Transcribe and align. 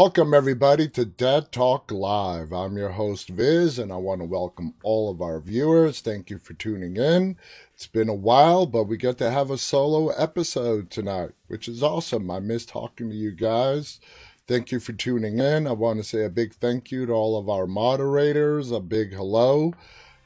Welcome, 0.00 0.32
everybody, 0.32 0.86
to 0.90 1.04
Dead 1.04 1.50
Talk 1.50 1.90
Live. 1.90 2.52
I'm 2.52 2.76
your 2.76 2.90
host, 2.90 3.30
Viz, 3.30 3.80
and 3.80 3.92
I 3.92 3.96
want 3.96 4.20
to 4.20 4.26
welcome 4.26 4.74
all 4.84 5.10
of 5.10 5.20
our 5.20 5.40
viewers. 5.40 6.00
Thank 6.00 6.30
you 6.30 6.38
for 6.38 6.54
tuning 6.54 6.96
in. 6.96 7.36
It's 7.74 7.88
been 7.88 8.08
a 8.08 8.14
while, 8.14 8.64
but 8.64 8.84
we 8.84 8.96
get 8.96 9.18
to 9.18 9.32
have 9.32 9.50
a 9.50 9.58
solo 9.58 10.10
episode 10.10 10.88
tonight, 10.88 11.30
which 11.48 11.66
is 11.66 11.82
awesome. 11.82 12.30
I 12.30 12.38
miss 12.38 12.64
talking 12.64 13.10
to 13.10 13.16
you 13.16 13.32
guys. 13.32 13.98
Thank 14.46 14.70
you 14.70 14.78
for 14.78 14.92
tuning 14.92 15.40
in. 15.40 15.66
I 15.66 15.72
want 15.72 15.98
to 15.98 16.04
say 16.04 16.24
a 16.24 16.30
big 16.30 16.54
thank 16.54 16.92
you 16.92 17.04
to 17.06 17.12
all 17.12 17.36
of 17.36 17.48
our 17.48 17.66
moderators, 17.66 18.70
a 18.70 18.78
big 18.78 19.12
hello. 19.12 19.74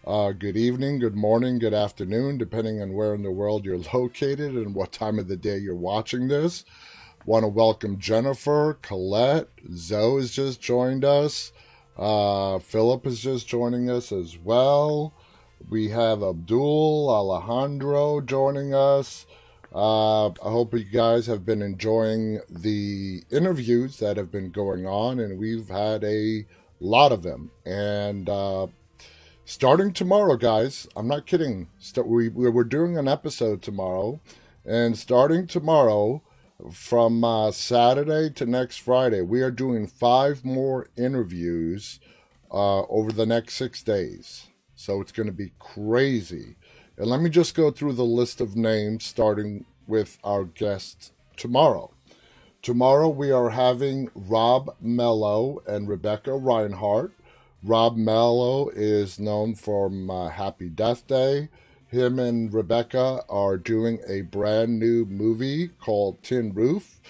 Uh, 0.06 0.33
good 0.33 0.59
evening, 0.59 0.98
good 0.98 1.16
morning, 1.16 1.59
good 1.59 1.73
afternoon, 1.73 2.36
depending 2.36 2.83
on 2.83 2.92
where 2.92 3.14
in 3.14 3.23
the 3.23 3.30
world 3.30 3.64
you're 3.64 3.78
located 3.95 4.52
and 4.52 4.75
what 4.75 4.92
time 4.92 5.19
of 5.19 5.28
the 5.28 5.36
day 5.36 5.56
you're 5.56 5.75
watching 5.75 6.28
this. 6.28 6.66
Want 7.25 7.45
to 7.45 7.49
welcome 7.49 8.01
Jennifer, 8.01 8.79
Colette, 8.83 9.49
Zoe 9.77 10.21
has 10.21 10.33
just 10.33 10.61
joined 10.61 11.05
us. 11.05 11.53
Uh, 11.97 12.59
Philip 12.59 13.07
is 13.07 13.21
just 13.21 13.47
joining 13.47 13.89
us 13.89 14.11
as 14.11 14.37
well. 14.37 15.15
We 15.69 15.91
have 15.91 16.25
Abdul, 16.25 17.09
Alejandro 17.09 18.23
joining 18.23 18.75
us. 18.75 19.27
Uh, 19.73 20.31
I 20.31 20.33
hope 20.42 20.75
you 20.75 20.83
guys 20.83 21.27
have 21.27 21.47
been 21.47 21.62
enjoying 21.62 22.41
the 22.51 23.23
interviews 23.31 23.98
that 23.98 24.17
have 24.17 24.33
been 24.33 24.51
going 24.51 24.84
on, 24.84 25.20
and 25.20 25.39
we've 25.39 25.69
had 25.69 26.03
a 26.03 26.45
lot 26.81 27.12
of 27.12 27.23
them. 27.23 27.53
And 27.64 28.29
uh, 28.29 28.67
starting 29.45 29.92
tomorrow, 29.92 30.36
guys, 30.36 30.89
I'm 30.97 31.07
not 31.07 31.27
kidding. 31.27 31.69
we, 32.05 32.31
we're 32.31 32.64
doing 32.64 32.98
an 32.98 33.07
episode 33.07 33.62
tomorrow, 33.62 34.20
and 34.67 34.98
starting 34.98 35.47
tomorrow, 35.47 36.20
from 36.70 37.24
uh, 37.24 37.50
Saturday 37.50 38.30
to 38.34 38.46
next 38.46 38.78
Friday, 38.78 39.22
we 39.22 39.41
are 39.41 39.50
doing 39.50 39.86
five 39.86 40.44
more 40.44 40.88
interviews 40.96 41.98
uh, 42.50 42.82
over 42.82 43.10
the 43.12 43.27
next 43.27 43.55
six 43.55 43.82
days. 43.82 44.48
So 44.74 45.00
it's 45.00 45.12
going 45.12 45.27
to 45.27 45.33
be 45.33 45.52
crazy. 45.58 46.56
And 46.96 47.06
let 47.06 47.20
me 47.20 47.30
just 47.30 47.55
go 47.55 47.70
through 47.70 47.94
the 47.94 48.05
list 48.05 48.40
of 48.40 48.56
names, 48.56 49.05
starting 49.05 49.64
with 49.86 50.18
our 50.22 50.44
guest 50.44 51.12
tomorrow. 51.36 51.92
Tomorrow 52.62 53.08
we 53.08 53.30
are 53.30 53.50
having 53.50 54.10
Rob 54.14 54.77
Mello 54.80 55.62
and 55.66 55.88
Rebecca 55.88 56.33
Reinhardt. 56.33 57.12
Rob 57.62 57.96
Mello 57.96 58.68
is 58.68 59.18
known 59.18 59.55
from 59.55 60.10
uh, 60.10 60.28
Happy 60.28 60.68
Death 60.68 61.06
Day 61.06 61.48
him 61.93 62.19
and 62.19 62.53
Rebecca 62.53 63.23
are 63.29 63.59
doing 63.59 64.01
a 64.09 64.23
brand 64.23 64.79
new 64.79 65.05
movie 65.05 65.69
called 65.69 66.23
Tin 66.23 66.55
Roof. 66.55 67.01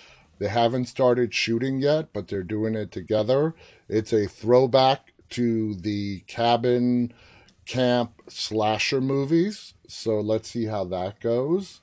They 0.40 0.48
haven't 0.48 0.86
started 0.86 1.32
shooting 1.32 1.78
yet, 1.78 2.12
but 2.12 2.26
they're 2.26 2.42
doing 2.42 2.74
it 2.74 2.90
together. 2.90 3.54
It's 3.88 4.12
a 4.12 4.26
throwback 4.26 5.12
to 5.30 5.76
the 5.76 6.24
cabin 6.26 7.12
camp 7.64 8.22
slasher 8.28 9.00
movies. 9.00 9.74
So 9.86 10.20
let's 10.20 10.50
see 10.50 10.66
how 10.66 10.84
that 10.86 11.20
goes. 11.20 11.80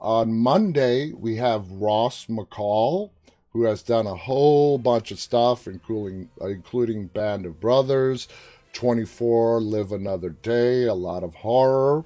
On 0.00 0.32
Monday, 0.32 1.12
we 1.12 1.36
have 1.36 1.70
Ross 1.70 2.26
McCall, 2.26 3.10
who 3.52 3.62
has 3.62 3.82
done 3.82 4.08
a 4.08 4.16
whole 4.16 4.76
bunch 4.76 5.12
of 5.12 5.20
stuff, 5.20 5.68
including 5.68 6.30
including 6.40 7.06
Band 7.06 7.46
of 7.46 7.60
Brothers, 7.60 8.26
24, 8.72 9.60
Live 9.60 9.92
Another 9.92 10.30
Day, 10.30 10.84
a 10.84 10.94
lot 10.94 11.22
of 11.22 11.36
horror. 11.36 12.04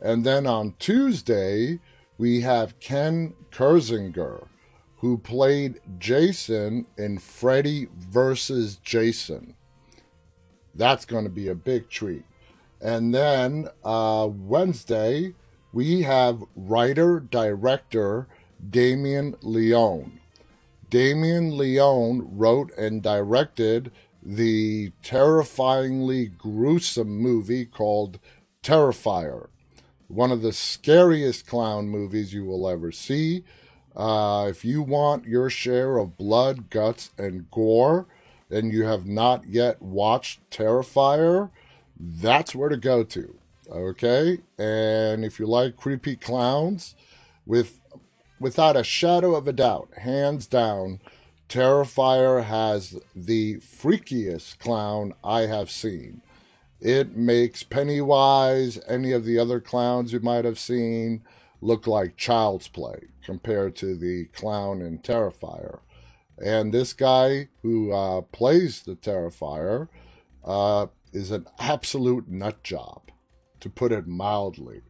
And 0.00 0.24
then 0.24 0.46
on 0.46 0.74
Tuesday, 0.78 1.80
we 2.18 2.40
have 2.42 2.78
Ken 2.80 3.34
Kirzinger, 3.50 4.46
who 4.96 5.18
played 5.18 5.80
Jason 5.98 6.86
in 6.96 7.18
Freddy 7.18 7.88
versus 7.96 8.76
Jason. 8.76 9.54
That's 10.74 11.04
going 11.04 11.24
to 11.24 11.30
be 11.30 11.48
a 11.48 11.54
big 11.54 11.88
treat. 11.88 12.24
And 12.80 13.14
then 13.14 13.68
uh, 13.84 14.28
Wednesday, 14.30 15.34
we 15.72 16.02
have 16.02 16.44
writer 16.54 17.20
director 17.20 18.28
Damien 18.70 19.34
Leone. 19.42 20.20
Damien 20.90 21.56
Leone 21.56 22.28
wrote 22.32 22.70
and 22.78 23.02
directed 23.02 23.90
the 24.22 24.92
terrifyingly 25.02 26.26
gruesome 26.26 27.18
movie 27.18 27.64
called 27.64 28.18
Terrifier 28.62 29.48
one 30.08 30.30
of 30.30 30.42
the 30.42 30.52
scariest 30.52 31.46
clown 31.46 31.88
movies 31.88 32.32
you 32.32 32.44
will 32.44 32.68
ever 32.68 32.92
see. 32.92 33.44
Uh, 33.94 34.46
if 34.48 34.64
you 34.64 34.82
want 34.82 35.26
your 35.26 35.48
share 35.48 35.96
of 35.96 36.16
blood, 36.16 36.70
guts, 36.70 37.10
and 37.16 37.50
gore, 37.50 38.06
and 38.50 38.72
you 38.72 38.84
have 38.84 39.06
not 39.06 39.48
yet 39.48 39.80
watched 39.80 40.40
Terrifier, 40.50 41.50
that's 41.98 42.54
where 42.54 42.68
to 42.68 42.76
go 42.76 43.02
to. 43.04 43.36
Okay? 43.70 44.38
And 44.58 45.24
if 45.24 45.40
you 45.40 45.46
like 45.46 45.76
creepy 45.76 46.16
clowns, 46.16 46.94
with 47.46 47.80
without 48.38 48.76
a 48.76 48.84
shadow 48.84 49.34
of 49.34 49.48
a 49.48 49.52
doubt, 49.52 49.88
hands 49.98 50.46
down, 50.46 51.00
Terrifier 51.48 52.44
has 52.44 52.98
the 53.14 53.56
freakiest 53.56 54.58
clown 54.58 55.14
I 55.24 55.42
have 55.42 55.70
seen. 55.70 56.20
It 56.80 57.16
makes 57.16 57.62
Pennywise, 57.62 58.78
any 58.86 59.12
of 59.12 59.24
the 59.24 59.38
other 59.38 59.60
clowns 59.60 60.12
you 60.12 60.20
might 60.20 60.44
have 60.44 60.58
seen, 60.58 61.22
look 61.60 61.86
like 61.86 62.16
child's 62.16 62.68
play 62.68 63.08
compared 63.24 63.76
to 63.76 63.96
the 63.96 64.26
clown 64.26 64.82
in 64.82 64.98
Terrifier. 64.98 65.80
And 66.38 66.72
this 66.72 66.92
guy 66.92 67.48
who 67.62 67.92
uh, 67.92 68.20
plays 68.20 68.82
the 68.82 68.94
Terrifier 68.94 69.88
uh, 70.44 70.86
is 71.12 71.30
an 71.30 71.46
absolute 71.58 72.28
nut 72.28 72.62
job, 72.62 73.10
to 73.60 73.70
put 73.70 73.90
it 73.90 74.06
mildly. 74.06 74.82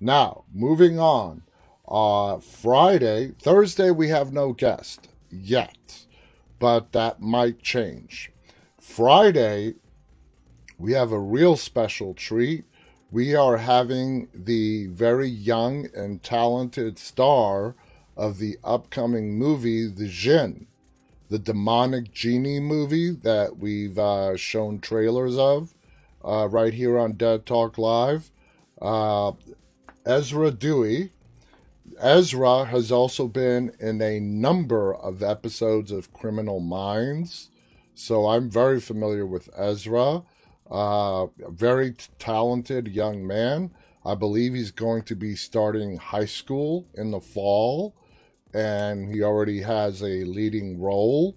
Now, 0.00 0.44
moving 0.52 0.98
on. 0.98 1.42
Uh, 1.86 2.38
Friday, 2.38 3.32
Thursday, 3.40 3.90
we 3.90 4.08
have 4.08 4.32
no 4.32 4.52
guest 4.52 5.08
yet, 5.30 6.06
but 6.58 6.92
that 6.92 7.20
might 7.20 7.62
change. 7.62 8.32
Friday, 8.80 9.74
we 10.80 10.92
have 10.92 11.12
a 11.12 11.18
real 11.18 11.56
special 11.56 12.14
treat. 12.14 12.64
We 13.10 13.34
are 13.34 13.58
having 13.58 14.28
the 14.32 14.86
very 14.86 15.28
young 15.28 15.88
and 15.94 16.22
talented 16.22 16.98
star 16.98 17.74
of 18.16 18.38
the 18.38 18.56
upcoming 18.64 19.38
movie, 19.38 19.86
The 19.86 20.08
Djinn, 20.08 20.66
the 21.28 21.38
demonic 21.38 22.12
genie 22.12 22.60
movie 22.60 23.10
that 23.10 23.58
we've 23.58 23.98
uh, 23.98 24.36
shown 24.36 24.80
trailers 24.80 25.36
of 25.36 25.74
uh, 26.24 26.48
right 26.48 26.72
here 26.72 26.98
on 26.98 27.12
Dead 27.12 27.44
Talk 27.44 27.76
Live. 27.76 28.30
Uh, 28.80 29.32
Ezra 30.06 30.50
Dewey. 30.50 31.10
Ezra 32.00 32.64
has 32.64 32.90
also 32.90 33.28
been 33.28 33.72
in 33.78 34.00
a 34.00 34.18
number 34.18 34.94
of 34.94 35.22
episodes 35.22 35.92
of 35.92 36.12
Criminal 36.14 36.60
Minds, 36.60 37.50
so 37.94 38.28
I'm 38.28 38.48
very 38.48 38.80
familiar 38.80 39.26
with 39.26 39.50
Ezra. 39.54 40.22
Uh, 40.70 41.26
very 41.48 41.94
talented 42.18 42.88
young 42.88 43.26
man. 43.26 43.72
I 44.04 44.14
believe 44.14 44.54
he's 44.54 44.70
going 44.70 45.02
to 45.04 45.16
be 45.16 45.34
starting 45.34 45.96
high 45.96 46.26
school 46.26 46.86
in 46.94 47.10
the 47.10 47.20
fall, 47.20 47.94
and 48.54 49.12
he 49.12 49.22
already 49.22 49.62
has 49.62 50.02
a 50.02 50.24
leading 50.24 50.80
role. 50.80 51.36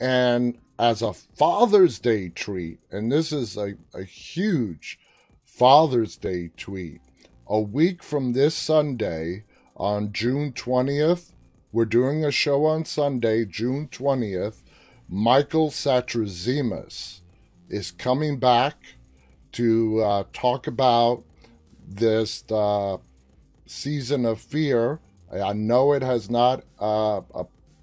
And 0.00 0.58
as 0.78 1.02
a 1.02 1.12
Father's 1.12 1.98
Day 1.98 2.28
treat, 2.28 2.78
and 2.90 3.10
this 3.10 3.32
is 3.32 3.56
a, 3.56 3.74
a 3.92 4.04
huge 4.04 4.98
Father's 5.44 6.16
Day 6.16 6.50
tweet, 6.56 7.00
a 7.46 7.60
week 7.60 8.02
from 8.02 8.32
this 8.32 8.54
Sunday 8.54 9.44
on 9.76 10.12
June 10.12 10.52
20th, 10.52 11.32
we're 11.72 11.84
doing 11.84 12.24
a 12.24 12.30
show 12.30 12.64
on 12.64 12.84
Sunday, 12.84 13.44
June 13.44 13.88
20th. 13.88 14.62
Michael 15.10 15.70
Satrazemis 15.70 17.17
is 17.68 17.90
coming 17.90 18.38
back 18.38 18.76
to 19.52 20.00
uh, 20.02 20.24
talk 20.32 20.66
about 20.66 21.24
this 21.86 22.44
uh, 22.50 22.98
season 23.66 24.24
of 24.24 24.40
fear. 24.40 25.00
I 25.32 25.52
know 25.52 25.92
it 25.92 26.02
has 26.02 26.30
not 26.30 26.64
uh, 26.78 27.20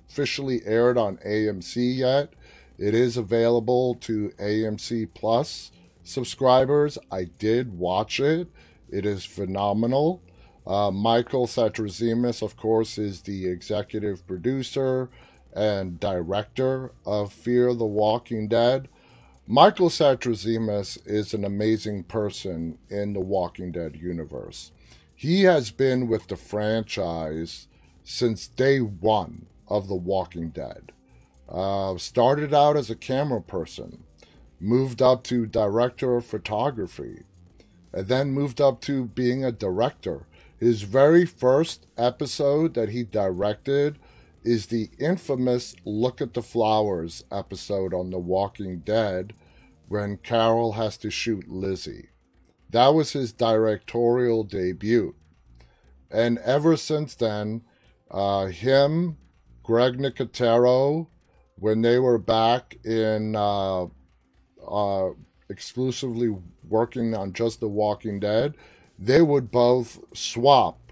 officially 0.10 0.62
aired 0.66 0.98
on 0.98 1.18
AMC 1.18 1.98
yet. 1.98 2.34
It 2.78 2.94
is 2.94 3.18
available 3.18 3.96
to 4.02 4.30
AMC 4.40 5.10
Plus 5.14 5.72
subscribers. 6.04 6.98
I 7.12 7.26
did 7.26 7.78
watch 7.78 8.20
it. 8.20 8.50
It 8.90 9.06
is 9.06 9.26
phenomenal. 9.26 10.22
Uh, 10.66 10.92
Michael 10.92 11.46
Satrazemis, 11.48 12.42
of 12.42 12.58
course, 12.58 12.98
is 12.98 13.22
the 13.22 13.48
executive 13.48 14.26
producer 14.26 15.10
and 15.54 16.00
director 16.00 16.92
of 17.06 17.32
Fear 17.32 17.76
the 17.76 17.86
Walking 17.86 18.48
Dead. 18.48 18.90
Michael 19.48 19.90
Satrazemis 19.90 20.98
is 21.06 21.36
an 21.36 21.46
amazing 21.46 22.06
person 22.06 22.80
in 22.90 23.14
the 23.14 23.20
Walking 23.20 23.72
Dead 23.72 23.96
universe. 23.96 24.72
He 25.14 25.44
has 25.44 25.70
been 25.70 26.08
with 26.08 26.26
the 26.26 26.36
franchise 26.36 27.68
since 28.04 28.48
day 28.48 28.80
one 28.80 29.46
of 29.68 29.88
The 29.88 29.96
Walking 29.96 30.50
Dead. 30.50 30.92
Uh, 31.48 31.96
started 32.00 32.56
out 32.56 32.76
as 32.76 32.90
a 32.90 32.96
camera 32.96 33.40
person, 33.40 34.04
moved 34.60 35.00
up 35.00 35.24
to 35.26 35.46
director 35.46 36.16
of 36.16 36.26
photography, 36.26 37.22
and 37.94 38.08
then 38.08 38.32
moved 38.32 38.60
up 38.60 38.82
to 38.82 39.06
being 39.06 39.46
a 39.46 39.52
director. 39.52 40.26
His 40.58 40.82
very 40.82 41.24
first 41.24 41.86
episode 42.00 42.74
that 42.74 42.90
he 42.90 43.04
directed 43.04 44.00
is 44.46 44.68
the 44.68 44.90
infamous 45.00 45.76
Look 45.84 46.22
at 46.22 46.34
the 46.34 46.42
Flowers 46.42 47.24
episode 47.32 47.94
on 47.94 48.12
The 48.12 48.20
Walking 48.20 48.80
Dead 48.80 49.34
when 49.88 50.18
Carol 50.18 50.74
has 50.74 50.98
to 50.98 51.10
shoot 51.10 51.50
Lizzie. 51.50 52.10
That 52.70 52.90
was 52.90 53.14
his 53.14 53.34
directorial 53.34 54.44
debut. 54.44 55.16
And 56.12 56.38
ever 56.40 56.78
since 56.78 57.16
then, 57.16 57.64
uh, 58.12 58.48
him, 58.48 59.18
Greg 59.64 59.98
Nicotero, 59.98 61.08
when 61.58 61.82
they 61.82 61.98
were 61.98 62.20
back 62.20 62.78
in 62.86 63.36
uh, 63.36 63.86
uh, 64.66 65.10
exclusively 65.50 66.36
working 66.68 67.16
on 67.16 67.34
just 67.34 67.60
The 67.60 67.68
Walking 67.68 68.20
Dead, 68.20 68.56
they 68.98 69.22
would 69.22 69.52
both 69.52 70.00
swap 70.14 70.86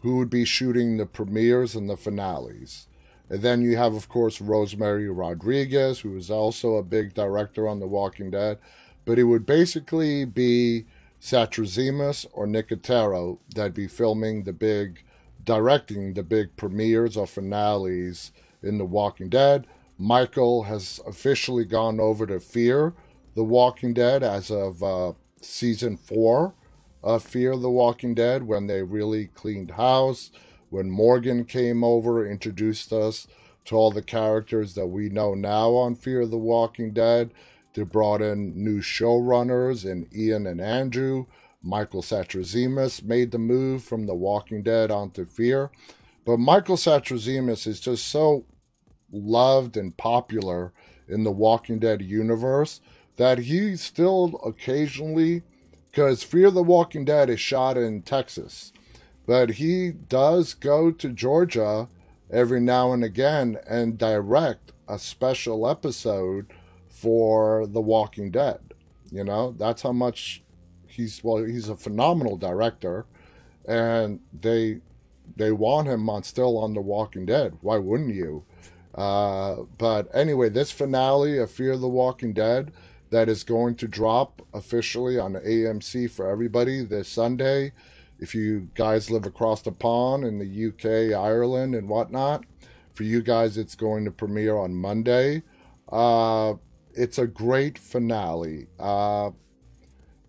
who 0.00 0.16
would 0.16 0.30
be 0.30 0.44
shooting 0.44 0.96
the 0.96 1.06
premieres 1.06 1.74
and 1.74 1.88
the 1.88 1.96
finales. 1.96 2.87
And 3.30 3.42
then 3.42 3.62
you 3.62 3.76
have, 3.76 3.94
of 3.94 4.08
course, 4.08 4.40
Rosemary 4.40 5.08
Rodriguez, 5.10 6.00
who 6.00 6.16
is 6.16 6.30
also 6.30 6.76
a 6.76 6.82
big 6.82 7.14
director 7.14 7.68
on 7.68 7.78
The 7.78 7.86
Walking 7.86 8.30
Dead. 8.30 8.58
But 9.04 9.18
it 9.18 9.24
would 9.24 9.46
basically 9.46 10.24
be 10.24 10.86
Satrazemis 11.20 12.26
or 12.32 12.46
Nicotero 12.46 13.38
that'd 13.54 13.74
be 13.74 13.86
filming 13.86 14.44
the 14.44 14.52
big, 14.52 15.02
directing 15.44 16.14
the 16.14 16.22
big 16.22 16.56
premieres 16.56 17.16
or 17.16 17.26
finales 17.26 18.32
in 18.62 18.78
The 18.78 18.84
Walking 18.84 19.28
Dead. 19.28 19.66
Michael 19.98 20.62
has 20.64 21.00
officially 21.06 21.64
gone 21.64 22.00
over 22.00 22.26
to 22.26 22.40
Fear 22.40 22.94
The 23.34 23.44
Walking 23.44 23.92
Dead 23.92 24.22
as 24.22 24.50
of 24.50 24.82
uh, 24.82 25.12
season 25.40 25.96
four 25.96 26.54
of 27.02 27.22
Fear 27.22 27.56
the 27.56 27.70
Walking 27.70 28.14
Dead 28.14 28.42
when 28.42 28.66
they 28.66 28.82
really 28.82 29.26
cleaned 29.28 29.72
house 29.72 30.30
when 30.70 30.90
Morgan 30.90 31.44
came 31.44 31.82
over, 31.82 32.26
introduced 32.26 32.92
us 32.92 33.26
to 33.64 33.76
all 33.76 33.90
the 33.90 34.02
characters 34.02 34.74
that 34.74 34.86
we 34.86 35.08
know 35.08 35.34
now 35.34 35.74
on 35.74 35.94
Fear 35.94 36.22
of 36.22 36.30
the 36.30 36.38
Walking 36.38 36.92
Dead. 36.92 37.32
They 37.74 37.82
brought 37.82 38.22
in 38.22 38.62
new 38.62 38.80
showrunners 38.80 39.88
and 39.88 40.12
Ian 40.14 40.46
and 40.46 40.60
Andrew. 40.60 41.26
Michael 41.62 42.02
Satrazemis 42.02 43.02
made 43.02 43.30
the 43.30 43.38
move 43.38 43.82
from 43.82 44.06
The 44.06 44.14
Walking 44.14 44.62
Dead 44.62 44.90
onto 44.90 45.24
Fear. 45.24 45.70
But 46.24 46.38
Michael 46.38 46.76
Satrazemis 46.76 47.66
is 47.66 47.80
just 47.80 48.06
so 48.06 48.44
loved 49.10 49.76
and 49.76 49.96
popular 49.96 50.72
in 51.08 51.24
the 51.24 51.32
Walking 51.32 51.78
Dead 51.78 52.02
universe 52.02 52.80
that 53.16 53.38
he 53.38 53.76
still 53.76 54.40
occasionally, 54.44 55.42
because 55.90 56.22
Fear 56.22 56.52
the 56.52 56.62
Walking 56.62 57.04
Dead 57.04 57.28
is 57.28 57.40
shot 57.40 57.76
in 57.76 58.02
Texas, 58.02 58.72
but 59.28 59.50
he 59.50 59.92
does 59.92 60.54
go 60.54 60.90
to 60.90 61.10
Georgia 61.10 61.86
every 62.30 62.60
now 62.60 62.94
and 62.94 63.04
again 63.04 63.58
and 63.68 63.98
direct 63.98 64.72
a 64.88 64.98
special 64.98 65.68
episode 65.68 66.46
for 66.88 67.66
The 67.66 67.82
Walking 67.82 68.30
Dead. 68.30 68.58
You 69.12 69.24
know, 69.24 69.54
that's 69.58 69.82
how 69.82 69.92
much 69.92 70.42
he's 70.86 71.22
well, 71.22 71.44
he's 71.44 71.68
a 71.68 71.76
phenomenal 71.76 72.38
director 72.38 73.04
and 73.66 74.20
they 74.32 74.80
they 75.36 75.52
want 75.52 75.88
him 75.88 76.08
on 76.08 76.22
still 76.22 76.56
on 76.56 76.72
The 76.72 76.80
Walking 76.80 77.26
Dead. 77.26 77.58
Why 77.60 77.76
wouldn't 77.76 78.14
you? 78.14 78.44
Uh, 78.94 79.56
but 79.76 80.08
anyway, 80.14 80.48
this 80.48 80.70
finale 80.70 81.36
of 81.36 81.50
Fear 81.50 81.72
of 81.72 81.82
the 81.82 81.88
Walking 81.88 82.32
Dead 82.32 82.72
that 83.10 83.28
is 83.28 83.44
going 83.44 83.74
to 83.74 83.88
drop 83.88 84.40
officially 84.54 85.18
on 85.18 85.34
AMC 85.34 86.10
for 86.10 86.30
everybody 86.30 86.82
this 86.82 87.08
Sunday 87.10 87.72
if 88.18 88.34
you 88.34 88.68
guys 88.74 89.10
live 89.10 89.26
across 89.26 89.62
the 89.62 89.72
pond 89.72 90.24
in 90.24 90.38
the 90.38 90.68
UK, 90.68 91.16
Ireland, 91.16 91.74
and 91.74 91.88
whatnot, 91.88 92.44
for 92.92 93.04
you 93.04 93.22
guys, 93.22 93.56
it's 93.56 93.74
going 93.74 94.04
to 94.04 94.10
premiere 94.10 94.56
on 94.56 94.74
Monday. 94.74 95.42
Uh, 95.90 96.54
it's 96.94 97.18
a 97.18 97.26
great 97.26 97.78
finale. 97.78 98.66
Uh, 98.78 99.30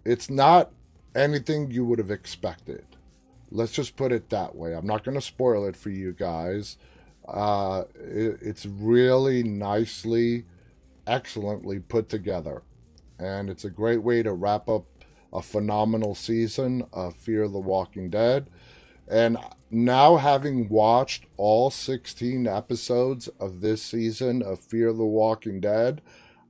it's 0.06 0.30
not 0.30 0.72
anything 1.16 1.72
you 1.72 1.84
would 1.86 2.00
have 2.00 2.12
expected. 2.12 2.86
Let's 3.52 3.72
just 3.72 3.96
put 3.96 4.12
it 4.12 4.30
that 4.30 4.56
way. 4.56 4.76
I'm 4.76 4.86
not 4.86 5.04
going 5.04 5.16
to 5.16 5.22
spoil 5.22 5.66
it 5.66 5.76
for 5.76 5.90
you 5.90 6.14
guys. 6.14 6.78
Uh, 7.28 7.84
it, 7.96 8.38
it's 8.42 8.66
really 8.66 9.42
nicely, 9.42 10.46
excellently 11.08 11.80
put 11.80 12.08
together. 12.10 12.62
And 13.18 13.50
it's 13.50 13.66
a 13.66 13.70
great 13.70 14.04
way 14.04 14.22
to 14.24 14.32
wrap 14.32 14.70
up 14.70 14.86
a 15.32 15.42
phenomenal 15.42 16.16
season 16.16 16.84
of 16.92 17.16
Fear 17.16 17.48
the 17.50 17.60
Walking 17.60 18.10
Dead. 18.10 18.50
And 19.08 19.38
now, 19.72 20.18
having 20.18 20.70
watched 20.70 21.26
all 21.38 21.70
16 21.70 22.48
episodes 22.48 23.28
of 23.40 23.62
this 23.62 23.82
season 23.82 24.42
of 24.42 24.60
Fear 24.60 24.94
the 24.94 25.06
Walking 25.06 25.60
Dead, 25.60 26.02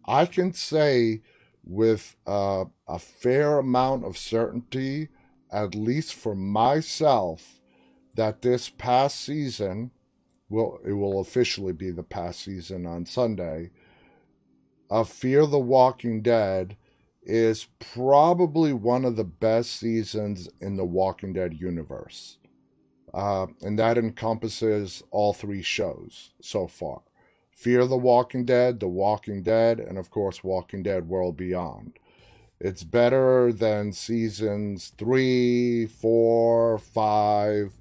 I 0.05 0.25
can 0.25 0.53
say 0.53 1.21
with 1.63 2.15
uh, 2.25 2.65
a 2.87 2.99
fair 2.99 3.59
amount 3.59 4.05
of 4.05 4.17
certainty, 4.17 5.09
at 5.51 5.75
least 5.75 6.13
for 6.13 6.35
myself, 6.35 7.61
that 8.15 8.41
this 8.41 8.69
past 8.69 9.19
season, 9.19 9.91
will 10.49 10.79
it 10.85 10.93
will 10.93 11.19
officially 11.19 11.73
be 11.73 11.91
the 11.91 12.03
past 12.03 12.41
season 12.41 12.85
on 12.85 13.05
Sunday, 13.05 13.71
of 14.89 15.09
Fear 15.09 15.45
the 15.45 15.59
Walking 15.59 16.21
Dead 16.21 16.75
is 17.29 17.67
probably 17.79 18.73
one 18.73 19.05
of 19.05 19.15
the 19.15 19.23
best 19.23 19.75
seasons 19.75 20.49
in 20.59 20.77
the 20.77 20.85
Walking 20.85 21.31
Dead 21.31 21.53
universe. 21.53 22.37
Uh, 23.13 23.47
and 23.61 23.77
that 23.77 23.97
encompasses 23.97 25.03
all 25.11 25.33
three 25.33 25.61
shows 25.61 26.31
so 26.41 26.67
far 26.67 27.01
Fear 27.51 27.87
the 27.87 27.97
Walking 27.97 28.45
Dead, 28.45 28.79
The 28.79 28.87
Walking 28.87 29.43
Dead, 29.43 29.79
and 29.79 29.97
of 29.97 30.09
course, 30.09 30.43
Walking 30.43 30.81
Dead 30.81 31.07
World 31.07 31.35
Beyond. 31.37 31.99
It's 32.59 32.83
better 32.83 33.53
than 33.53 33.91
seasons 33.91 34.93
three, 34.97 35.85
four, 35.85 36.77
five 36.77 37.73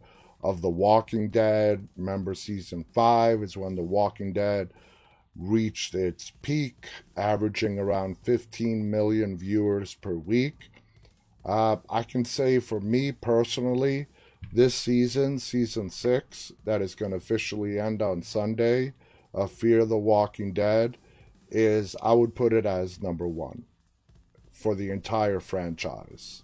of 0.42 0.62
The 0.62 0.68
Walking 0.68 1.30
Dead. 1.30 1.88
Remember, 1.96 2.34
season 2.34 2.84
five 2.92 3.42
is 3.42 3.56
when 3.56 3.76
The 3.76 3.82
Walking 3.82 4.32
Dead 4.32 4.72
reached 5.38 5.94
its 5.94 6.32
peak, 6.42 6.88
averaging 7.16 7.78
around 7.78 8.18
15 8.18 8.90
million 8.90 9.38
viewers 9.38 9.94
per 9.94 10.14
week. 10.14 10.70
Uh, 11.44 11.76
I 11.88 12.02
can 12.02 12.24
say 12.24 12.58
for 12.58 12.80
me 12.80 13.12
personally, 13.12 14.06
this 14.52 14.74
season, 14.74 15.38
season 15.38 15.90
six, 15.90 16.52
that 16.64 16.82
is 16.82 16.94
going 16.94 17.12
to 17.12 17.16
officially 17.18 17.78
end 17.78 18.02
on 18.02 18.22
Sunday, 18.22 18.94
of 19.32 19.52
Fear 19.52 19.84
the 19.84 19.98
Walking 19.98 20.52
Dead, 20.52 20.96
is 21.50 21.94
I 22.02 22.12
would 22.12 22.34
put 22.34 22.52
it 22.52 22.66
as 22.66 23.02
number 23.02 23.26
one 23.26 23.64
for 24.50 24.74
the 24.74 24.90
entire 24.90 25.40
franchise. 25.40 26.42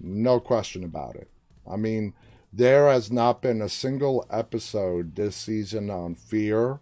No 0.00 0.40
question 0.40 0.84
about 0.84 1.16
it. 1.16 1.30
I 1.70 1.76
mean, 1.76 2.14
there 2.52 2.88
has 2.88 3.12
not 3.12 3.42
been 3.42 3.60
a 3.60 3.68
single 3.68 4.26
episode 4.30 5.14
this 5.16 5.36
season 5.36 5.90
on 5.90 6.14
Fear 6.14 6.80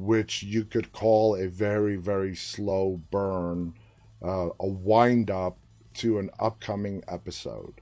which 0.00 0.42
you 0.42 0.64
could 0.64 0.92
call 0.92 1.36
a 1.36 1.46
very, 1.46 1.96
very 1.96 2.34
slow 2.34 3.00
burn, 3.10 3.74
uh, 4.22 4.48
a 4.58 4.66
wind 4.66 5.30
up 5.30 5.58
to 5.94 6.18
an 6.18 6.30
upcoming 6.38 7.02
episode. 7.06 7.80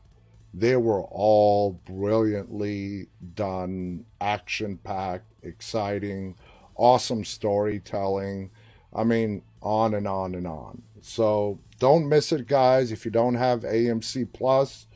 They 0.53 0.77
were 0.77 1.03
all 1.03 1.81
brilliantly 1.85 3.07
done, 3.35 4.07
action 4.21 4.79
packed, 4.79 5.33
exciting, 5.43 6.35
awesome 6.75 7.25
storytelling. 7.25 8.51
I 8.95 9.05
mean, 9.05 9.43
on 9.63 9.95
and 9.95 10.09
on 10.09 10.35
and 10.35 10.47
on. 10.47 10.83
So 11.01 11.61
don't 11.79 12.09
miss 12.09 12.33
it, 12.33 12.49
guys. 12.49 12.91
If 12.91 13.05
you 13.05 13.11
don't 13.11 13.37
have 13.37 13.61
AMC 13.61 14.33
Plus, 14.33 14.87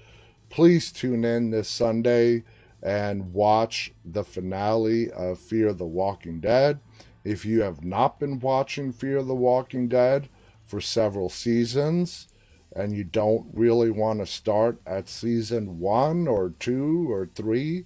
please 0.48 0.90
tune 0.90 1.24
in 1.24 1.50
this 1.50 1.68
Sunday 1.68 2.44
and 2.82 3.32
watch 3.32 3.92
the 4.04 4.24
finale 4.24 5.10
of 5.12 5.38
Fear 5.38 5.74
the 5.74 5.86
Walking 5.86 6.40
Dead. 6.40 6.80
If 7.24 7.44
you 7.44 7.62
have 7.62 7.84
not 7.84 8.18
been 8.18 8.40
watching 8.40 8.92
Fear 8.92 9.22
the 9.22 9.34
Walking 9.34 9.88
Dead 9.88 10.28
for 10.64 10.80
several 10.80 11.28
seasons 11.28 12.28
and 12.74 12.96
you 12.96 13.04
don't 13.04 13.46
really 13.52 13.90
want 13.90 14.20
to 14.20 14.26
start 14.26 14.80
at 14.86 15.08
season 15.08 15.78
one 15.78 16.26
or 16.26 16.50
two 16.58 17.10
or 17.10 17.26
three, 17.26 17.84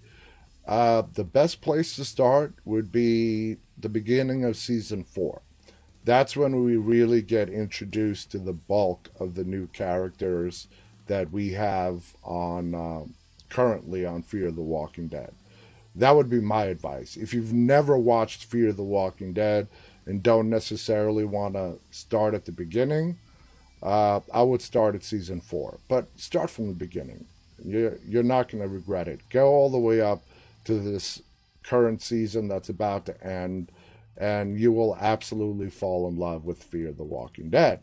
uh, 0.66 1.02
the 1.14 1.24
best 1.24 1.60
place 1.60 1.96
to 1.96 2.04
start 2.04 2.54
would 2.64 2.90
be 2.90 3.56
the 3.78 3.88
beginning 3.88 4.44
of 4.44 4.56
season 4.56 5.04
four. 5.04 5.42
That's 6.04 6.36
when 6.36 6.64
we 6.64 6.76
really 6.76 7.20
get 7.20 7.48
introduced 7.48 8.30
to 8.30 8.38
the 8.38 8.52
bulk 8.52 9.10
of 9.18 9.34
the 9.34 9.44
new 9.44 9.66
characters 9.66 10.68
that 11.08 11.30
we 11.30 11.52
have 11.52 12.14
on 12.22 12.74
uh, 12.74 13.04
currently 13.48 14.06
on 14.06 14.22
Fear 14.22 14.52
the 14.52 14.62
Walking 14.62 15.08
Dead. 15.08 15.34
That 15.96 16.14
would 16.14 16.28
be 16.28 16.40
my 16.40 16.64
advice. 16.64 17.16
If 17.16 17.32
you've 17.32 17.52
never 17.52 17.96
watched 17.96 18.44
Fear 18.44 18.72
the 18.74 18.82
Walking 18.82 19.32
Dead 19.32 19.66
and 20.04 20.22
don't 20.22 20.50
necessarily 20.50 21.24
want 21.24 21.54
to 21.54 21.78
start 21.90 22.34
at 22.34 22.44
the 22.44 22.52
beginning, 22.52 23.18
uh, 23.82 24.20
I 24.32 24.42
would 24.42 24.60
start 24.62 24.94
at 24.94 25.02
season 25.02 25.40
four. 25.40 25.78
But 25.88 26.08
start 26.16 26.50
from 26.50 26.68
the 26.68 26.74
beginning. 26.74 27.24
You're, 27.64 27.98
you're 28.06 28.22
not 28.22 28.50
going 28.50 28.62
to 28.62 28.68
regret 28.68 29.08
it. 29.08 29.20
Go 29.30 29.46
all 29.48 29.70
the 29.70 29.78
way 29.78 30.00
up 30.00 30.22
to 30.64 30.78
this 30.78 31.22
current 31.62 32.02
season 32.02 32.48
that's 32.48 32.68
about 32.68 33.06
to 33.06 33.24
end, 33.24 33.72
and 34.16 34.60
you 34.60 34.72
will 34.72 34.96
absolutely 35.00 35.70
fall 35.70 36.06
in 36.08 36.16
love 36.18 36.44
with 36.44 36.62
Fear 36.62 36.92
the 36.92 37.04
Walking 37.04 37.48
Dead. 37.48 37.80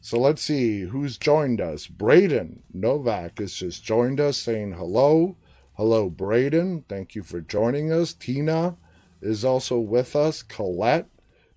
So 0.00 0.18
let's 0.18 0.42
see 0.42 0.82
who's 0.82 1.16
joined 1.16 1.60
us. 1.60 1.86
Braden 1.86 2.62
Novak 2.72 3.38
has 3.38 3.54
just 3.54 3.84
joined 3.84 4.20
us 4.20 4.36
saying 4.36 4.72
hello. 4.72 5.36
Hello, 5.76 6.08
Braden. 6.08 6.86
Thank 6.88 7.14
you 7.14 7.22
for 7.22 7.42
joining 7.42 7.92
us. 7.92 8.14
Tina 8.14 8.78
is 9.20 9.44
also 9.44 9.78
with 9.78 10.16
us. 10.16 10.42
Colette 10.42 11.10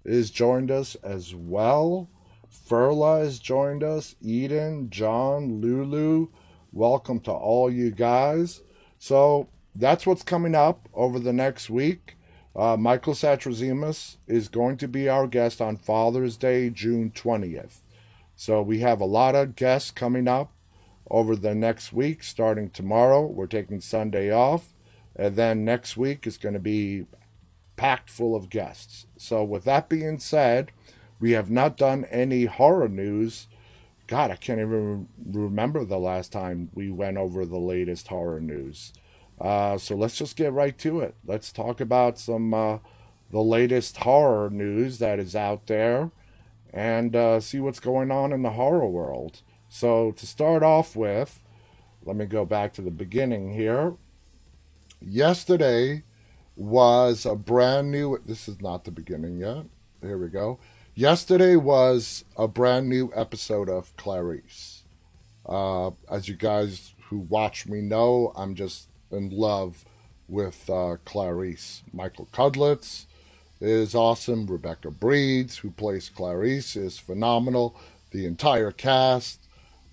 is 0.03 0.29
joined 0.29 0.69
us 0.69 0.95
as 0.95 1.33
well. 1.33 2.09
Furla 2.51 3.21
has 3.21 3.39
joined 3.39 3.81
us. 3.81 4.17
Eden, 4.21 4.89
John, 4.89 5.61
Lulu. 5.61 6.27
Welcome 6.73 7.21
to 7.21 7.31
all 7.31 7.71
you 7.71 7.91
guys. 7.91 8.61
So 8.97 9.47
that's 9.73 10.05
what's 10.05 10.23
coming 10.23 10.53
up 10.53 10.89
over 10.93 11.17
the 11.17 11.31
next 11.31 11.69
week. 11.69 12.17
Uh, 12.53 12.75
Michael 12.75 13.13
Satrazemis 13.13 14.17
is 14.27 14.49
going 14.49 14.75
to 14.79 14.89
be 14.89 15.07
our 15.07 15.27
guest 15.27 15.61
on 15.61 15.77
Father's 15.77 16.35
Day, 16.35 16.69
June 16.69 17.11
20th. 17.15 17.83
So 18.35 18.61
we 18.61 18.79
have 18.79 18.99
a 18.99 19.05
lot 19.05 19.35
of 19.35 19.55
guests 19.55 19.91
coming 19.91 20.27
up 20.27 20.51
over 21.09 21.35
the 21.35 21.55
next 21.55 21.91
week, 21.91 22.23
starting 22.23 22.69
tomorrow. 22.69 23.25
We're 23.25 23.47
taking 23.47 23.81
Sunday 23.81 24.31
off. 24.31 24.73
And 25.15 25.35
then 25.35 25.65
next 25.65 25.97
week 25.97 26.25
is 26.25 26.37
going 26.37 26.53
to 26.53 26.59
be 26.59 27.05
packed 27.75 28.09
full 28.09 28.35
of 28.35 28.49
guests. 28.49 29.07
So, 29.17 29.43
with 29.43 29.63
that 29.65 29.89
being 29.89 30.19
said, 30.19 30.71
we 31.19 31.31
have 31.31 31.49
not 31.49 31.77
done 31.77 32.05
any 32.05 32.45
horror 32.45 32.87
news. 32.87 33.47
God, 34.07 34.31
I 34.31 34.35
can't 34.35 34.59
even 34.59 35.07
remember 35.23 35.83
the 35.83 35.99
last 35.99 36.31
time 36.31 36.69
we 36.73 36.89
went 36.89 37.17
over 37.17 37.45
the 37.45 37.59
latest 37.59 38.07
horror 38.07 38.39
news. 38.39 38.93
Uh, 39.39 39.77
so 39.77 39.95
let's 39.95 40.17
just 40.17 40.35
get 40.35 40.51
right 40.51 40.77
to 40.79 40.99
it. 40.99 41.15
Let's 41.25 41.51
talk 41.51 41.79
about 41.79 42.17
some 42.17 42.53
uh, 42.53 42.79
the 43.31 43.41
latest 43.41 43.97
horror 43.97 44.49
news 44.49 44.99
that 44.99 45.19
is 45.19 45.35
out 45.35 45.67
there 45.67 46.11
and 46.73 47.15
uh, 47.15 47.39
see 47.39 47.59
what's 47.59 47.79
going 47.79 48.11
on 48.11 48.33
in 48.33 48.41
the 48.41 48.51
horror 48.51 48.87
world. 48.87 49.41
So, 49.69 50.11
to 50.13 50.25
start 50.25 50.63
off 50.63 50.95
with, 50.95 51.41
let 52.03 52.15
me 52.15 52.25
go 52.25 52.43
back 52.43 52.73
to 52.73 52.81
the 52.81 52.91
beginning 52.91 53.53
here. 53.53 53.93
Yesterday 54.99 56.03
was 56.55 57.25
a 57.25 57.35
brand 57.35 57.91
new, 57.91 58.19
this 58.25 58.47
is 58.47 58.61
not 58.61 58.83
the 58.83 58.91
beginning 58.91 59.37
yet. 59.37 59.65
Here 60.01 60.17
we 60.17 60.27
go. 60.27 60.59
Yesterday 60.95 61.55
was 61.55 62.25
a 62.35 62.47
brand 62.47 62.89
new 62.89 63.11
episode 63.15 63.69
of 63.69 63.95
Clarice. 63.95 64.83
Uh, 65.45 65.91
as 66.11 66.27
you 66.27 66.35
guys 66.35 66.93
who 67.09 67.19
watch 67.19 67.65
me 67.67 67.81
know, 67.81 68.33
I'm 68.35 68.55
just 68.55 68.89
in 69.11 69.29
love 69.29 69.85
with 70.27 70.69
uh, 70.69 70.97
Clarice. 71.05 71.83
Michael 71.93 72.27
Cudlitz, 72.33 73.05
is 73.61 73.93
awesome. 73.93 74.45
Rebecca 74.45 74.91
Breeds, 74.91 75.57
who 75.57 75.71
plays 75.71 76.09
Clarice, 76.09 76.75
is 76.75 76.97
phenomenal. 76.97 77.75
The 78.11 78.25
entire 78.25 78.71
cast, 78.71 79.47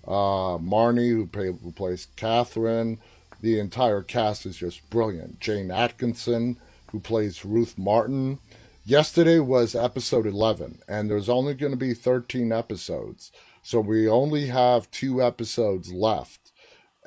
uh, 0.07 0.57
Marnee, 0.57 1.09
who, 1.09 1.25
play, 1.27 1.47
who 1.47 1.71
plays 1.71 2.07
Catherine, 2.15 2.99
the 3.41 3.59
entire 3.59 4.01
cast 4.01 4.45
is 4.45 4.57
just 4.57 4.89
brilliant. 4.89 5.39
Jane 5.39 5.69
Atkinson, 5.69 6.57
who 6.91 6.99
plays 6.99 7.45
Ruth 7.45 7.77
Martin. 7.77 8.39
Yesterday 8.85 9.39
was 9.39 9.75
episode 9.75 10.25
11, 10.25 10.79
and 10.87 11.09
there's 11.09 11.29
only 11.29 11.53
going 11.53 11.73
to 11.73 11.77
be 11.77 11.93
13 11.93 12.51
episodes. 12.51 13.31
So 13.61 13.81
we 13.81 14.07
only 14.07 14.45
have 14.47 14.89
two 14.91 15.21
episodes 15.21 15.91
left. 15.91 16.53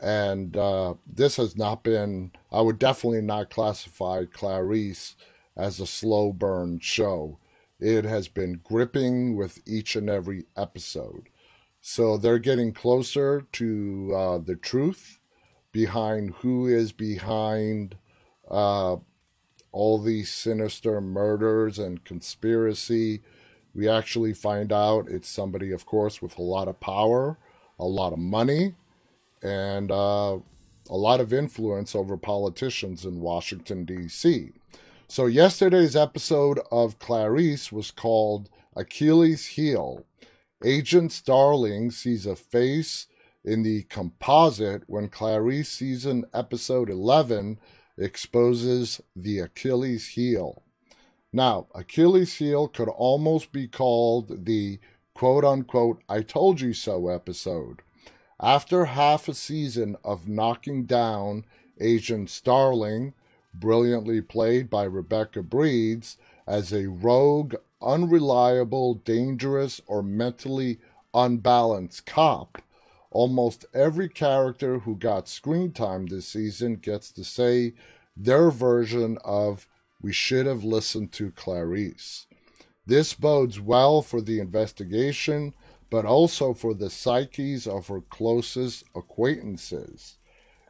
And 0.02 0.56
uh, 0.56 0.94
this 1.06 1.36
has 1.36 1.56
not 1.56 1.82
been, 1.82 2.32
I 2.52 2.60
would 2.60 2.78
definitely 2.78 3.22
not 3.22 3.48
classify 3.48 4.24
Clarice 4.30 5.16
as 5.56 5.80
a 5.80 5.86
slow 5.86 6.34
burn 6.34 6.80
show. 6.80 7.38
It 7.78 8.04
has 8.04 8.28
been 8.28 8.60
gripping 8.62 9.36
with 9.36 9.60
each 9.66 9.96
and 9.96 10.10
every 10.10 10.44
episode. 10.56 11.29
So 11.80 12.16
they're 12.16 12.38
getting 12.38 12.72
closer 12.72 13.46
to 13.52 14.12
uh, 14.14 14.38
the 14.38 14.56
truth 14.56 15.18
behind 15.72 16.34
who 16.38 16.66
is 16.66 16.92
behind 16.92 17.96
uh, 18.50 18.96
all 19.72 19.98
these 19.98 20.30
sinister 20.30 21.00
murders 21.00 21.78
and 21.78 22.04
conspiracy. 22.04 23.22
We 23.74 23.88
actually 23.88 24.34
find 24.34 24.72
out 24.72 25.08
it's 25.08 25.28
somebody, 25.28 25.70
of 25.72 25.86
course, 25.86 26.20
with 26.20 26.36
a 26.38 26.42
lot 26.42 26.68
of 26.68 26.80
power, 26.80 27.38
a 27.78 27.86
lot 27.86 28.12
of 28.12 28.18
money, 28.18 28.74
and 29.42 29.90
uh, 29.90 30.38
a 30.88 30.96
lot 30.96 31.20
of 31.20 31.32
influence 31.32 31.94
over 31.94 32.16
politicians 32.16 33.04
in 33.04 33.20
Washington, 33.20 33.84
D.C. 33.84 34.52
So, 35.06 35.26
yesterday's 35.26 35.96
episode 35.96 36.60
of 36.70 36.98
Clarice 36.98 37.72
was 37.72 37.90
called 37.90 38.50
Achilles' 38.76 39.46
Heel. 39.46 40.04
Agent 40.62 41.10
Starling 41.10 41.90
sees 41.90 42.26
a 42.26 42.36
face 42.36 43.06
in 43.42 43.62
the 43.62 43.84
composite 43.84 44.82
when 44.86 45.08
Clarice 45.08 45.70
season 45.70 46.26
episode 46.34 46.90
11 46.90 47.58
exposes 47.96 49.00
the 49.16 49.38
Achilles 49.38 50.08
heel. 50.08 50.62
Now, 51.32 51.68
Achilles 51.74 52.34
heel 52.34 52.68
could 52.68 52.88
almost 52.88 53.52
be 53.52 53.68
called 53.68 54.44
the 54.44 54.80
quote 55.14 55.44
unquote 55.44 56.02
I 56.10 56.20
told 56.20 56.60
you 56.60 56.74
so 56.74 57.08
episode. 57.08 57.80
After 58.38 58.86
half 58.86 59.28
a 59.28 59.34
season 59.34 59.96
of 60.04 60.28
knocking 60.28 60.84
down 60.84 61.46
Agent 61.80 62.28
Starling, 62.28 63.14
brilliantly 63.54 64.20
played 64.20 64.68
by 64.68 64.84
Rebecca 64.84 65.42
Breeds, 65.42 66.18
as 66.46 66.72
a 66.72 66.88
rogue, 66.88 67.54
unreliable, 67.82 68.94
dangerous, 68.94 69.80
or 69.86 70.02
mentally 70.02 70.78
unbalanced 71.14 72.06
cop. 72.06 72.62
Almost 73.10 73.66
every 73.74 74.08
character 74.08 74.80
who 74.80 74.96
got 74.96 75.28
screen 75.28 75.72
time 75.72 76.06
this 76.06 76.28
season 76.28 76.76
gets 76.76 77.10
to 77.12 77.24
say 77.24 77.74
their 78.16 78.50
version 78.50 79.18
of 79.24 79.66
We 80.00 80.12
should 80.12 80.46
have 80.46 80.64
listened 80.64 81.12
to 81.12 81.30
Clarice. 81.32 82.26
This 82.86 83.14
bodes 83.14 83.60
well 83.60 84.02
for 84.02 84.20
the 84.20 84.40
investigation, 84.40 85.54
but 85.90 86.04
also 86.04 86.54
for 86.54 86.72
the 86.72 86.90
psyches 86.90 87.66
of 87.66 87.88
her 87.88 88.00
closest 88.00 88.84
acquaintances. 88.94 90.18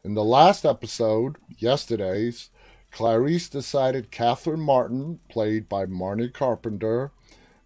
In 0.02 0.14
the 0.14 0.25
last 0.25 0.64
episode, 0.64 1.37
yesterday's, 1.59 2.50
Clarice 2.90 3.49
decided 3.49 4.11
Catherine 4.11 4.61
Martin, 4.61 5.20
played 5.28 5.68
by 5.68 5.87
Marnee 5.87 6.28
Carpenter, 6.28 7.12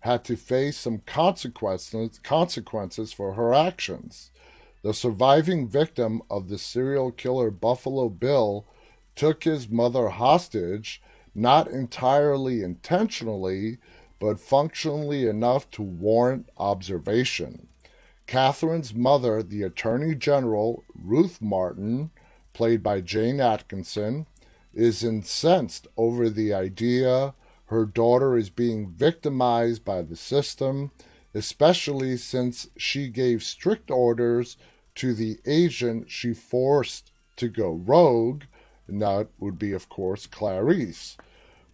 had 0.01 0.25
to 0.25 0.37
face 0.37 0.77
some 0.77 0.99
consequences, 1.07 2.21
consequences 2.23 3.13
for 3.13 3.35
her 3.35 3.55
actions. 3.55 4.31
The 4.83 4.93
surviving 4.93 5.67
victim 5.67 6.21
of 6.31 6.49
the 6.49 6.59
serial 6.59 7.11
killer 7.11 7.51
Buffalo 7.51 8.11
Bill 8.11 8.67
took 9.17 9.45
his 9.45 9.71
mother 9.71 10.11
hostage, 10.11 11.01
not 11.35 11.69
entirely 11.69 12.63
intentionally, 12.63 13.79
but 14.21 14.39
functionally 14.39 15.27
enough 15.27 15.71
to 15.71 15.83
warrant 15.83 16.51
observation. 16.59 17.69
Catherine's 18.27 18.95
mother, 18.95 19.43
the 19.43 19.63
Attorney 19.63 20.15
General, 20.15 20.85
Ruth 20.95 21.41
Martin, 21.41 22.11
played 22.53 22.83
by 22.83 23.01
Jane 23.01 23.41
Atkinson, 23.41 24.27
is 24.75 25.05
incensed 25.05 25.87
over 25.97 26.29
the 26.29 26.53
idea 26.53 27.35
her 27.67 27.87
daughter 27.87 28.37
is 28.37 28.51
being 28.51 28.91
victimized 28.91 29.85
by 29.85 30.03
the 30.03 30.17
system, 30.17 30.91
especially 31.35 32.17
since 32.17 32.69
she 32.77 33.09
gave 33.09 33.43
strict 33.43 33.91
orders 33.91 34.57
to 34.95 35.15
the 35.15 35.39
agent 35.47 36.11
she 36.11 36.35
forced 36.35 37.11
to 37.37 37.49
go 37.49 37.73
rogue, 37.73 38.45
and 38.87 39.01
that 39.01 39.29
would 39.39 39.59
be, 39.59 39.73
of 39.73 39.89
course, 39.89 40.27
Clarice. 40.27 41.17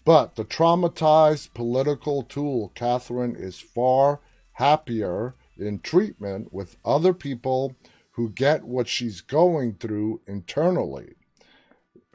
But 0.04 0.37
the 0.37 0.45
traumatized 0.45 1.52
political 1.52 2.23
tool, 2.23 2.73
Catherine, 2.75 3.37
is 3.37 3.61
far 3.61 4.21
happier 4.52 5.35
in 5.59 5.80
treatment 5.80 6.52
with 6.52 6.76
other 6.85 7.12
people 7.12 7.75
who 8.12 8.30
get 8.30 8.64
what 8.64 8.88
she's 8.88 9.21
going 9.21 9.75
through 9.75 10.21
internally 10.26 11.16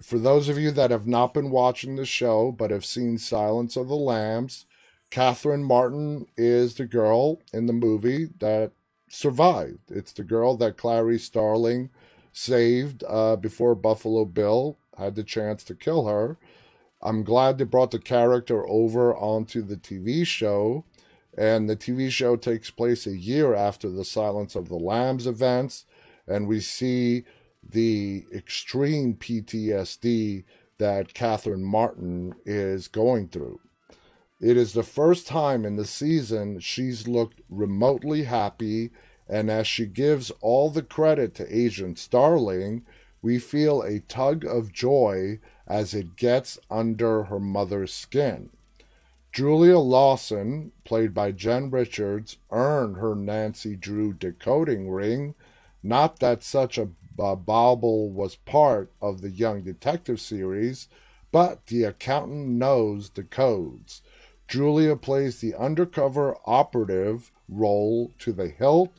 for 0.02 0.20
those 0.20 0.50
of 0.50 0.58
you 0.58 0.72
that 0.72 0.92
have 0.92 1.08
not 1.08 1.34
been 1.34 1.50
watching 1.50 1.96
the 1.96 2.06
show 2.06 2.52
but 2.52 2.72
have 2.72 2.86
seen 2.86 3.18
Silence 3.18 3.76
of 3.76 3.88
the 3.88 3.96
Lambs, 3.96 4.66
Catherine 5.10 5.64
Martin 5.64 6.26
is 6.36 6.76
the 6.76 6.86
girl 6.86 7.42
in 7.54 7.68
the 7.68 7.74
movie 7.74 8.30
that 8.40 8.72
survived. 9.08 9.90
It's 9.90 10.12
the 10.12 10.24
girl 10.24 10.58
that 10.58 10.78
Clarice 10.78 11.24
Starling 11.24 11.90
saved 12.34 13.04
uh, 13.08 13.38
before 13.38 13.76
Buffalo 13.76 14.26
Bill 14.26 14.78
had 14.98 15.16
the 15.16 15.24
chance 15.24 15.64
to 15.66 15.76
kill 15.76 16.08
her. 16.08 16.38
I'm 17.02 17.24
glad 17.24 17.58
they 17.58 17.64
brought 17.64 17.92
the 17.92 18.00
character 18.00 18.68
over 18.68 19.16
onto 19.16 19.62
the 19.62 19.78
TV 19.78 20.26
show. 20.26 20.84
And 21.38 21.70
the 21.70 21.76
TV 21.76 22.10
show 22.10 22.36
takes 22.36 22.72
place 22.72 23.06
a 23.06 23.16
year 23.16 23.54
after 23.54 23.90
the 23.90 24.06
Silence 24.06 24.56
of 24.56 24.70
the 24.70 24.78
Lambs 24.78 25.28
events. 25.28 25.86
And 26.28 26.48
we 26.48 26.62
see 26.62 27.26
the 27.68 28.26
extreme 28.34 29.16
PTSD 29.16 30.44
that 30.78 31.14
Catherine 31.14 31.64
Martin 31.64 32.36
is 32.46 32.88
going 32.88 33.30
through. 33.30 33.60
It 34.40 34.58
is 34.58 34.74
the 34.74 34.84
first 34.84 35.28
time 35.28 35.66
in 35.66 35.76
the 35.76 35.86
season 35.86 36.60
she's 36.60 37.08
looked 37.08 37.42
remotely 37.50 38.24
happy, 38.24 38.92
and 39.28 39.50
as 39.50 39.66
she 39.66 39.86
gives 39.86 40.32
all 40.42 40.70
the 40.70 40.84
credit 40.84 41.34
to 41.36 41.58
Agent 41.58 41.98
Starling, 41.98 42.86
we 43.22 43.40
feel 43.40 43.82
a 43.82 44.02
tug 44.02 44.46
of 44.46 44.72
joy 44.72 45.40
as 45.66 45.94
it 45.94 46.16
gets 46.16 46.60
under 46.70 47.24
her 47.24 47.40
mother's 47.40 47.94
skin. 47.94 48.50
Julia 49.32 49.80
Lawson, 49.80 50.72
played 50.84 51.14
by 51.14 51.32
Jen 51.32 51.70
Richards, 51.72 52.38
earned 52.52 52.98
her 52.98 53.16
Nancy 53.16 53.76
Drew 53.76 54.14
decoding 54.14 54.90
ring. 54.90 55.36
Not 55.82 56.20
that 56.20 56.44
such 56.44 56.78
a 56.78 56.90
uh, 57.20 57.36
Bauble 57.36 58.10
was 58.10 58.36
part 58.36 58.92
of 59.02 59.22
the 59.22 59.30
Young 59.30 59.62
Detective 59.62 60.20
series, 60.20 60.88
but 61.32 61.68
the 61.68 61.84
accountant 61.84 62.48
knows 62.48 63.10
the 63.10 63.24
codes. 63.24 64.02
Julia 64.48 64.96
plays 64.96 65.40
the 65.40 65.56
undercover 65.56 66.38
operative 66.46 67.32
role 67.50 68.12
to 68.20 68.32
the 68.32 68.50
hilt, 68.50 68.92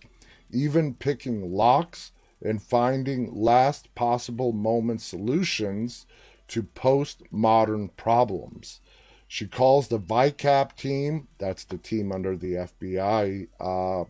even 0.51 0.95
picking 0.95 1.53
locks 1.53 2.13
and 2.43 2.63
finding 2.63 3.35
last 3.35 3.95
possible 3.95 4.53
moment 4.53 5.01
solutions 5.01 6.07
to 6.49 6.63
postmodern 6.63 7.91
problems. 7.97 8.81
She 9.29 9.47
calls 9.47 9.89
the 9.89 9.99
VICAP 9.99 10.77
team, 10.77 11.29
that's 11.39 11.65
the 11.65 11.79
team 11.79 12.13
under 12.13 12.37
the 12.37 12.53
FBI 12.53 13.49
uh, 13.59 14.05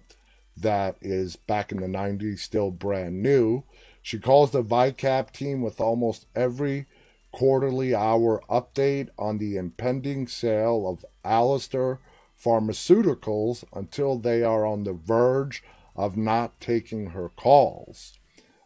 that 0.57 0.97
is 1.01 1.37
back 1.37 1.73
in 1.73 1.81
the 1.81 1.87
90s, 1.87 2.41
still 2.41 2.71
brand 2.71 3.23
new. 3.23 3.65
She 4.07 4.21
calls 4.21 4.53
the 4.53 4.63
VICAP 4.63 5.33
team 5.33 5.63
with 5.63 5.81
almost 5.81 6.27
every 6.37 6.87
quarterly 7.33 7.93
hour 7.93 8.41
update 8.49 9.09
on 9.19 9.39
the 9.39 9.57
impending 9.57 10.29
sale 10.29 10.87
of 10.87 11.05
Alistair 11.25 11.99
Pharmaceuticals 12.41 13.65
until 13.73 14.17
they 14.17 14.45
are 14.45 14.65
on 14.65 14.85
the 14.85 14.93
verge 14.93 15.65
of 15.97 16.17
not 16.17 16.61
taking 16.61 17.07
her 17.07 17.29
calls. 17.29 18.13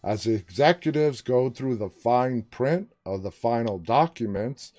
As 0.05 0.27
executives 0.27 1.23
go 1.23 1.49
through 1.49 1.77
the 1.77 1.89
fine 1.89 2.43
print 2.43 2.93
of 3.07 3.23
the 3.23 3.31
final 3.31 3.79
documents, 3.79 4.75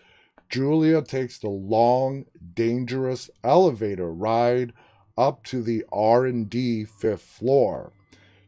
Julia 0.48 1.02
takes 1.02 1.40
the 1.40 1.50
long, 1.50 2.28
dangerous 2.54 3.32
elevator 3.44 4.14
ride 4.14 4.74
up 5.18 5.44
to 5.46 5.64
the 5.64 5.84
R&D 5.92 6.86
5th 6.86 7.20
floor 7.20 7.94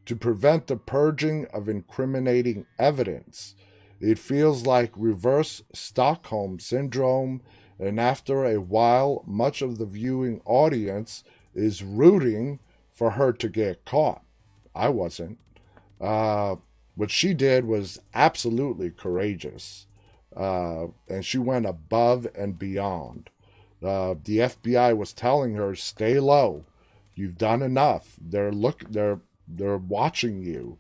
to 0.06 0.16
prevent 0.16 0.68
the 0.68 0.76
purging 0.76 1.46
of 1.54 1.70
incriminating 1.70 2.66
evidence. 2.78 3.56
It 4.00 4.20
feels 4.20 4.66
like 4.66 4.92
reverse 4.96 5.64
Stockholm 5.74 6.60
syndrome, 6.60 7.42
and 7.80 8.00
after 8.00 8.44
a 8.44 8.60
while, 8.60 9.24
much 9.26 9.62
of 9.62 9.78
the 9.78 9.86
viewing 9.86 10.42
audience 10.46 11.24
is 11.56 11.84
rooting 11.84 12.60
for 12.92 13.12
her 13.12 13.32
to 13.34 13.50
get 13.50 13.86
caught. 13.86 14.24
I 14.76 14.90
wasn't. 14.90 15.40
Uh, 16.02 16.58
what 16.96 17.12
she 17.12 17.34
did 17.34 17.66
was 17.66 18.00
absolutely 18.14 18.92
courageous, 18.92 19.88
uh, 20.36 20.88
and 21.08 21.26
she 21.26 21.38
went 21.38 21.66
above 21.66 22.28
and 22.36 22.60
beyond. 22.60 23.30
Uh, 23.82 24.16
the 24.24 24.40
FBI 24.40 24.96
was 24.96 25.14
telling 25.14 25.56
her, 25.56 25.76
"Stay 25.76 26.20
low. 26.20 26.66
You've 27.16 27.38
done 27.38 27.62
enough. 27.62 28.18
They're 28.22 28.52
look. 28.52 28.84
They're 28.90 29.22
they're 29.48 29.78
watching 29.78 30.42
you." 30.42 30.78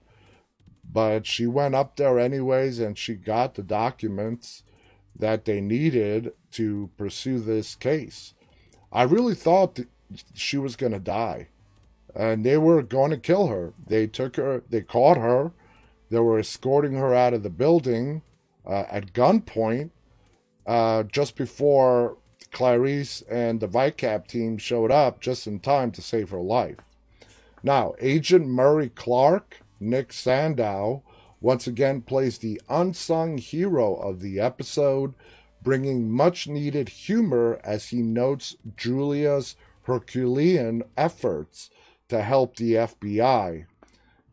But 0.89 1.25
she 1.25 1.47
went 1.47 1.75
up 1.75 1.95
there 1.95 2.19
anyways, 2.19 2.79
and 2.79 2.97
she 2.97 3.15
got 3.15 3.55
the 3.55 3.63
documents 3.63 4.63
that 5.15 5.45
they 5.45 5.61
needed 5.61 6.33
to 6.51 6.89
pursue 6.97 7.39
this 7.39 7.75
case. 7.75 8.33
I 8.91 9.03
really 9.03 9.35
thought 9.35 9.79
she 10.33 10.57
was 10.57 10.75
going 10.75 10.91
to 10.91 10.99
die 10.99 11.47
and 12.15 12.45
they 12.45 12.57
were 12.57 12.81
going 12.83 13.11
to 13.11 13.17
kill 13.17 13.47
her. 13.47 13.73
They 13.87 14.07
took 14.07 14.35
her, 14.35 14.63
they 14.69 14.81
caught 14.81 15.17
her, 15.17 15.51
they 16.09 16.19
were 16.19 16.39
escorting 16.39 16.93
her 16.93 17.13
out 17.13 17.33
of 17.33 17.43
the 17.43 17.49
building 17.49 18.21
uh, 18.65 18.85
at 18.89 19.13
gunpoint 19.13 19.89
uh, 20.67 21.03
just 21.03 21.35
before 21.35 22.17
Clarice 22.51 23.23
and 23.23 23.59
the 23.59 23.67
VICAP 23.67 24.27
team 24.27 24.57
showed 24.57 24.91
up 24.91 25.21
just 25.21 25.47
in 25.47 25.59
time 25.59 25.91
to 25.91 26.01
save 26.01 26.29
her 26.29 26.41
life. 26.41 26.92
Now, 27.63 27.95
Agent 27.99 28.47
Murray 28.47 28.89
Clark, 28.89 29.61
Nick 29.79 30.11
Sandow, 30.11 31.01
once 31.39 31.65
again 31.65 32.01
plays 32.01 32.37
the 32.37 32.61
unsung 32.69 33.37
hero 33.37 33.95
of 33.95 34.19
the 34.19 34.39
episode, 34.39 35.13
bringing 35.61 36.11
much 36.11 36.47
needed 36.47 36.89
humor 36.89 37.59
as 37.63 37.87
he 37.87 38.01
notes 38.01 38.57
Julia's 38.75 39.55
Herculean 39.83 40.83
efforts 40.97 41.69
to 42.09 42.21
help 42.21 42.57
the 42.57 42.73
FBI. 42.73 43.65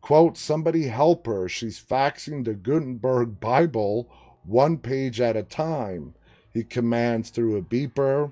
Quote, 0.01 0.37
somebody 0.37 0.87
help 0.87 1.25
her. 1.25 1.47
She's 1.47 1.81
faxing 1.81 2.43
the 2.43 2.53
Gutenberg 2.53 3.39
Bible 3.39 4.09
one 4.43 4.77
page 4.77 5.21
at 5.21 5.37
a 5.37 5.43
time. 5.43 6.15
He 6.53 6.63
commands 6.63 7.29
through 7.29 7.55
a 7.57 7.61
beeper. 7.61 8.31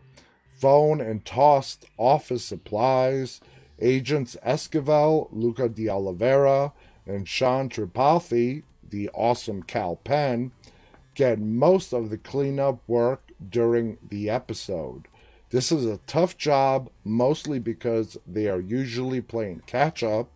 Phone 0.58 1.00
and 1.00 1.24
tossed 1.24 1.86
office 1.98 2.44
supplies. 2.44 3.40
Agents 3.82 4.36
Esquivel, 4.46 5.30
Lucca 5.32 5.70
de 5.70 5.90
Oliveira, 5.90 6.74
and 7.06 7.26
Shaan 7.26 7.70
Tripathi, 7.70 8.64
the 8.88 9.10
awesome 9.14 9.64
Kal 9.64 9.96
Penn, 9.98 10.52
get 11.16 11.40
most 11.40 11.94
of 11.94 12.10
the 12.10 12.18
cleanup 12.18 12.82
work 12.88 13.32
during 13.50 13.98
the 14.08 14.30
episode. 14.30 15.08
This 15.50 15.72
is 15.72 15.86
a 15.86 16.00
tough 16.06 16.38
job, 16.38 16.90
mostly 17.04 17.60
because 17.60 18.18
they 18.28 18.48
are 18.48 18.60
usually 18.60 19.22
playing 19.22 19.64
catch 19.66 20.04
up, 20.04 20.30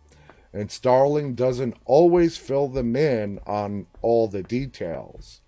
and 0.52 0.70
Starling 0.70 1.34
doesn't 1.34 1.76
always 1.84 2.36
fill 2.36 2.68
them 2.68 2.96
in 2.96 3.40
on 3.46 3.86
all 4.02 4.28
the 4.28 4.42
details. 4.42 5.40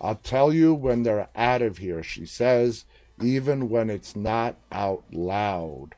I'll 0.00 0.16
tell 0.16 0.52
you 0.52 0.74
when 0.74 1.02
they're 1.02 1.28
out 1.34 1.62
of 1.62 1.78
here, 1.78 2.02
she 2.02 2.24
says, 2.26 2.84
even 3.22 3.68
when 3.68 3.90
it's 3.90 4.14
not 4.14 4.56
out 4.70 5.04
loud. 5.12 5.94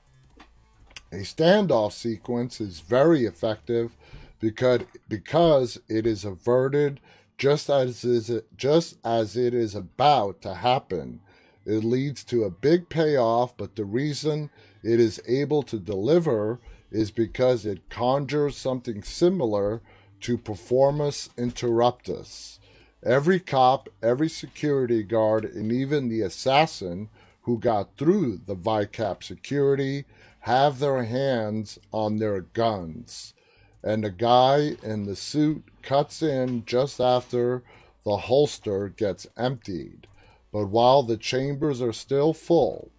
A 1.12 1.16
standoff 1.16 1.92
sequence 1.92 2.60
is 2.60 2.80
very 2.80 3.24
effective 3.24 3.96
because, 4.38 4.82
because 5.08 5.80
it 5.88 6.06
is 6.06 6.24
averted 6.24 7.00
just 7.36 7.70
as 7.70 8.04
is 8.04 8.30
just 8.56 8.98
as 9.04 9.36
it 9.36 9.54
is 9.54 9.74
about 9.74 10.42
to 10.42 10.54
happen 10.54 11.20
it 11.64 11.84
leads 11.84 12.24
to 12.24 12.44
a 12.44 12.50
big 12.50 12.88
payoff, 12.88 13.56
but 13.56 13.76
the 13.76 13.84
reason 13.84 14.50
it 14.82 14.98
is 14.98 15.22
able 15.28 15.62
to 15.64 15.78
deliver 15.78 16.58
is 16.90 17.10
because 17.10 17.66
it 17.66 17.88
conjures 17.90 18.56
something 18.56 19.02
similar 19.02 19.82
to 20.20 20.38
performance 20.38 21.28
interruptus. 21.36 22.58
Every 23.02 23.40
cop, 23.40 23.88
every 24.02 24.28
security 24.28 25.02
guard, 25.02 25.44
and 25.44 25.70
even 25.70 26.08
the 26.08 26.22
assassin 26.22 27.08
who 27.42 27.58
got 27.58 27.96
through 27.96 28.40
the 28.46 28.56
VICAP 28.56 29.22
security 29.22 30.04
have 30.40 30.78
their 30.78 31.04
hands 31.04 31.78
on 31.92 32.16
their 32.16 32.40
guns. 32.40 33.34
And 33.82 34.04
the 34.04 34.10
guy 34.10 34.76
in 34.82 35.04
the 35.04 35.16
suit 35.16 35.64
cuts 35.82 36.22
in 36.22 36.64
just 36.66 37.00
after 37.00 37.62
the 38.04 38.16
holster 38.16 38.88
gets 38.88 39.26
emptied. 39.36 40.06
But 40.52 40.66
while 40.66 41.02
the 41.02 41.16
chambers 41.16 41.80
are 41.80 41.92
still 41.92 42.32
full, 42.32 42.90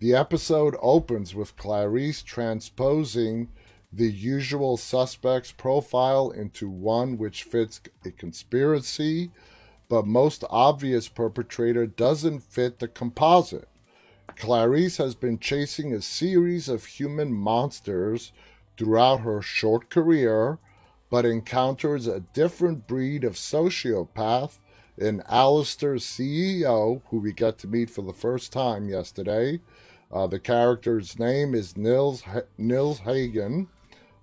the 0.00 0.14
episode 0.14 0.76
opens 0.80 1.34
with 1.34 1.56
Clarice 1.56 2.22
transposing 2.22 3.48
the 3.92 4.10
usual 4.10 4.76
suspect's 4.76 5.52
profile 5.52 6.30
into 6.30 6.68
one 6.68 7.16
which 7.16 7.44
fits 7.44 7.80
a 8.04 8.10
conspiracy, 8.10 9.30
but 9.88 10.06
most 10.06 10.42
obvious 10.50 11.08
perpetrator 11.08 11.86
doesn't 11.86 12.40
fit 12.40 12.80
the 12.80 12.88
composite. 12.88 13.68
Clarice 14.36 14.96
has 14.96 15.14
been 15.14 15.38
chasing 15.38 15.92
a 15.92 16.02
series 16.02 16.68
of 16.68 16.84
human 16.84 17.32
monsters 17.32 18.32
throughout 18.76 19.20
her 19.20 19.40
short 19.40 19.90
career, 19.90 20.58
but 21.10 21.24
encounters 21.24 22.06
a 22.06 22.20
different 22.20 22.86
breed 22.86 23.24
of 23.24 23.34
sociopath 23.34 24.58
in 24.96 25.22
Alistair's 25.28 26.04
CEO, 26.04 27.02
who 27.10 27.18
we 27.18 27.32
got 27.32 27.58
to 27.58 27.68
meet 27.68 27.90
for 27.90 28.02
the 28.02 28.12
first 28.12 28.52
time 28.52 28.88
yesterday. 28.88 29.60
Uh, 30.12 30.26
the 30.26 30.38
character's 30.38 31.18
name 31.18 31.54
is 31.54 31.76
Nils, 31.76 32.22
Nils 32.56 33.00
Hagen, 33.00 33.68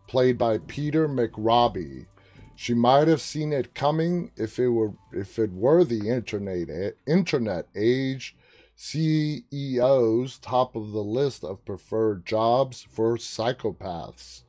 played 0.07 0.37
by 0.37 0.57
Peter 0.57 1.07
McRobbie. 1.07 2.05
She 2.55 2.73
might 2.73 3.07
have 3.07 3.21
seen 3.21 3.51
it 3.51 3.73
coming 3.73 4.31
if 4.37 4.59
it 4.59 4.69
were 4.69 4.93
if 5.11 5.39
it 5.39 5.51
were 5.51 5.83
the 5.83 6.09
internet 6.09 6.95
internet 7.07 7.65
age, 7.75 8.35
CEOs 8.83 10.39
top 10.39 10.75
of 10.75 10.91
the 10.91 11.03
list 11.03 11.43
of 11.43 11.63
preferred 11.65 12.25
jobs 12.25 12.81
for 12.89 13.15
psychopaths. 13.15 14.41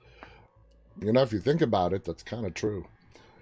You 0.99 1.13
know, 1.13 1.21
if 1.21 1.35
you 1.35 1.39
think 1.39 1.61
about 1.61 1.93
it, 1.93 2.05
that's 2.05 2.23
kind 2.23 2.47
of 2.47 2.55
true. 2.55 2.87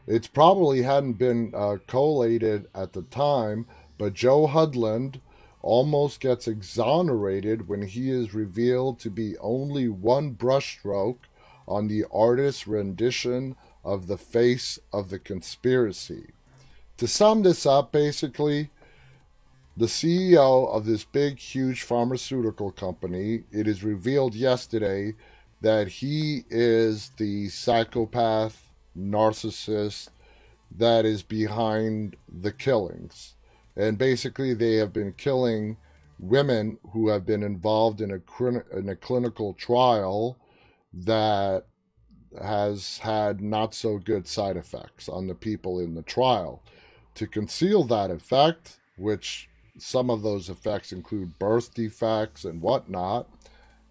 It's 0.08 0.26
probably 0.26 0.82
hadn't 0.82 1.12
been 1.12 1.52
uh, 1.54 1.76
collated 1.86 2.66
at 2.74 2.92
the 2.92 3.02
time, 3.02 3.66
but 3.98 4.14
Joe 4.14 4.48
Hudland 4.48 5.20
almost 5.62 6.18
gets 6.18 6.48
exonerated 6.48 7.68
when 7.68 7.82
he 7.82 8.10
is 8.10 8.34
revealed 8.34 8.98
to 8.98 9.10
be 9.10 9.38
only 9.38 9.86
one 9.86 10.34
brushstroke 10.34 11.18
on 11.68 11.86
the 11.86 12.04
artist's 12.12 12.66
rendition 12.66 13.54
of 13.84 14.08
the 14.08 14.18
face 14.18 14.80
of 14.92 15.08
the 15.08 15.20
conspiracy. 15.20 16.32
To 16.96 17.06
sum 17.06 17.44
this 17.44 17.64
up, 17.64 17.92
basically, 17.92 18.70
the 19.76 19.86
CEO 19.86 20.68
of 20.68 20.84
this 20.84 21.04
big, 21.04 21.38
huge 21.38 21.82
pharmaceutical 21.82 22.70
company, 22.70 23.44
it 23.52 23.66
is 23.66 23.84
revealed 23.84 24.34
yesterday 24.34 25.14
that 25.60 25.88
he 25.88 26.44
is 26.50 27.10
the 27.16 27.48
psychopath, 27.48 28.70
narcissist 28.96 30.08
that 30.76 31.04
is 31.04 31.22
behind 31.22 32.16
the 32.28 32.52
killings. 32.52 33.34
And 33.76 33.98
basically, 33.98 34.54
they 34.54 34.74
have 34.76 34.92
been 34.92 35.12
killing 35.12 35.76
women 36.18 36.78
who 36.92 37.08
have 37.08 37.24
been 37.24 37.42
involved 37.42 38.00
in 38.00 38.10
a, 38.10 38.76
in 38.76 38.88
a 38.88 38.96
clinical 38.96 39.54
trial 39.54 40.36
that 40.92 41.64
has 42.40 42.98
had 42.98 43.40
not 43.40 43.74
so 43.74 43.98
good 43.98 44.26
side 44.26 44.56
effects 44.56 45.08
on 45.08 45.26
the 45.26 45.34
people 45.34 45.80
in 45.80 45.94
the 45.94 46.02
trial. 46.02 46.62
To 47.16 47.26
conceal 47.26 47.84
that 47.84 48.10
effect, 48.10 48.78
which 48.96 49.49
some 49.82 50.10
of 50.10 50.22
those 50.22 50.48
effects 50.48 50.92
include 50.92 51.38
birth 51.38 51.74
defects 51.74 52.44
and 52.44 52.60
whatnot, 52.60 53.28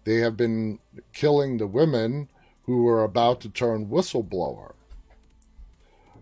they 0.04 0.16
have 0.16 0.36
been 0.36 0.78
killing 1.12 1.56
the 1.56 1.66
women 1.66 2.28
who 2.64 2.82
were 2.82 3.04
about 3.04 3.40
to 3.40 3.48
turn 3.48 3.86
whistleblower. 3.86 4.74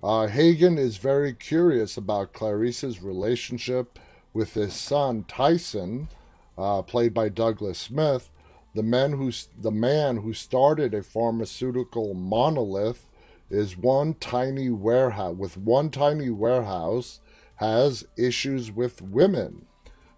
Uh, 0.03 0.29
Hagen 0.29 0.79
is 0.79 0.97
very 0.97 1.33
curious 1.33 1.97
about 1.97 2.33
Clarice's 2.33 3.03
relationship 3.03 3.99
with 4.33 4.55
his 4.55 4.73
son 4.75 5.25
Tyson, 5.27 6.09
uh, 6.57 6.83
played 6.83 7.13
by 7.13 7.29
Douglas 7.29 7.79
Smith, 7.79 8.31
the 8.75 8.83
man 8.83 9.13
who 9.13 9.33
the 9.61 9.73
man 9.73 10.19
who 10.19 10.33
started 10.33 10.95
a 10.95 11.03
pharmaceutical 11.03 12.15
monolith 12.15 13.07
is 13.51 13.77
one 13.77 14.15
tiny 14.15 14.71
warehouse 14.71 15.37
with 15.37 15.57
one 15.57 15.91
tiny 15.91 16.31
warehouse 16.31 17.19
has 17.59 18.07
issues 18.17 18.73
with 18.73 19.03
women. 19.03 19.67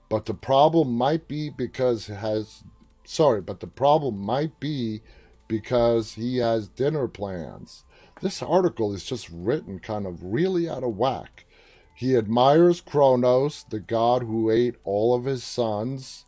But 0.09 0.27
the 0.27 0.35
problem 0.35 0.95
might 0.95 1.29
be 1.29 1.51
because 1.51 2.07
has 2.07 2.65
sorry, 3.05 3.41
but 3.41 3.61
the 3.61 3.67
problem 3.67 4.19
might 4.19 4.61
be 4.61 5.03
because 5.49 6.15
he 6.15 6.39
has 6.39 6.69
dinner 6.69 7.09
plans. 7.09 7.85
This 8.21 8.43
article 8.43 8.93
is 8.93 9.05
just 9.05 9.29
written 9.31 9.79
kind 9.79 10.07
of 10.07 10.23
really 10.23 10.69
out 10.69 10.85
of 10.85 10.97
whack. 10.97 11.47
He 11.95 12.17
admires 12.17 12.81
Kronos, 12.81 13.65
the 13.69 13.81
god 13.81 14.23
who 14.23 14.51
ate 14.51 14.77
all 14.85 15.15
of 15.15 15.25
his 15.25 15.43
sons. 15.45 16.25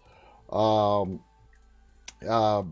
Um, 0.51 1.21
uh, 2.29 2.63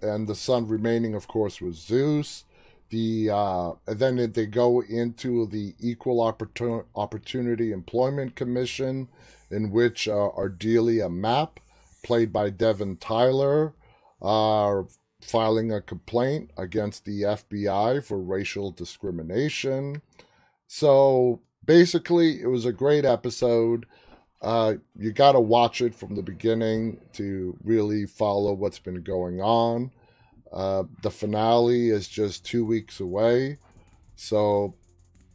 and 0.00 0.26
the 0.26 0.34
son 0.34 0.66
remaining, 0.66 1.14
of 1.14 1.28
course, 1.28 1.60
was 1.60 1.76
Zeus. 1.76 2.44
The 2.92 3.30
uh, 3.30 3.72
then 3.86 4.32
they 4.32 4.44
go 4.44 4.82
into 4.82 5.46
the 5.46 5.74
Equal 5.80 6.18
Opportun- 6.18 6.84
Opportunity 6.94 7.72
Employment 7.72 8.36
Commission, 8.36 9.08
in 9.50 9.70
which 9.70 10.06
uh, 10.08 10.28
Ardelia 10.36 11.10
Mapp, 11.10 11.58
played 12.04 12.34
by 12.34 12.50
Devyn 12.50 12.98
Tyler, 13.00 13.72
are 14.20 14.86
filing 15.22 15.72
a 15.72 15.80
complaint 15.80 16.50
against 16.58 17.06
the 17.06 17.22
FBI 17.22 18.04
for 18.04 18.18
racial 18.18 18.70
discrimination. 18.70 20.02
So 20.66 21.40
basically, 21.64 22.42
it 22.42 22.48
was 22.48 22.66
a 22.66 22.72
great 22.72 23.06
episode. 23.06 23.86
Uh, 24.42 24.74
you 24.98 25.12
got 25.12 25.32
to 25.32 25.40
watch 25.40 25.80
it 25.80 25.94
from 25.94 26.14
the 26.14 26.22
beginning 26.22 27.00
to 27.14 27.56
really 27.64 28.04
follow 28.04 28.52
what's 28.52 28.80
been 28.80 29.02
going 29.02 29.40
on. 29.40 29.92
Uh, 30.52 30.84
the 31.02 31.10
finale 31.10 31.88
is 31.88 32.08
just 32.08 32.44
two 32.44 32.64
weeks 32.64 33.00
away. 33.00 33.58
So 34.16 34.74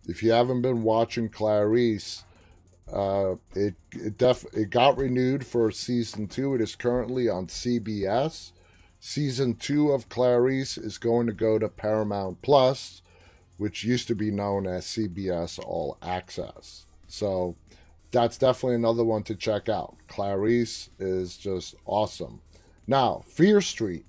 if 0.08 0.22
you 0.22 0.32
haven't 0.32 0.62
been 0.62 0.84
watching 0.84 1.30
Clarice, 1.30 2.24
uh, 2.92 3.36
it 3.54 3.76
it 3.92 4.18
def 4.18 4.46
it 4.54 4.70
got 4.70 4.98
renewed 4.98 5.46
for 5.46 5.72
season 5.72 6.28
two. 6.28 6.54
It 6.56 6.62
is 6.62 6.76
currently 6.76 7.28
on 7.28 7.48
CBS. 7.48 8.52
Season 9.00 9.56
two 9.56 9.92
of 9.92 10.10
Clarice 10.10 10.78
is 10.78 10.98
going 10.98 11.28
to 11.28 11.34
go 11.34 11.60
to 11.60 11.68
Paramount 11.68 12.42
Plus, 12.42 13.02
which 13.58 13.84
used 13.84 14.08
to 14.08 14.16
be 14.16 14.32
known 14.32 14.66
as 14.66 14.86
CBS 14.86 15.60
All 15.60 15.98
Access. 16.02 16.86
So 17.08 17.56
that's 18.12 18.38
definitely 18.38 18.76
another 18.76 19.04
one 19.04 19.24
to 19.24 19.36
check 19.36 19.70
out. 19.70 19.98
Clarice 20.08 20.90
is 21.00 21.38
just 21.38 21.76
awesome. 21.86 22.42
Now, 22.88 23.24
Fear 23.28 23.62
Street. 23.62 24.06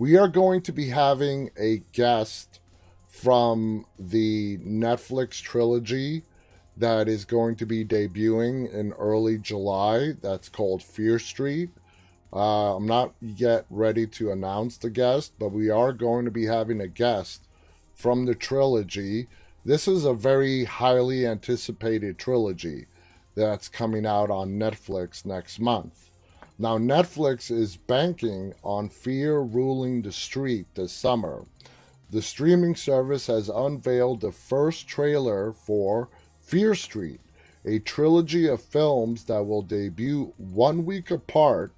We 0.00 0.16
are 0.16 0.28
going 0.28 0.62
to 0.62 0.72
be 0.72 0.88
having 0.88 1.50
a 1.58 1.82
guest 1.92 2.58
from 3.06 3.84
the 3.98 4.56
Netflix 4.56 5.42
trilogy 5.42 6.22
that 6.74 7.06
is 7.06 7.26
going 7.26 7.56
to 7.56 7.66
be 7.66 7.84
debuting 7.84 8.72
in 8.72 8.92
early 8.92 9.36
July. 9.36 10.12
That's 10.18 10.48
called 10.48 10.82
Fear 10.82 11.18
Street. 11.18 11.68
Uh, 12.32 12.76
I'm 12.76 12.86
not 12.86 13.12
yet 13.20 13.66
ready 13.68 14.06
to 14.06 14.30
announce 14.30 14.78
the 14.78 14.88
guest, 14.88 15.34
but 15.38 15.52
we 15.52 15.68
are 15.68 15.92
going 15.92 16.24
to 16.24 16.30
be 16.30 16.46
having 16.46 16.80
a 16.80 16.88
guest 16.88 17.46
from 17.92 18.24
the 18.24 18.34
trilogy. 18.34 19.28
This 19.66 19.86
is 19.86 20.06
a 20.06 20.14
very 20.14 20.64
highly 20.64 21.26
anticipated 21.26 22.16
trilogy 22.16 22.86
that's 23.34 23.68
coming 23.68 24.06
out 24.06 24.30
on 24.30 24.58
Netflix 24.58 25.26
next 25.26 25.60
month. 25.60 26.09
Now, 26.60 26.76
Netflix 26.76 27.50
is 27.50 27.76
banking 27.76 28.52
on 28.62 28.90
Fear 28.90 29.38
ruling 29.38 30.02
the 30.02 30.12
street 30.12 30.66
this 30.74 30.92
summer. 30.92 31.46
The 32.10 32.20
streaming 32.20 32.76
service 32.76 33.28
has 33.28 33.48
unveiled 33.48 34.20
the 34.20 34.30
first 34.30 34.86
trailer 34.86 35.54
for 35.54 36.10
Fear 36.38 36.74
Street, 36.74 37.20
a 37.64 37.78
trilogy 37.78 38.46
of 38.46 38.60
films 38.60 39.24
that 39.24 39.44
will 39.44 39.62
debut 39.62 40.34
one 40.36 40.84
week 40.84 41.10
apart 41.10 41.72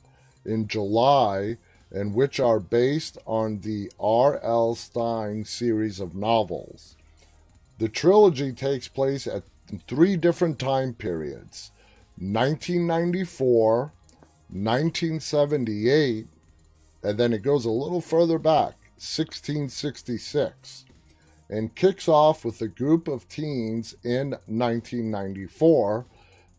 in 0.45 0.66
July 0.66 1.59
and 1.92 2.12
which 2.12 2.40
are 2.40 2.59
based 2.59 3.18
on 3.25 3.61
the 3.61 3.88
R.L. 4.01 4.75
Stine 4.75 5.45
series 5.45 6.01
of 6.01 6.16
novels. 6.16 6.97
The 7.79 7.88
trilogy 7.88 8.53
takes 8.53 8.88
place 8.88 9.29
at 9.29 9.45
three 9.87 10.16
different 10.16 10.59
time 10.59 10.92
periods 10.92 11.71
1994, 12.18 13.92
1978, 14.53 16.27
and 17.03 17.19
then 17.19 17.33
it 17.33 17.43
goes 17.43 17.65
a 17.65 17.71
little 17.71 18.01
further 18.01 18.38
back, 18.38 18.77
1666, 18.97 20.85
and 21.49 21.75
kicks 21.75 22.07
off 22.07 22.45
with 22.45 22.61
a 22.61 22.69
group 22.69 23.09
of 23.09 23.29
teens 23.29 23.95
in 24.05 24.31
1994 24.47 26.07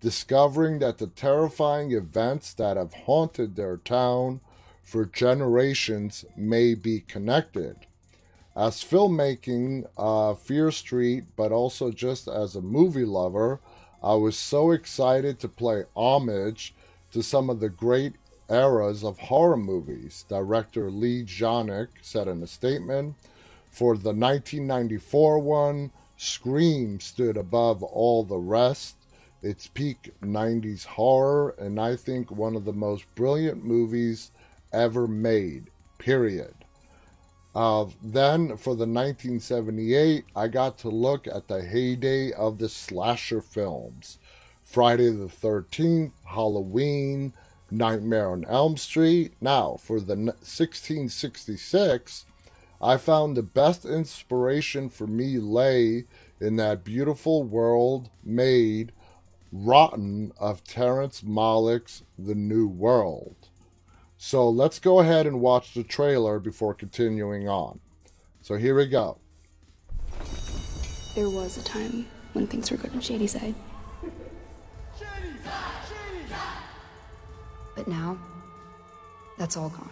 discovering 0.04 0.80
that 0.80 0.98
the 0.98 1.08
terrifying 1.08 1.94
events 1.94 2.54
that 2.54 2.76
have 2.76 2.94
haunted 2.94 3.56
their 3.56 3.78
town 3.78 4.42
for 4.84 5.06
generations 5.06 6.26
may 6.36 6.76
be 6.76 7.00
connected. 7.00 7.78
As 8.54 8.84
filmmaking, 8.84 9.88
uh, 9.98 10.34
Fear 10.34 10.72
Street, 10.72 11.24
but 11.38 11.54
also 11.54 11.90
just 11.90 12.28
as 12.28 12.56
a 12.56 12.62
movie 12.62 13.06
lover, 13.06 13.62
I 14.04 14.16
was 14.16 14.38
so 14.38 14.72
excited 14.72 15.40
to 15.40 15.48
play 15.48 15.86
homage 15.96 16.76
to 17.13 17.23
some 17.23 17.49
of 17.49 17.60
the 17.60 17.69
great 17.69 18.13
eras 18.49 19.04
of 19.04 19.19
horror 19.19 19.58
movies. 19.58 20.26
Director 20.28 20.91
Leigh 20.91 21.23
Janiak 21.23 21.89
said 22.02 22.28
in 22.28 22.43
a 22.43 22.47
statement 22.47 23.15
For 23.69 23.95
the 23.95 24.13
1994 24.13 25.39
one, 25.39 25.91
Scream 26.17 26.99
stood 26.99 27.38
above 27.38 27.84
all 27.84 28.23
the 28.23 28.38
rest. 28.38 28.97
It's 29.41 29.67
peak 29.67 30.13
90s 30.21 30.86
horror, 30.86 31.56
and 31.60 31.80
I 31.80 31.95
think 31.95 32.32
one 32.32 32.56
of 32.56 32.65
the 32.65 32.73
most 32.73 33.06
brilliant 33.13 33.63
movies 33.63 34.32
ever 34.71 35.08
made, 35.08 35.69
period. 35.97 36.54
Uh, 37.54 37.86
then 38.02 38.58
for 38.58 38.73
the 38.73 38.88
1978, 38.88 40.26
I 40.36 40.47
got 40.47 40.78
to 40.80 40.89
look 40.89 41.28
at 41.28 41.47
the 41.47 41.62
heyday 41.62 42.32
of 42.32 42.58
the 42.58 42.69
slasher 42.69 43.41
films 43.41 44.17
Friday 44.74 45.12
the 45.12 45.28
13th, 45.28 46.14
Halloween, 46.26 47.32
Nightmare 47.70 48.32
on 48.32 48.44
Elm 48.46 48.76
Street. 48.76 49.34
Now, 49.40 49.78
for 49.80 50.00
the 50.00 50.16
1666, 50.16 52.26
I 52.82 52.98
found 52.98 53.38
the 53.38 53.44
best 53.44 53.86
inspiration 53.86 54.90
for 54.90 55.06
me 55.06 55.38
lay 55.38 56.06
in 56.42 56.56
that 56.56 56.84
beautiful 56.84 57.44
world 57.44 58.10
made 58.24 58.94
Rotten 59.52 60.32
of 60.40 60.64
Terrence 60.64 61.22
Malick's 61.22 62.02
The 62.18 62.34
New 62.34 62.68
World. 62.68 63.36
So 64.18 64.50
let's 64.50 64.80
go 64.80 65.02
ahead 65.02 65.28
and 65.28 65.40
watch 65.40 65.76
the 65.76 65.84
trailer 65.84 66.40
before 66.40 66.74
continuing 66.74 67.48
on. 67.48 67.80
So 68.42 68.56
here 68.56 68.74
we 68.74 68.88
go. 68.88 69.20
There 71.14 71.30
was 71.30 71.60
a 71.60 71.64
time 71.64 72.08
when 72.34 72.48
things 72.48 72.72
were 72.72 72.78
good 72.78 72.94
on 72.94 73.02
Shadyside. 73.02 73.54
But 77.76 77.88
now, 77.88 78.18
that's 79.38 79.58
all 79.58 79.70
gone. 79.70 79.89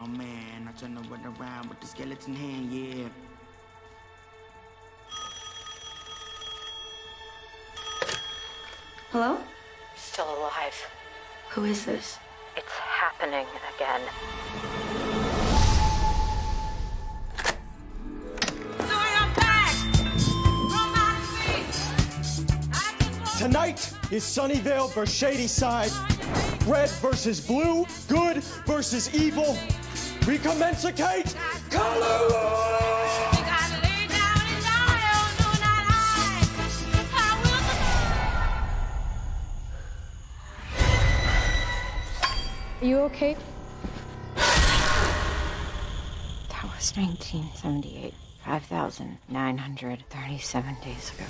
Oh 0.00 0.06
man, 0.06 0.68
I 0.68 0.72
turn 0.72 0.94
the 0.94 1.02
run 1.02 1.24
around 1.38 1.68
with 1.68 1.80
the 1.80 1.86
skeleton 1.86 2.34
hand, 2.34 2.72
yeah. 2.72 3.08
Hello? 9.10 9.38
Still 9.94 10.38
alive. 10.38 10.74
Who 11.50 11.64
is 11.64 11.84
this? 11.84 12.18
It's 12.56 12.72
happening 12.72 13.46
again. 13.76 14.00
Tonight 23.38 23.92
is 24.12 24.22
Sunnyvale 24.22 24.92
versus 24.92 25.16
Shadyside. 25.16 25.90
Red 26.66 26.88
versus 27.02 27.40
blue, 27.40 27.84
good 28.06 28.44
versus 28.64 29.12
evil. 29.12 29.58
We 30.26 30.38
commence 30.38 30.84
commencicate 30.84 31.34
color! 31.68 32.30
Are 42.80 42.86
you 42.86 43.00
okay? 43.00 43.36
That 46.50 46.62
was 46.62 46.96
1978. 46.96 48.14
5,937 48.44 50.76
days 50.84 51.12
ago. 51.14 51.24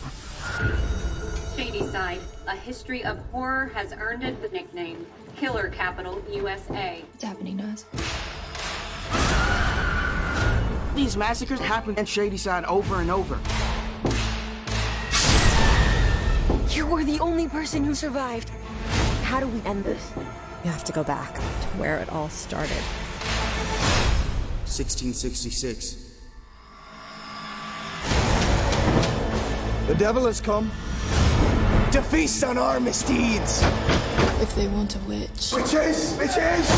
Shadyside, 1.56 2.20
a 2.48 2.56
history 2.56 3.04
of 3.04 3.18
horror 3.30 3.66
has 3.74 3.92
earned 3.92 4.24
it 4.24 4.42
the 4.42 4.48
nickname 4.48 5.06
Killer 5.36 5.68
Capital 5.68 6.20
USA. 6.32 7.04
What's 7.12 7.22
happening 7.22 7.58
to 7.58 7.64
us? 7.64 7.84
These 10.96 11.16
massacres 11.16 11.60
happen 11.60 11.96
in 11.96 12.06
Shadyside 12.06 12.64
over 12.64 13.00
and 13.00 13.10
over. 13.10 13.38
You 16.70 16.86
were 16.86 17.04
the 17.04 17.20
only 17.20 17.46
person 17.48 17.84
who 17.84 17.94
survived. 17.94 18.48
How 19.22 19.38
do 19.38 19.46
we 19.46 19.60
end 19.62 19.84
this? 19.84 20.12
You 20.64 20.70
have 20.70 20.82
to 20.84 20.92
go 20.92 21.04
back 21.04 21.34
to 21.36 21.68
where 21.78 21.98
it 21.98 22.08
all 22.10 22.28
started. 22.30 22.82
1666. 24.66 26.18
The 29.86 29.94
devil 29.94 30.26
has 30.26 30.40
come 30.40 30.72
to 31.94 32.02
feast 32.02 32.42
on 32.42 32.58
our 32.58 32.80
misdeeds. 32.80 33.62
If 34.42 34.52
they 34.56 34.66
want 34.66 34.96
a 34.96 34.98
witch, 35.06 35.52
Witches! 35.54 36.16
Witches! 36.18 36.68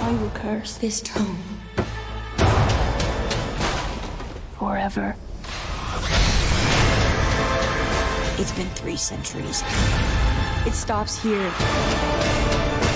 I 0.00 0.18
will 0.20 0.30
curse 0.30 0.78
this 0.78 1.00
town 1.00 1.38
forever. 4.58 5.14
It's 8.36 8.50
been 8.50 8.68
three 8.70 8.96
centuries. 8.96 9.62
It 10.66 10.74
stops 10.74 11.22
here. 11.22 11.52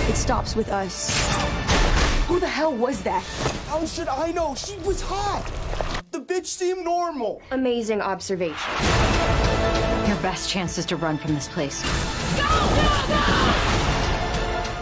It 0.08 0.16
stops 0.16 0.56
with 0.56 0.68
us. 0.72 1.24
Who 2.26 2.40
the 2.40 2.48
hell 2.48 2.74
was 2.74 3.04
that? 3.04 3.22
How 3.68 3.86
should 3.86 4.08
I 4.08 4.32
know? 4.32 4.56
She 4.56 4.76
was 4.78 5.00
hot! 5.00 5.48
The 6.10 6.20
bitch 6.20 6.46
seemed 6.46 6.84
normal. 6.84 7.40
Amazing 7.52 8.00
observation. 8.00 9.07
Your 10.18 10.32
best 10.32 10.50
chance 10.50 10.78
is 10.78 10.86
to 10.86 10.96
run 10.96 11.16
from 11.16 11.32
this 11.32 11.46
place. 11.46 11.80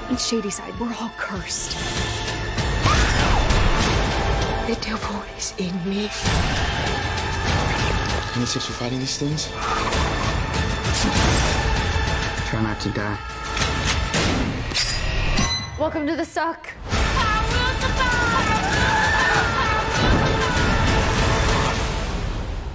In 0.08 0.16
Shadyside, 0.16 0.72
we're 0.80 0.94
all 0.98 1.10
cursed. 1.18 1.72
The 4.66 4.78
devil 4.80 5.22
is 5.36 5.52
in 5.58 5.74
me. 5.86 6.08
Can 8.32 8.40
you 8.40 8.46
since 8.46 8.66
you're 8.66 8.78
fighting 8.78 8.98
these 8.98 9.18
things? 9.18 9.48
Try 12.48 12.62
not 12.62 12.80
to 12.80 12.88
die. 12.92 13.18
Welcome 15.78 16.06
to 16.06 16.16
the 16.16 16.24
suck. 16.24 16.70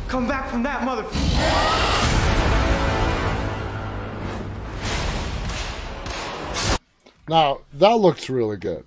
Come 0.07 0.27
back 0.27 0.47
from 0.47 0.61
that 0.61 0.83
mother. 0.85 2.10
Now, 7.31 7.61
that 7.75 7.93
looks 7.93 8.29
really 8.29 8.57
good. 8.57 8.83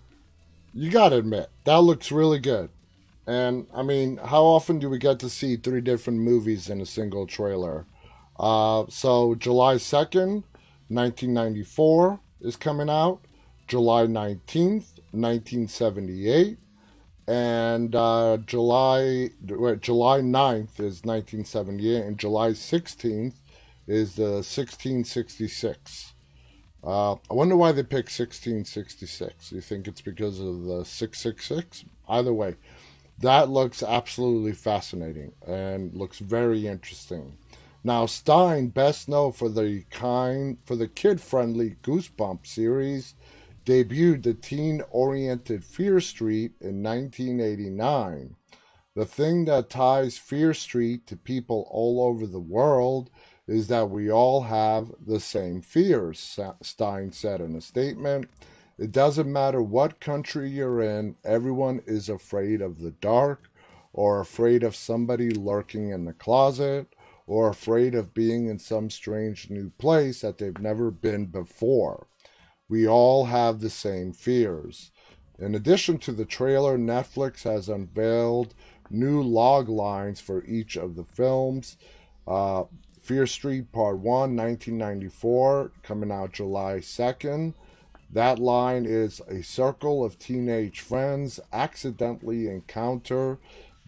You 0.75 0.91
gotta 0.91 1.17
admit, 1.17 1.49
that 1.65 1.79
looks 1.79 2.13
really 2.13 2.39
good. 2.39 2.69
And 3.27 3.67
I 3.73 3.83
mean, 3.83 4.19
how 4.19 4.43
often 4.45 4.79
do 4.79 4.91
we 4.91 4.99
get 4.99 5.19
to 5.21 5.31
see 5.31 5.57
three 5.57 5.81
different 5.81 6.19
movies 6.19 6.69
in 6.69 6.83
a 6.83 6.85
single 6.85 7.27
trailer? 7.27 7.87
Uh, 8.39 8.85
so, 8.91 9.35
July 9.35 9.77
2nd, 9.77 10.45
1994 10.89 12.21
is 12.43 12.57
coming 12.57 12.91
out, 12.91 13.21
July 13.67 14.03
19th, 14.03 15.01
1978, 15.13 16.59
and 17.27 17.95
uh, 17.95 18.37
July 18.45 19.31
wait, 19.49 19.81
July 19.81 20.21
9th 20.21 20.81
is 20.81 21.01
1978, 21.03 22.05
and 22.05 22.19
July 22.19 22.51
16th 22.51 23.37
is 23.87 24.17
the 24.17 24.45
1666. 24.45 26.14
Uh, 26.85 27.15
I 27.31 27.35
wonder 27.35 27.57
why 27.57 27.73
they 27.73 27.83
picked 27.83 28.11
1666. 28.11 29.49
Do 29.49 29.55
You 29.55 29.63
think 29.63 29.89
it's 29.89 30.03
because 30.03 30.39
of 30.39 30.65
the 30.65 30.85
666? 30.85 31.85
Either 32.09 32.33
way, 32.33 32.57
that 33.19 33.49
looks 33.49 33.83
absolutely 33.83 34.53
fascinating 34.53 35.33
and 35.47 35.95
looks 35.95 36.19
very 36.19 36.67
interesting. 36.67 37.39
Now, 37.83 38.07
Stine, 38.07 38.69
best 38.69 39.09
known 39.09 39.33
for 39.33 39.49
the 39.49 39.85
kind 39.91 40.59
for 40.65 40.77
the 40.77 40.89
kid-friendly 40.89 41.77
Goosebump 41.83 42.47
series, 42.47 43.15
debuted 43.65 44.23
the 44.23 44.35
teen-oriented 44.35 45.65
Fear 45.65 46.01
Street 46.01 46.53
in 46.61 46.83
1989. 46.83 48.37
The 48.95 49.07
thing 49.07 49.47
that 49.47 49.71
ties 49.71 50.19
Fear 50.19 50.55
Street 50.55 51.07
to 51.07 51.17
people 51.17 51.67
all 51.71 52.03
over 52.03 52.27
the 52.27 52.41
world 52.41 53.11
is 53.47 53.69
that 53.69 53.91
we 53.91 54.11
all 54.11 54.43
have 54.43 54.93
the 55.07 55.21
same 55.21 55.61
fears, 55.61 56.39
Stine 56.63 57.13
said 57.13 57.41
in 57.41 57.55
a 57.55 57.61
statement. 57.61 58.29
It 58.79 58.91
doesn't 58.91 59.31
matter 59.31 59.63
what 59.63 60.01
country 60.01 60.51
you're 60.51 60.83
in, 60.83 61.17
everyone 61.25 61.83
is 61.87 62.09
afraid 62.09 62.61
of 62.61 62.81
the 62.81 62.91
dark, 62.91 63.51
or 63.93 64.21
afraid 64.21 64.63
of 64.65 64.75
somebody 64.75 65.31
lurking 65.31 65.91
in 65.91 66.05
the 66.05 66.13
closet, 66.13 66.95
or 67.27 67.49
afraid 67.49 67.95
of 67.95 68.13
being 68.15 68.49
in 68.49 68.59
some 68.59 68.91
strange 68.91 69.49
new 69.49 69.71
place 69.79 70.23
that 70.23 70.39
they've 70.39 70.59
never 70.59 70.91
been 70.91 71.27
before. 71.27 72.09
We 72.69 72.89
all 72.89 73.27
have 73.27 73.61
the 73.61 73.71
same 73.71 74.13
fears. 74.13 74.91
In 75.39 75.55
addition 75.55 75.99
to 75.99 76.13
the 76.13 76.25
trailer, 76.25 76.79
Netflix 76.79 77.43
has 77.43 77.69
unveiled 77.69 78.55
new 78.91 79.23
log 79.23 79.69
lines 79.69 80.21
for 80.21 80.45
each 80.45 80.77
of 80.77 80.97
the 80.97 81.05
films. 81.05 81.77
Uh, 82.27 82.65
Fear 83.05 83.27
Street 83.27 83.71
Part 83.71 83.99
1, 83.99 84.35
1994, 84.35 85.73
coming 85.83 86.11
out 86.11 86.33
July 86.33 86.77
2nd. 86.77 87.53
That 88.11 88.39
line 88.39 88.87
is 88.87 89.21
a 89.29 89.43
circle 89.43 90.03
of 90.03 90.19
teenage 90.19 90.81
friends 90.81 91.39
accidentally 91.53 92.49
encounter 92.49 93.37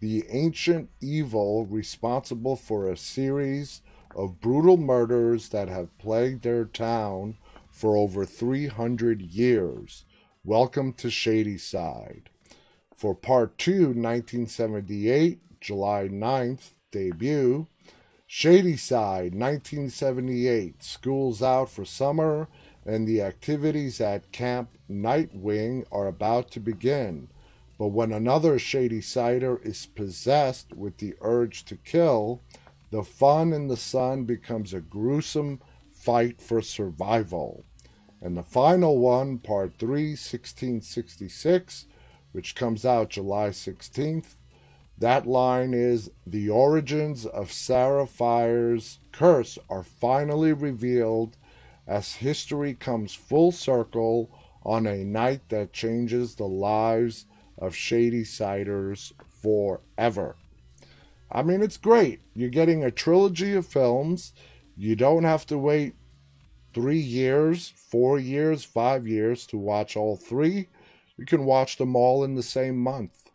the 0.00 0.26
ancient 0.28 0.90
evil 1.00 1.64
responsible 1.64 2.56
for 2.56 2.90
a 2.90 2.96
series 2.98 3.80
of 4.14 4.38
brutal 4.42 4.76
murders 4.76 5.48
that 5.48 5.70
have 5.70 5.96
plagued 5.96 6.42
their 6.42 6.66
town 6.66 7.38
for 7.70 7.96
over 7.96 8.26
300 8.26 9.22
years. 9.22 10.04
Welcome 10.44 10.92
to 10.92 11.08
Shady 11.08 11.56
Side. 11.56 12.28
For 12.94 13.14
Part 13.14 13.56
2, 13.56 13.94
1978, 13.94 15.58
July 15.62 16.06
9th, 16.12 16.72
debut. 16.90 17.66
Shadyside, 18.28 19.34
1978. 19.34 20.82
School's 20.82 21.44
out 21.44 21.70
for 21.70 21.84
summer, 21.84 22.48
and 22.84 23.06
the 23.06 23.22
activities 23.22 24.00
at 24.00 24.32
Camp 24.32 24.70
Nightwing 24.90 25.84
are 25.92 26.08
about 26.08 26.50
to 26.50 26.60
begin. 26.60 27.28
But 27.78 27.88
when 27.88 28.10
another 28.10 28.58
Shady 28.58 29.00
Sider 29.00 29.60
is 29.62 29.86
possessed 29.86 30.74
with 30.74 30.96
the 30.96 31.14
urge 31.20 31.64
to 31.66 31.76
kill, 31.76 32.42
the 32.90 33.04
fun 33.04 33.52
in 33.52 33.68
the 33.68 33.76
sun 33.76 34.24
becomes 34.24 34.74
a 34.74 34.80
gruesome 34.80 35.60
fight 35.92 36.40
for 36.40 36.60
survival. 36.60 37.64
And 38.20 38.36
the 38.36 38.42
final 38.42 38.98
one, 38.98 39.38
part 39.38 39.78
3, 39.78 40.10
1666, 40.10 41.86
which 42.32 42.56
comes 42.56 42.84
out 42.84 43.10
July 43.10 43.50
16th, 43.50 44.34
that 44.98 45.26
line 45.26 45.74
is 45.74 46.10
The 46.26 46.48
origins 46.48 47.26
of 47.26 47.52
Sarah 47.52 48.06
Fier's 48.06 48.98
curse 49.12 49.58
are 49.68 49.82
finally 49.82 50.52
revealed 50.52 51.36
as 51.86 52.14
history 52.14 52.74
comes 52.74 53.14
full 53.14 53.52
circle 53.52 54.30
on 54.64 54.86
a 54.86 55.04
night 55.04 55.48
that 55.50 55.72
changes 55.72 56.34
the 56.34 56.46
lives 56.46 57.26
of 57.58 57.74
Shadysiders 57.74 59.12
forever. 59.42 60.36
I 61.30 61.42
mean, 61.42 61.62
it's 61.62 61.76
great. 61.76 62.20
You're 62.34 62.48
getting 62.50 62.82
a 62.82 62.90
trilogy 62.90 63.54
of 63.54 63.66
films. 63.66 64.32
You 64.76 64.96
don't 64.96 65.24
have 65.24 65.46
to 65.46 65.58
wait 65.58 65.94
three 66.74 66.98
years, 66.98 67.72
four 67.76 68.18
years, 68.18 68.64
five 68.64 69.06
years 69.06 69.46
to 69.48 69.56
watch 69.56 69.96
all 69.96 70.16
three. 70.16 70.68
You 71.16 71.24
can 71.24 71.44
watch 71.44 71.76
them 71.76 71.96
all 71.96 72.24
in 72.24 72.34
the 72.34 72.42
same 72.42 72.76
month. 72.76 73.25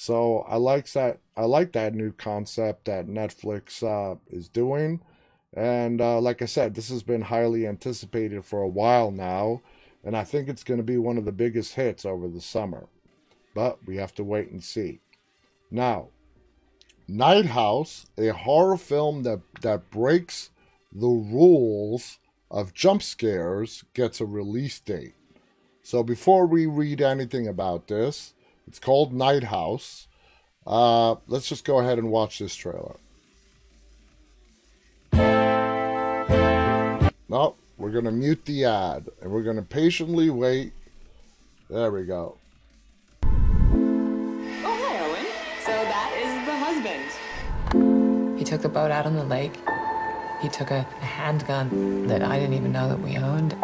So 0.00 0.46
I 0.48 0.56
like 0.56 0.90
that. 0.92 1.18
I 1.36 1.44
like 1.44 1.72
that 1.72 1.94
new 1.94 2.12
concept 2.12 2.86
that 2.86 3.06
Netflix 3.06 3.82
uh, 3.82 4.16
is 4.30 4.48
doing. 4.48 5.02
And 5.52 6.00
uh, 6.00 6.22
like 6.22 6.40
I 6.40 6.46
said, 6.46 6.74
this 6.74 6.88
has 6.88 7.02
been 7.02 7.20
highly 7.20 7.66
anticipated 7.66 8.46
for 8.46 8.62
a 8.62 8.68
while 8.68 9.10
now, 9.10 9.60
and 10.02 10.16
I 10.16 10.24
think 10.24 10.48
it's 10.48 10.64
going 10.64 10.78
to 10.78 10.84
be 10.84 10.96
one 10.96 11.18
of 11.18 11.26
the 11.26 11.32
biggest 11.32 11.74
hits 11.74 12.06
over 12.06 12.28
the 12.28 12.40
summer. 12.40 12.88
But 13.54 13.84
we 13.84 13.98
have 13.98 14.14
to 14.14 14.24
wait 14.24 14.50
and 14.50 14.64
see. 14.64 15.00
Now, 15.70 16.08
Night 17.06 17.44
House, 17.44 18.06
a 18.16 18.28
horror 18.28 18.78
film 18.78 19.24
that, 19.24 19.42
that 19.60 19.90
breaks 19.90 20.48
the 20.90 21.08
rules 21.08 22.20
of 22.50 22.72
jump 22.72 23.02
scares, 23.02 23.84
gets 23.92 24.18
a 24.18 24.24
release 24.24 24.80
date. 24.80 25.12
So 25.82 26.02
before 26.02 26.46
we 26.46 26.64
read 26.64 27.02
anything 27.02 27.46
about 27.46 27.88
this, 27.88 28.32
it's 28.70 28.78
called 28.78 29.12
Night 29.12 29.42
House. 29.42 30.06
Uh, 30.64 31.16
let's 31.26 31.48
just 31.48 31.64
go 31.64 31.80
ahead 31.80 31.98
and 31.98 32.08
watch 32.08 32.38
this 32.38 32.54
trailer. 32.54 32.94
No, 37.28 37.56
we're 37.78 37.90
going 37.90 38.04
to 38.04 38.12
mute 38.12 38.44
the 38.44 38.66
ad 38.66 39.08
and 39.20 39.32
we're 39.32 39.42
going 39.42 39.56
to 39.56 39.62
patiently 39.62 40.30
wait. 40.30 40.72
There 41.68 41.90
we 41.90 42.04
go. 42.04 42.38
Oh, 43.24 43.28
hi, 44.62 45.00
Owen. 45.00 45.26
So 45.64 45.72
that 45.72 46.12
is 46.22 46.32
the 46.46 46.54
husband. 47.74 48.38
He 48.38 48.44
took 48.44 48.62
the 48.62 48.68
boat 48.68 48.92
out 48.92 49.04
on 49.04 49.16
the 49.16 49.24
lake. 49.24 49.56
He 50.40 50.48
took 50.48 50.70
a, 50.70 50.86
a 51.02 51.04
handgun 51.04 52.06
that 52.06 52.22
I 52.22 52.38
didn't 52.38 52.54
even 52.54 52.70
know 52.70 52.88
that 52.88 53.00
we 53.00 53.16
owned. 53.16 53.56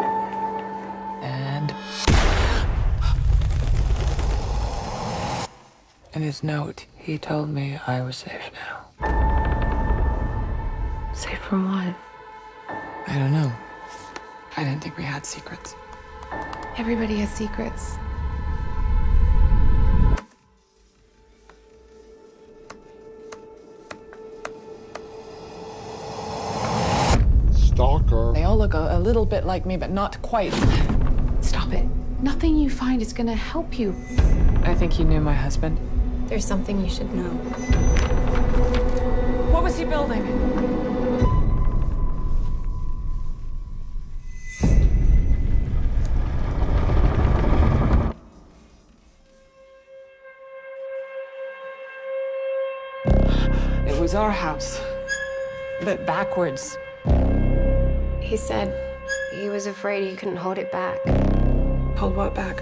In 6.17 6.23
his 6.23 6.41
note, 6.43 6.87
he 6.95 7.19
told 7.19 7.47
me 7.49 7.79
I 7.85 8.01
was 8.01 8.15
safe 8.15 8.49
now. 8.51 8.87
Safe 11.13 11.37
from 11.37 11.71
what? 11.71 11.93
I 13.05 13.19
don't 13.19 13.31
know. 13.31 13.51
I 14.55 14.63
didn't 14.63 14.81
think 14.81 14.97
we 14.97 15.03
had 15.03 15.27
secrets. 15.27 15.75
Everybody 16.75 17.17
has 17.17 17.29
secrets. 17.29 17.97
Stalker. 27.51 28.33
They 28.33 28.43
all 28.43 28.57
look 28.57 28.73
a, 28.73 28.97
a 28.97 28.99
little 28.99 29.27
bit 29.27 29.45
like 29.45 29.67
me, 29.67 29.77
but 29.77 29.91
not 29.91 30.19
quite. 30.23 30.51
Stop 31.41 31.73
it. 31.73 31.85
Nothing 32.23 32.57
you 32.57 32.71
find 32.71 33.03
is 33.03 33.13
gonna 33.13 33.35
help 33.35 33.77
you. 33.77 33.95
I 34.63 34.73
think 34.73 34.93
he 34.93 35.03
knew 35.03 35.21
my 35.21 35.35
husband. 35.35 35.77
There's 36.27 36.45
something 36.45 36.83
you 36.83 36.89
should 36.89 37.13
know. 37.13 37.29
What 39.49 39.63
was 39.63 39.77
he 39.77 39.85
building? 39.85 40.21
It 53.87 53.97
was 53.97 54.13
our 54.13 54.29
house, 54.29 54.81
but 55.83 56.05
backwards. 56.05 56.77
He 58.19 58.35
said 58.35 58.75
he 59.33 59.47
was 59.47 59.65
afraid 59.65 60.09
he 60.09 60.15
couldn't 60.17 60.35
hold 60.35 60.57
it 60.57 60.73
back. 60.73 60.99
Hold 61.97 62.17
what 62.17 62.35
back? 62.35 62.61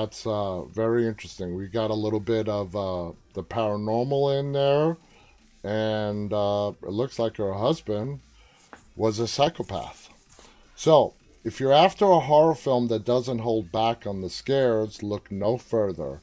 That's 0.00 0.26
uh, 0.26 0.62
very 0.64 1.06
interesting. 1.06 1.54
We 1.54 1.66
got 1.66 1.90
a 1.90 1.94
little 1.94 2.20
bit 2.20 2.48
of 2.48 2.76
uh, 2.76 3.12
the 3.34 3.42
paranormal 3.42 4.38
in 4.38 4.52
there, 4.52 4.96
and 5.64 6.32
uh, 6.32 6.72
it 6.82 6.90
looks 6.90 7.18
like 7.18 7.36
her 7.36 7.54
husband 7.54 8.20
was 8.96 9.18
a 9.18 9.28
psychopath. 9.28 10.08
So, 10.74 11.14
if 11.44 11.60
you're 11.60 11.72
after 11.72 12.04
a 12.06 12.20
horror 12.20 12.54
film 12.54 12.88
that 12.88 13.04
doesn't 13.04 13.40
hold 13.40 13.72
back 13.72 14.06
on 14.06 14.20
the 14.20 14.30
scares, 14.30 15.02
look 15.02 15.30
no 15.30 15.56
further. 15.56 16.20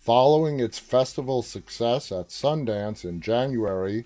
Following 0.00 0.60
its 0.60 0.78
festival 0.78 1.42
success 1.42 2.12
at 2.12 2.28
Sundance 2.28 3.04
in 3.04 3.20
January, 3.20 4.04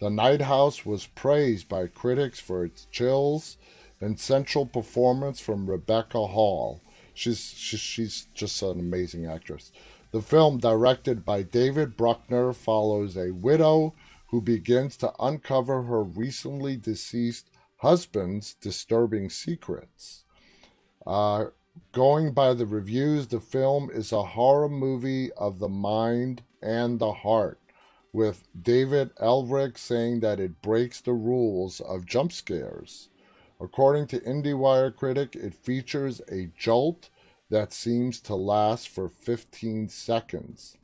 The 0.00 0.10
Night 0.10 0.42
House 0.42 0.86
was 0.86 1.06
praised 1.06 1.68
by 1.68 1.86
critics 1.86 2.40
for 2.40 2.64
its 2.64 2.86
chills 2.90 3.56
and 4.00 4.18
central 4.18 4.66
performance 4.66 5.40
from 5.40 5.68
Rebecca 5.68 6.26
Hall. 6.26 6.80
She's, 7.14 7.40
she's, 7.40 8.26
just 8.34 8.62
an 8.62 8.80
amazing 8.80 9.26
actress. 9.26 9.72
The 10.12 10.22
film, 10.22 10.58
directed 10.58 11.24
by 11.24 11.42
David 11.42 11.96
Bruckner, 11.96 12.52
follows 12.52 13.16
a 13.16 13.32
widow 13.32 13.94
who 14.28 14.40
begins 14.40 14.96
to 14.98 15.12
uncover 15.20 15.82
her 15.82 16.02
recently 16.02 16.76
deceased 16.76 17.50
husband's 17.78 18.54
disturbing 18.54 19.28
secrets. 19.28 20.24
Uh, 21.06 21.46
going 21.92 22.32
by 22.32 22.54
the 22.54 22.66
reviews, 22.66 23.26
the 23.26 23.40
film 23.40 23.90
is 23.92 24.12
a 24.12 24.22
horror 24.22 24.68
movie 24.68 25.32
of 25.32 25.58
the 25.58 25.68
mind 25.68 26.42
and 26.62 26.98
the 26.98 27.12
heart, 27.12 27.58
with 28.12 28.44
David 28.60 29.10
Ehrlich 29.20 29.76
saying 29.76 30.20
that 30.20 30.40
it 30.40 30.62
breaks 30.62 31.00
the 31.00 31.12
rules 31.12 31.80
of 31.80 32.06
jump 32.06 32.32
scares. 32.32 33.08
According 33.62 34.08
to 34.08 34.18
IndieWire 34.18 34.96
critic, 34.96 35.36
it 35.36 35.54
features 35.54 36.20
a 36.28 36.50
jolt 36.58 37.10
that 37.48 37.72
seems 37.72 38.18
to 38.22 38.34
last 38.34 38.88
for 38.88 39.08
15 39.08 39.88
seconds. 39.88 40.76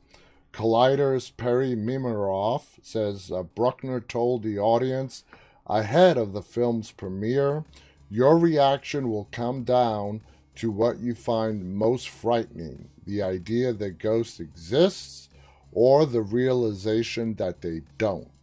Collider's 0.53 1.29
Perri 1.29 1.75
Nemiroff 1.75 2.79
says 2.81 3.31
uh, 3.31 3.43
Bruckner 3.43 3.99
told 3.99 4.43
the 4.43 4.57
audience 4.59 5.25
ahead 5.67 6.17
of 6.17 6.31
the 6.31 6.41
film's 6.41 6.91
premiere, 6.91 7.65
your 8.09 8.37
reaction 8.37 9.09
will 9.09 9.27
come 9.31 9.63
down 9.63 10.21
to 10.55 10.71
what 10.71 10.99
you 10.99 11.13
find 11.13 11.75
most 11.75 12.07
frightening 12.07 12.87
the 13.05 13.21
idea 13.21 13.73
that 13.73 13.99
ghosts 13.99 14.39
exist 14.39 15.29
or 15.73 16.05
the 16.05 16.21
realization 16.21 17.33
that 17.35 17.61
they 17.61 17.81
don't. 17.97 18.38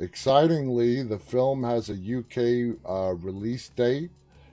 Excitingly, 0.00 1.02
the 1.02 1.18
film 1.18 1.62
has 1.62 1.90
a 1.90 1.92
UK 1.92 2.78
uh, 2.88 3.12
release 3.16 3.68
date. 3.68 4.10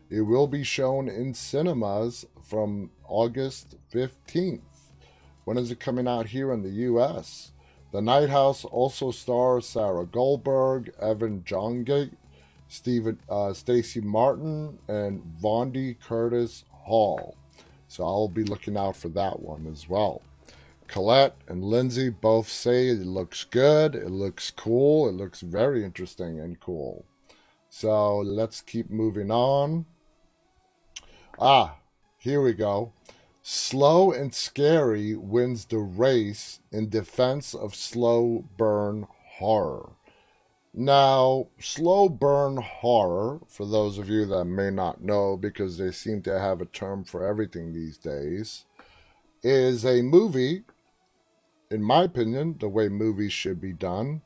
It 0.10 0.22
will 0.22 0.48
be 0.48 0.64
shown 0.64 1.08
in 1.08 1.34
cinemas 1.34 2.26
from 2.43 2.91
August 3.08 3.78
15th. 3.93 4.60
When 5.45 5.58
is 5.58 5.72
it 5.72 5.80
coming 5.80 6.06
out 6.06 6.26
here 6.28 6.52
in 6.52 6.64
the 6.64 6.84
US? 6.91 7.54
The 7.93 8.02
Night 8.02 8.28
House 8.28 8.66
also 8.66 9.12
stars 9.12 9.66
Sarah 9.66 10.06
Goldberg, 10.06 10.91
Evan 11.00 11.43
Jonigkeit, 11.43 12.12
Stephen, 12.68 13.18
uh, 13.30 13.54
Stacy 13.54 14.02
Martin, 14.02 14.78
and 14.89 15.24
Vondie 15.41 15.95
Curtis 16.02 16.66
Hall. 16.70 17.38
So 17.88 18.04
I'll 18.04 18.28
be 18.28 18.43
looking 18.43 18.76
out 18.76 18.98
for 18.98 19.08
that 19.10 19.39
one 19.39 19.66
as 19.72 19.88
well. 19.88 20.22
Colette 20.88 21.35
and 21.47 21.63
Lindsay 21.63 22.09
both 22.09 22.49
say 22.49 22.88
it 22.88 23.05
looks 23.05 23.43
good, 23.43 23.95
it 23.95 24.09
looks 24.09 24.51
cool, 24.51 25.09
it 25.09 25.13
looks 25.13 25.41
very 25.41 25.83
interesting 25.83 26.39
and 26.39 26.59
cool. 26.59 27.05
So 27.69 28.17
let's 28.17 28.61
keep 28.61 28.89
moving 28.89 29.29
on. 29.29 29.85
Ah, 31.39 31.75
here 32.17 32.41
we 32.41 32.53
go. 32.53 32.93
Slow 33.43 34.11
and 34.11 34.33
Scary 34.33 35.15
wins 35.15 35.65
the 35.65 35.77
race 35.77 36.59
in 36.71 36.89
defense 36.89 37.53
of 37.53 37.75
slow 37.75 38.45
burn 38.57 39.07
horror. 39.38 39.91
Now, 40.73 41.47
slow 41.59 42.09
burn 42.09 42.57
horror, 42.57 43.39
for 43.47 43.65
those 43.65 43.97
of 43.97 44.09
you 44.09 44.25
that 44.25 44.45
may 44.45 44.69
not 44.69 45.01
know, 45.01 45.38
because 45.38 45.77
they 45.77 45.91
seem 45.91 46.21
to 46.23 46.39
have 46.39 46.61
a 46.61 46.65
term 46.65 47.03
for 47.03 47.25
everything 47.25 47.73
these 47.73 47.97
days, 47.97 48.65
is 49.43 49.85
a 49.85 50.01
movie, 50.01 50.63
in 51.70 51.84
my 51.84 52.03
opinion, 52.03 52.57
the 52.59 52.70
way 52.70 52.89
movies 52.89 53.34
should 53.34 53.59
be 53.59 53.74
done, 53.74 54.22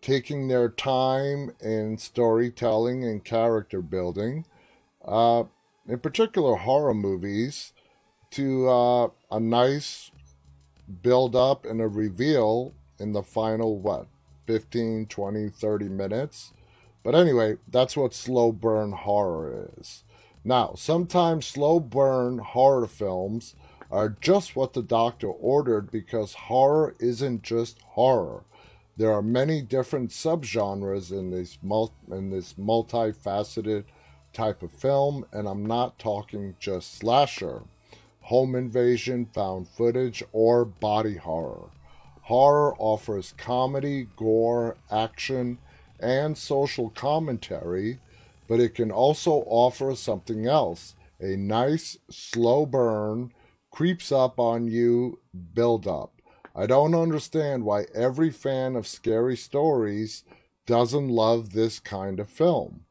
taking 0.00 0.48
their 0.48 0.68
time 0.68 1.52
in 1.60 1.98
storytelling 1.98 3.04
and 3.04 3.24
character 3.24 3.82
building, 3.82 4.46
uh, 5.04 5.44
in 5.86 5.98
particular 5.98 6.56
horror 6.56 6.94
movies, 6.94 7.72
to 8.30 8.68
uh, 8.68 9.08
a 9.30 9.40
nice 9.40 10.10
build 11.02 11.36
up 11.36 11.64
and 11.64 11.80
a 11.80 11.88
reveal 11.88 12.74
in 12.98 13.12
the 13.12 13.22
final, 13.22 13.78
what, 13.78 14.06
15, 14.46 15.06
20, 15.06 15.48
30 15.48 15.88
minutes. 15.88 16.52
But 17.02 17.14
anyway, 17.14 17.56
that's 17.68 17.96
what 17.96 18.14
slow 18.14 18.52
burn 18.52 18.92
horror 18.92 19.70
is. 19.78 20.04
Now, 20.44 20.74
sometimes 20.76 21.46
slow 21.46 21.80
burn 21.80 22.38
horror 22.38 22.86
films 22.86 23.54
are 23.90 24.16
just 24.20 24.54
what 24.54 24.72
the 24.72 24.82
doctor 24.82 25.28
ordered 25.28 25.90
because 25.90 26.34
horror 26.34 26.94
isn't 27.00 27.42
just 27.42 27.80
horror. 27.82 28.44
There 28.96 29.12
are 29.12 29.22
many 29.22 29.62
different 29.62 30.10
subgenres 30.10 31.10
in 31.10 31.30
this 31.30 31.58
multi, 31.62 31.94
in 32.10 32.30
this 32.30 32.54
multifaceted 32.54 33.84
type 34.32 34.62
of 34.62 34.72
film, 34.72 35.24
and 35.32 35.48
I'm 35.48 35.64
not 35.64 35.98
talking 35.98 36.54
just 36.60 36.98
slasher, 36.98 37.62
home 38.20 38.54
invasion, 38.54 39.26
found 39.26 39.68
footage, 39.68 40.22
or 40.32 40.64
body 40.64 41.16
horror. 41.16 41.70
Horror 42.22 42.76
offers 42.78 43.34
comedy, 43.36 44.06
gore, 44.16 44.76
action, 44.90 45.58
and 45.98 46.36
social 46.38 46.90
commentary, 46.90 47.98
but 48.46 48.60
it 48.60 48.74
can 48.74 48.90
also 48.90 49.44
offer 49.46 49.94
something 49.96 50.46
else 50.46 50.94
a 51.20 51.36
nice, 51.36 51.98
slow 52.08 52.64
burn, 52.66 53.32
creeps 53.70 54.10
up 54.12 54.38
on 54.38 54.68
you 54.68 55.20
build 55.54 55.86
up. 55.86 56.12
I 56.54 56.66
don't 56.66 56.94
understand 56.94 57.64
why 57.64 57.86
every 57.94 58.30
fan 58.30 58.76
of 58.76 58.86
scary 58.86 59.36
stories 59.36 60.24
doesn't 60.66 61.08
love 61.08 61.52
this 61.52 61.78
kind 61.80 62.20
of 62.20 62.28
film. 62.28 62.84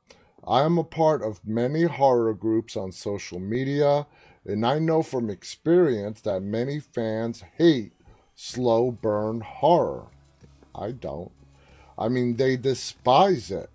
I 0.47 0.63
am 0.63 0.77
a 0.77 0.83
part 0.83 1.21
of 1.21 1.45
many 1.45 1.83
horror 1.83 2.33
groups 2.33 2.75
on 2.75 2.91
social 2.91 3.39
media, 3.39 4.07
and 4.45 4.65
I 4.65 4.79
know 4.79 5.03
from 5.03 5.29
experience 5.29 6.21
that 6.21 6.41
many 6.41 6.79
fans 6.79 7.43
hate 7.57 7.93
slow 8.35 8.89
burn 8.91 9.41
horror. 9.41 10.07
I 10.73 10.91
don't. 10.91 11.31
I 11.97 12.07
mean, 12.07 12.37
they 12.37 12.55
despise 12.55 13.51
it. 13.51 13.69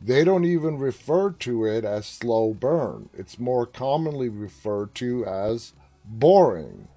They 0.00 0.22
don't 0.22 0.44
even 0.44 0.78
refer 0.78 1.30
to 1.30 1.64
it 1.64 1.84
as 1.84 2.06
slow 2.06 2.54
burn. 2.54 3.08
It's 3.12 3.38
more 3.38 3.66
commonly 3.66 4.28
referred 4.28 4.94
to 4.96 5.26
as 5.26 5.72
boring. 6.04 6.88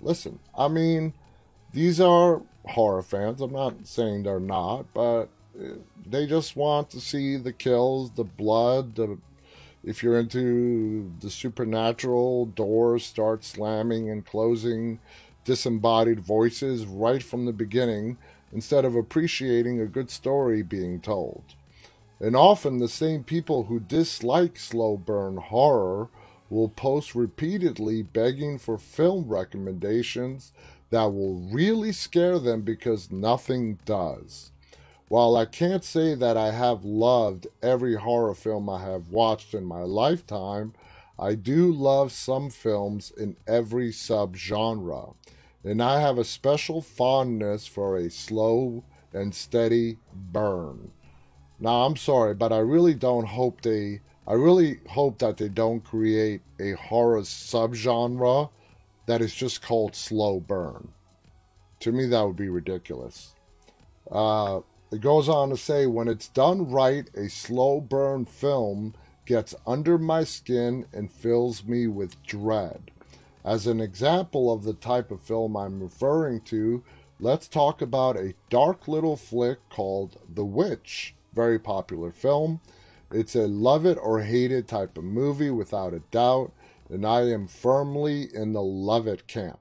Listen, 0.00 0.38
I 0.56 0.68
mean, 0.68 1.14
these 1.72 2.00
are 2.00 2.42
horror 2.66 3.02
fans. 3.02 3.40
I'm 3.40 3.52
not 3.52 3.86
saying 3.86 4.22
they're 4.24 4.40
not, 4.40 4.92
but 4.92 5.28
uh, 5.58 5.74
they 6.04 6.26
just 6.26 6.56
want 6.56 6.90
to 6.90 7.00
see 7.00 7.36
the 7.36 7.52
kills, 7.52 8.10
the 8.12 8.24
blood, 8.24 8.96
the 8.96 9.18
if 9.84 10.02
you're 10.02 10.18
into 10.18 11.12
the 11.20 11.30
supernatural, 11.30 12.46
doors 12.46 13.04
start 13.04 13.44
slamming 13.44 14.08
and 14.10 14.24
closing 14.24 15.00
disembodied 15.44 16.20
voices 16.20 16.86
right 16.86 17.22
from 17.22 17.46
the 17.46 17.52
beginning 17.52 18.16
instead 18.52 18.84
of 18.84 18.94
appreciating 18.94 19.80
a 19.80 19.86
good 19.86 20.08
story 20.08 20.62
being 20.62 21.00
told. 21.00 21.42
And 22.20 22.36
often 22.36 22.78
the 22.78 22.88
same 22.88 23.24
people 23.24 23.64
who 23.64 23.80
dislike 23.80 24.56
slow 24.56 24.96
burn 24.96 25.38
horror 25.38 26.08
will 26.52 26.68
post 26.68 27.14
repeatedly 27.14 28.02
begging 28.02 28.58
for 28.58 28.76
film 28.76 29.26
recommendations 29.26 30.52
that 30.90 31.04
will 31.04 31.34
really 31.50 31.92
scare 31.92 32.38
them 32.38 32.60
because 32.60 33.10
nothing 33.10 33.78
does. 33.84 34.50
While 35.08 35.36
I 35.36 35.46
can't 35.46 35.84
say 35.84 36.14
that 36.14 36.36
I 36.36 36.52
have 36.52 36.84
loved 36.84 37.46
every 37.62 37.96
horror 37.96 38.34
film 38.34 38.68
I 38.68 38.82
have 38.82 39.08
watched 39.08 39.54
in 39.54 39.64
my 39.64 39.82
lifetime, 39.82 40.74
I 41.18 41.34
do 41.34 41.72
love 41.72 42.12
some 42.12 42.50
films 42.50 43.12
in 43.16 43.36
every 43.46 43.90
subgenre 43.90 45.14
and 45.64 45.82
I 45.82 46.00
have 46.00 46.18
a 46.18 46.24
special 46.24 46.82
fondness 46.82 47.66
for 47.66 47.96
a 47.96 48.10
slow 48.10 48.84
and 49.12 49.34
steady 49.34 49.98
burn. 50.12 50.90
Now, 51.60 51.86
I'm 51.86 51.96
sorry, 51.96 52.34
but 52.34 52.52
I 52.52 52.58
really 52.58 52.94
don't 52.94 53.26
hope 53.26 53.60
they. 53.60 54.00
I 54.26 54.34
really 54.34 54.78
hope 54.88 55.18
that 55.18 55.36
they 55.36 55.48
don't 55.48 55.82
create 55.84 56.42
a 56.60 56.72
horror 56.72 57.22
subgenre 57.22 58.50
that 59.06 59.20
is 59.20 59.34
just 59.34 59.62
called 59.62 59.96
slow 59.96 60.38
burn. 60.38 60.88
To 61.80 61.92
me, 61.92 62.06
that 62.06 62.24
would 62.24 62.36
be 62.36 62.48
ridiculous. 62.48 63.34
Uh, 64.10 64.60
it 64.92 65.00
goes 65.00 65.28
on 65.28 65.50
to 65.50 65.56
say, 65.56 65.86
when 65.86 66.06
it's 66.06 66.28
done 66.28 66.70
right, 66.70 67.08
a 67.16 67.28
slow 67.28 67.80
burn 67.80 68.24
film 68.24 68.94
gets 69.26 69.54
under 69.66 69.98
my 69.98 70.22
skin 70.22 70.86
and 70.92 71.10
fills 71.10 71.64
me 71.64 71.86
with 71.86 72.22
dread. 72.22 72.90
As 73.44 73.66
an 73.66 73.80
example 73.80 74.52
of 74.52 74.62
the 74.62 74.74
type 74.74 75.10
of 75.10 75.20
film 75.20 75.56
I'm 75.56 75.82
referring 75.82 76.42
to, 76.42 76.84
let's 77.18 77.48
talk 77.48 77.82
about 77.82 78.16
a 78.16 78.34
dark 78.50 78.86
little 78.86 79.16
flick 79.16 79.58
called 79.68 80.18
The 80.32 80.44
Witch. 80.44 81.14
Very 81.34 81.58
popular 81.58 82.12
film. 82.12 82.60
It's 83.12 83.34
a 83.34 83.46
love 83.46 83.84
it 83.84 83.98
or 84.00 84.22
hate 84.22 84.52
it 84.52 84.66
type 84.66 84.96
of 84.96 85.04
movie 85.04 85.50
without 85.50 85.92
a 85.92 86.00
doubt, 86.10 86.52
and 86.88 87.06
I 87.06 87.22
am 87.30 87.46
firmly 87.46 88.28
in 88.34 88.54
the 88.54 88.62
love 88.62 89.06
it 89.06 89.26
camp. 89.26 89.60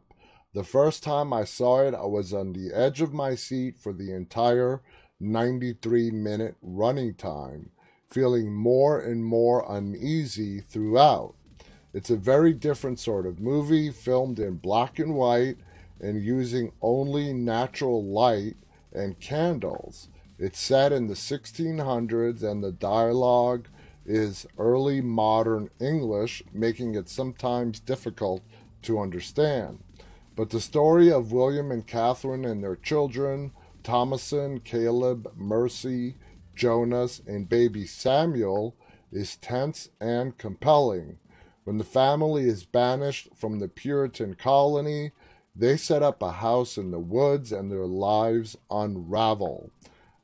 The 0.53 0.63
first 0.63 1.03
time 1.03 1.33
I 1.33 1.43
saw 1.43 1.81
it, 1.81 1.93
I 1.93 2.05
was 2.05 2.33
on 2.33 2.53
the 2.53 2.71
edge 2.73 3.01
of 3.01 3.13
my 3.13 3.35
seat 3.35 3.77
for 3.77 3.91
the 3.91 4.13
entire 4.13 4.81
93 5.19 6.11
minute 6.11 6.55
running 6.61 7.13
time, 7.13 7.71
feeling 8.09 8.53
more 8.53 8.99
and 8.99 9.23
more 9.23 9.65
uneasy 9.69 10.61
throughout. 10.61 11.35
It's 11.93 12.09
a 12.09 12.15
very 12.15 12.53
different 12.53 12.99
sort 12.99 13.25
of 13.25 13.41
movie, 13.41 13.91
filmed 13.91 14.39
in 14.39 14.57
black 14.57 14.97
and 14.97 15.13
white 15.15 15.57
and 15.99 16.23
using 16.23 16.71
only 16.81 17.33
natural 17.33 18.03
light 18.03 18.55
and 18.93 19.19
candles. 19.19 20.07
It's 20.43 20.59
set 20.59 20.91
in 20.91 21.05
the 21.05 21.13
1600s, 21.13 22.41
and 22.41 22.63
the 22.63 22.71
dialogue 22.71 23.67
is 24.07 24.47
early 24.57 24.99
modern 24.99 25.69
English, 25.79 26.41
making 26.51 26.95
it 26.95 27.07
sometimes 27.07 27.79
difficult 27.79 28.41
to 28.81 28.99
understand. 28.99 29.83
But 30.35 30.49
the 30.49 30.59
story 30.59 31.11
of 31.11 31.31
William 31.31 31.69
and 31.69 31.85
Catherine 31.85 32.43
and 32.43 32.63
their 32.63 32.75
children, 32.75 33.51
Thomasin, 33.83 34.63
Caleb, 34.63 35.31
Mercy, 35.35 36.15
Jonas, 36.55 37.21
and 37.27 37.47
baby 37.47 37.85
Samuel, 37.85 38.75
is 39.11 39.35
tense 39.35 39.89
and 39.99 40.35
compelling. 40.39 41.19
When 41.65 41.77
the 41.77 41.83
family 41.83 42.45
is 42.45 42.65
banished 42.65 43.29
from 43.35 43.59
the 43.59 43.67
Puritan 43.67 44.33
colony, 44.33 45.11
they 45.55 45.77
set 45.77 46.01
up 46.01 46.23
a 46.23 46.31
house 46.31 46.79
in 46.79 46.89
the 46.89 46.99
woods 46.99 47.51
and 47.51 47.71
their 47.71 47.85
lives 47.85 48.57
unravel. 48.71 49.69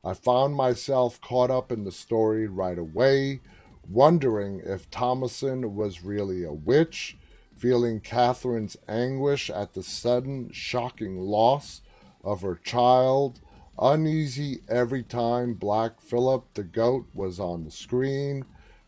I 0.04 0.14
found 0.14 0.54
myself 0.54 1.20
caught 1.20 1.50
up 1.50 1.72
in 1.72 1.82
the 1.82 1.90
story 1.90 2.46
right 2.46 2.78
away, 2.78 3.40
wondering 3.88 4.60
if 4.64 4.88
Thomasin 4.90 5.74
was 5.74 6.04
really 6.04 6.44
a 6.44 6.52
witch, 6.52 7.18
feeling 7.56 8.00
Catherine's 8.00 8.76
anguish 8.88 9.50
at 9.50 9.74
the 9.74 9.82
sudden, 9.82 10.50
shocking 10.52 11.18
loss 11.18 11.82
of 12.22 12.42
her 12.42 12.54
child, 12.54 13.40
uneasy 13.76 14.60
every 14.68 15.02
time 15.02 15.54
Black 15.54 16.00
Philip 16.00 16.44
the 16.54 16.62
goat 16.62 17.06
was 17.12 17.40
on 17.40 17.64
the 17.64 17.70
screen. 17.72 18.44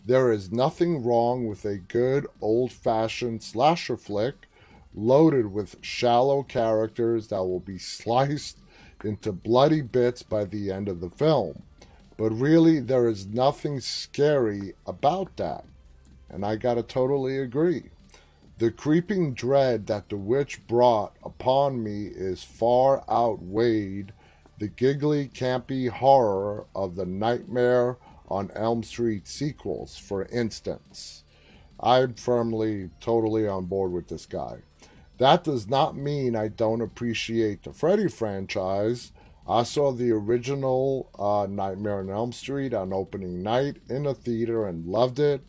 There 0.06 0.30
is 0.30 0.52
nothing 0.52 1.02
wrong 1.02 1.48
with 1.48 1.64
a 1.64 1.78
good 1.78 2.28
old 2.40 2.70
fashioned 2.70 3.42
slasher 3.42 3.96
flick 3.96 4.48
loaded 4.94 5.52
with 5.52 5.76
shallow 5.80 6.44
characters 6.44 7.28
that 7.28 7.44
will 7.44 7.60
be 7.60 7.78
sliced 7.78 8.58
into 9.04 9.32
bloody 9.32 9.82
bits 9.82 10.22
by 10.22 10.44
the 10.44 10.70
end 10.70 10.88
of 10.88 11.00
the 11.00 11.10
film. 11.10 11.62
But 12.16 12.30
really, 12.30 12.80
there 12.80 13.08
is 13.08 13.26
nothing 13.26 13.80
scary 13.80 14.74
about 14.86 15.36
that. 15.36 15.64
And 16.28 16.44
I 16.44 16.56
gotta 16.56 16.82
totally 16.82 17.38
agree. 17.38 17.90
The 18.58 18.70
creeping 18.70 19.32
dread 19.32 19.86
that 19.86 20.10
the 20.10 20.18
witch 20.18 20.66
brought 20.66 21.16
upon 21.24 21.82
me 21.82 22.06
is 22.06 22.44
far 22.44 23.02
outweighed 23.08 24.12
the 24.58 24.68
giggly, 24.68 25.28
campy 25.28 25.88
horror 25.88 26.66
of 26.74 26.94
the 26.94 27.06
Nightmare 27.06 27.96
on 28.28 28.50
Elm 28.54 28.82
Street 28.82 29.26
sequels, 29.26 29.96
for 29.96 30.26
instance. 30.26 31.24
I'm 31.80 32.12
firmly, 32.12 32.90
totally 33.00 33.48
on 33.48 33.64
board 33.64 33.92
with 33.92 34.08
this 34.08 34.26
guy. 34.26 34.58
That 35.20 35.44
does 35.44 35.68
not 35.68 35.98
mean 35.98 36.34
I 36.34 36.48
don't 36.48 36.80
appreciate 36.80 37.62
the 37.62 37.74
Freddy 37.74 38.08
franchise. 38.08 39.12
I 39.46 39.64
saw 39.64 39.92
the 39.92 40.10
original 40.12 41.10
uh, 41.18 41.46
Nightmare 41.46 41.98
on 41.98 42.08
Elm 42.08 42.32
Street 42.32 42.72
on 42.72 42.94
opening 42.94 43.42
night 43.42 43.76
in 43.90 44.06
a 44.06 44.14
theater 44.14 44.66
and 44.66 44.86
loved 44.86 45.18
it. 45.18 45.42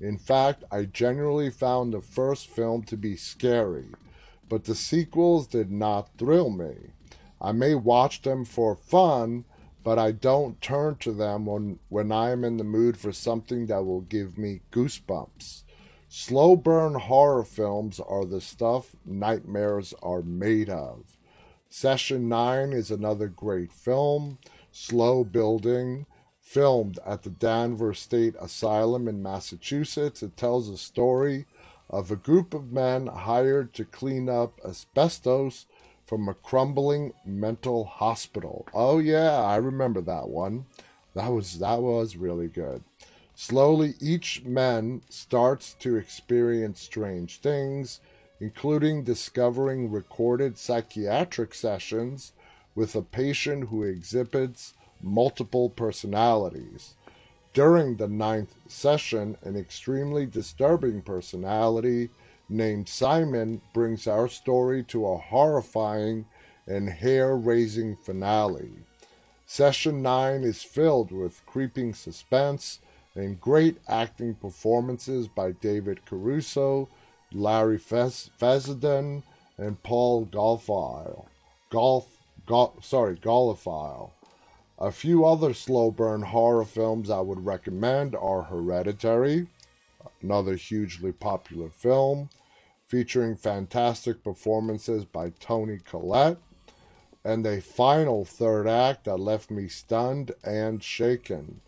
In 0.00 0.16
fact, 0.16 0.64
I 0.72 0.84
generally 0.84 1.50
found 1.50 1.92
the 1.92 2.00
first 2.00 2.46
film 2.46 2.84
to 2.84 2.96
be 2.96 3.16
scary, 3.16 3.88
but 4.48 4.64
the 4.64 4.74
sequels 4.74 5.46
did 5.46 5.70
not 5.70 6.08
thrill 6.16 6.48
me. 6.48 6.92
I 7.38 7.52
may 7.52 7.74
watch 7.74 8.22
them 8.22 8.46
for 8.46 8.74
fun, 8.74 9.44
but 9.84 9.98
I 9.98 10.12
don't 10.12 10.62
turn 10.62 10.96
to 11.00 11.12
them 11.12 11.44
when, 11.44 11.80
when 11.90 12.12
I 12.12 12.30
am 12.30 12.44
in 12.44 12.56
the 12.56 12.64
mood 12.64 12.96
for 12.96 13.12
something 13.12 13.66
that 13.66 13.84
will 13.84 14.00
give 14.00 14.38
me 14.38 14.62
goosebumps. 14.72 15.64
Slow 16.10 16.56
burn 16.56 16.94
horror 16.94 17.44
films 17.44 18.00
are 18.00 18.24
the 18.24 18.40
stuff 18.40 18.96
nightmares 19.04 19.92
are 20.02 20.22
made 20.22 20.70
of. 20.70 21.18
Session 21.68 22.30
9 22.30 22.72
is 22.72 22.90
another 22.90 23.28
great 23.28 23.70
film, 23.70 24.38
slow 24.72 25.22
building, 25.22 26.06
filmed 26.40 26.98
at 27.04 27.24
the 27.24 27.30
Danvers 27.30 27.98
State 28.00 28.34
Asylum 28.40 29.06
in 29.06 29.22
Massachusetts. 29.22 30.22
It 30.22 30.34
tells 30.34 30.70
a 30.70 30.78
story 30.78 31.44
of 31.90 32.10
a 32.10 32.16
group 32.16 32.54
of 32.54 32.72
men 32.72 33.08
hired 33.08 33.74
to 33.74 33.84
clean 33.84 34.30
up 34.30 34.58
asbestos 34.64 35.66
from 36.06 36.26
a 36.26 36.32
crumbling 36.32 37.12
mental 37.26 37.84
hospital. 37.84 38.66
Oh 38.72 38.98
yeah, 38.98 39.42
I 39.42 39.56
remember 39.56 40.00
that 40.00 40.30
one. 40.30 40.64
That 41.14 41.28
was 41.28 41.58
that 41.58 41.82
was 41.82 42.16
really 42.16 42.48
good. 42.48 42.82
Slowly 43.40 43.94
each 44.00 44.42
man 44.42 45.02
starts 45.08 45.74
to 45.74 45.94
experience 45.94 46.80
strange 46.80 47.38
things 47.38 48.00
including 48.40 49.04
discovering 49.04 49.92
recorded 49.92 50.58
psychiatric 50.58 51.54
sessions 51.54 52.32
with 52.74 52.96
a 52.96 53.02
patient 53.02 53.68
who 53.68 53.84
exhibits 53.84 54.74
multiple 55.00 55.70
personalities. 55.70 56.94
During 57.54 57.94
the 57.94 58.08
ninth 58.08 58.56
session, 58.66 59.36
an 59.44 59.54
extremely 59.54 60.26
disturbing 60.26 61.00
personality 61.02 62.10
named 62.48 62.88
Simon 62.88 63.60
brings 63.72 64.08
our 64.08 64.26
story 64.26 64.82
to 64.82 65.06
a 65.06 65.16
horrifying 65.16 66.26
and 66.66 66.90
hair 66.90 67.36
raising 67.36 67.94
finale. 67.94 68.72
Session 69.46 70.02
9 70.02 70.42
is 70.42 70.64
filled 70.64 71.12
with 71.12 71.46
creeping 71.46 71.94
suspense 71.94 72.80
and 73.18 73.40
great 73.40 73.76
acting 73.88 74.34
performances 74.34 75.28
by 75.28 75.52
David 75.52 76.06
Caruso 76.06 76.88
Larry 77.32 77.78
Fes- 77.78 78.30
Fessenden, 78.38 79.22
and 79.56 79.82
Paul 79.82 80.26
Golfile. 80.26 81.26
Golf, 81.70 82.08
sorry. 82.82 83.18
A 84.78 84.92
few 84.92 85.24
other 85.24 85.52
slow 85.52 85.90
burn 85.90 86.22
horror 86.22 86.64
films 86.64 87.10
I 87.10 87.20
would 87.20 87.44
recommend 87.44 88.14
are 88.14 88.42
Hereditary, 88.42 89.48
another 90.22 90.54
hugely 90.54 91.12
popular 91.12 91.68
film 91.68 92.30
featuring 92.86 93.36
fantastic 93.36 94.24
performances 94.24 95.04
by 95.04 95.28
Toni 95.38 95.78
Collette, 95.78 96.38
and 97.22 97.46
a 97.46 97.60
final 97.60 98.24
third 98.24 98.66
act 98.66 99.04
that 99.04 99.18
left 99.18 99.50
me 99.50 99.68
stunned 99.68 100.32
and 100.42 100.82
shaken. 100.82 101.60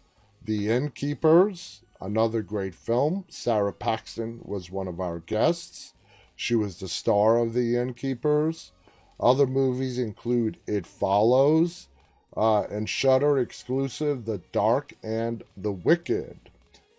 The 0.45 0.71
Innkeepers, 0.71 1.83
Another 2.01 2.41
great 2.41 2.75
film. 2.75 3.25
Sara 3.29 3.75
Paxton 3.75 4.41
was 4.43 4.71
one 4.71 4.89
of 4.89 5.01
our 5.01 5.19
guests. 5.19 5.93
She 6.35 6.55
was 6.55 6.79
the 6.81 6.89
star 6.89 7.37
of 7.37 7.53
The 7.53 7.77
Innkeepers. 7.77 8.73
Other 9.19 9.47
movies 9.47 9.99
include 9.99 10.57
It 10.67 10.87
Follows 10.87 11.89
uh, 12.35 12.63
and 12.63 12.89
Shudder 12.89 13.39
exclusive 13.39 14.25
The 14.25 14.41
Dark 14.51 14.95
and 15.03 15.43
The 15.59 15.73
Wicked, 15.73 16.39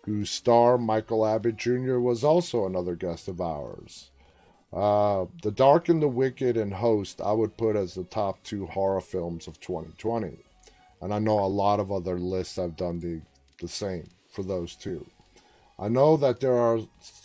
whose 0.04 0.30
star 0.30 0.78
Michael 0.78 1.26
Abbott 1.26 1.56
Jr. 1.56 1.98
was 1.98 2.22
also 2.22 2.64
another 2.64 2.94
guest 2.94 3.26
of 3.26 3.40
ours. 3.40 4.10
Uh, 4.72 5.26
the 5.42 5.50
Dark 5.50 5.88
and 5.88 6.00
the 6.00 6.08
Wicked 6.08 6.56
and 6.56 6.74
Host 6.74 7.20
I 7.20 7.32
would 7.32 7.56
put 7.56 7.74
as 7.74 7.94
the 7.94 8.04
top 8.04 8.40
two 8.44 8.66
horror 8.66 9.00
films 9.00 9.48
of 9.48 9.58
2020. 9.58 10.38
And 11.00 11.12
I 11.12 11.18
know 11.18 11.40
a 11.40 11.46
lot 11.46 11.80
of 11.80 11.90
other 11.90 12.20
lists 12.20 12.56
I've 12.56 12.76
done 12.76 13.00
the, 13.00 13.20
the 13.62 13.68
same 13.68 14.10
for 14.28 14.42
those 14.42 14.74
two. 14.74 15.06
I 15.78 15.88
know 15.88 16.18
that 16.18 16.40
there 16.40 16.58
are 16.58 16.80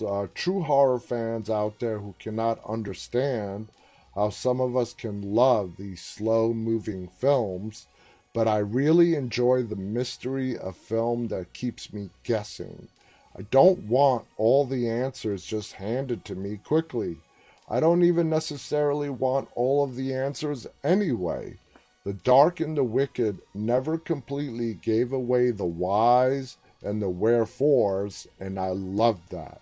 uh, 0.06 0.28
true 0.34 0.62
horror 0.64 1.00
fans 1.00 1.50
out 1.50 1.80
there 1.80 2.00
who 2.00 2.16
cannot 2.18 2.64
understand 2.68 3.68
how 4.16 4.30
some 4.30 4.62
of 4.62 4.76
us 4.76 4.94
can 4.94 5.22
love 5.22 5.76
these 5.78 6.02
slow 6.02 6.54
moving 6.54 7.08
films, 7.08 7.88
but 8.34 8.48
I 8.48 8.60
really 8.60 9.16
enjoy 9.16 9.64
the 9.64 9.76
mystery 9.76 10.58
of 10.58 10.76
film 10.78 11.28
that 11.28 11.54
keeps 11.54 11.92
me 11.92 12.10
guessing. 12.24 12.88
I 13.38 13.44
don't 13.44 13.84
want 13.84 14.26
all 14.38 14.66
the 14.66 14.90
answers 14.90 15.46
just 15.46 15.74
handed 15.74 16.26
to 16.26 16.36
me 16.36 16.58
quickly. 16.58 17.18
I 17.70 17.80
don't 17.80 18.04
even 18.04 18.30
necessarily 18.30 19.10
want 19.10 19.50
all 19.54 19.84
of 19.84 19.96
the 19.96 20.14
answers 20.14 20.66
anyway. 20.84 21.58
The 22.08 22.14
dark 22.14 22.62
and 22.62 22.78
the 22.78 22.86
wicked 22.86 23.40
never 23.54 23.98
completely 23.98 24.76
gave 24.76 25.12
away 25.12 25.52
the 25.52 25.66
whys 25.66 26.56
and 26.82 27.02
the 27.02 27.10
wherefores, 27.10 28.30
and 28.40 28.58
I 28.58 28.70
loved 28.70 29.30
that. 29.32 29.60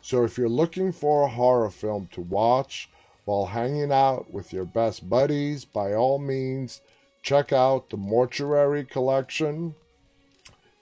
So 0.00 0.24
if 0.24 0.38
you're 0.38 0.48
looking 0.48 0.90
for 0.90 1.24
a 1.24 1.28
horror 1.28 1.68
film 1.68 2.08
to 2.12 2.22
watch 2.22 2.88
while 3.26 3.44
hanging 3.44 3.92
out 3.92 4.32
with 4.32 4.54
your 4.54 4.64
best 4.64 5.10
buddies, 5.10 5.66
by 5.66 5.92
all 5.92 6.18
means, 6.18 6.80
check 7.22 7.52
out 7.52 7.90
the 7.90 7.98
Mortuary 7.98 8.82
Collection, 8.82 9.74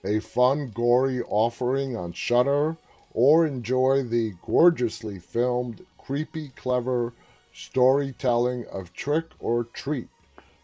a 0.05 0.21
fun, 0.21 0.71
gory 0.73 1.23
offering 1.23 1.97
on 1.97 2.13
Shudder, 2.13 2.77
or 3.13 3.45
enjoy 3.45 4.05
the 4.05 4.35
gorgeously 4.47 5.19
filmed, 5.19 5.85
creepy, 5.99 6.51
clever 6.51 7.15
storytelling 7.53 8.65
of 8.67 8.93
Trick 8.93 9.25
'r 9.45 9.65
Treat. 9.65 10.07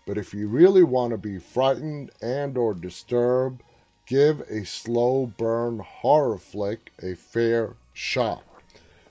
But 0.07 0.18
if 0.18 0.34
you 0.34 0.48
really 0.48 0.82
want 0.82 1.12
to 1.12 1.18
be 1.18 1.38
frightened 1.38 2.11
and 2.20 2.57
or 2.57 2.74
disturbed, 2.74 3.62
give 4.07 4.40
a 4.40 4.64
slow 4.64 5.32
burn 5.36 5.78
horror 5.78 6.38
flick 6.38 6.92
a 7.03 7.14
fair 7.14 7.76
shot. 7.92 8.42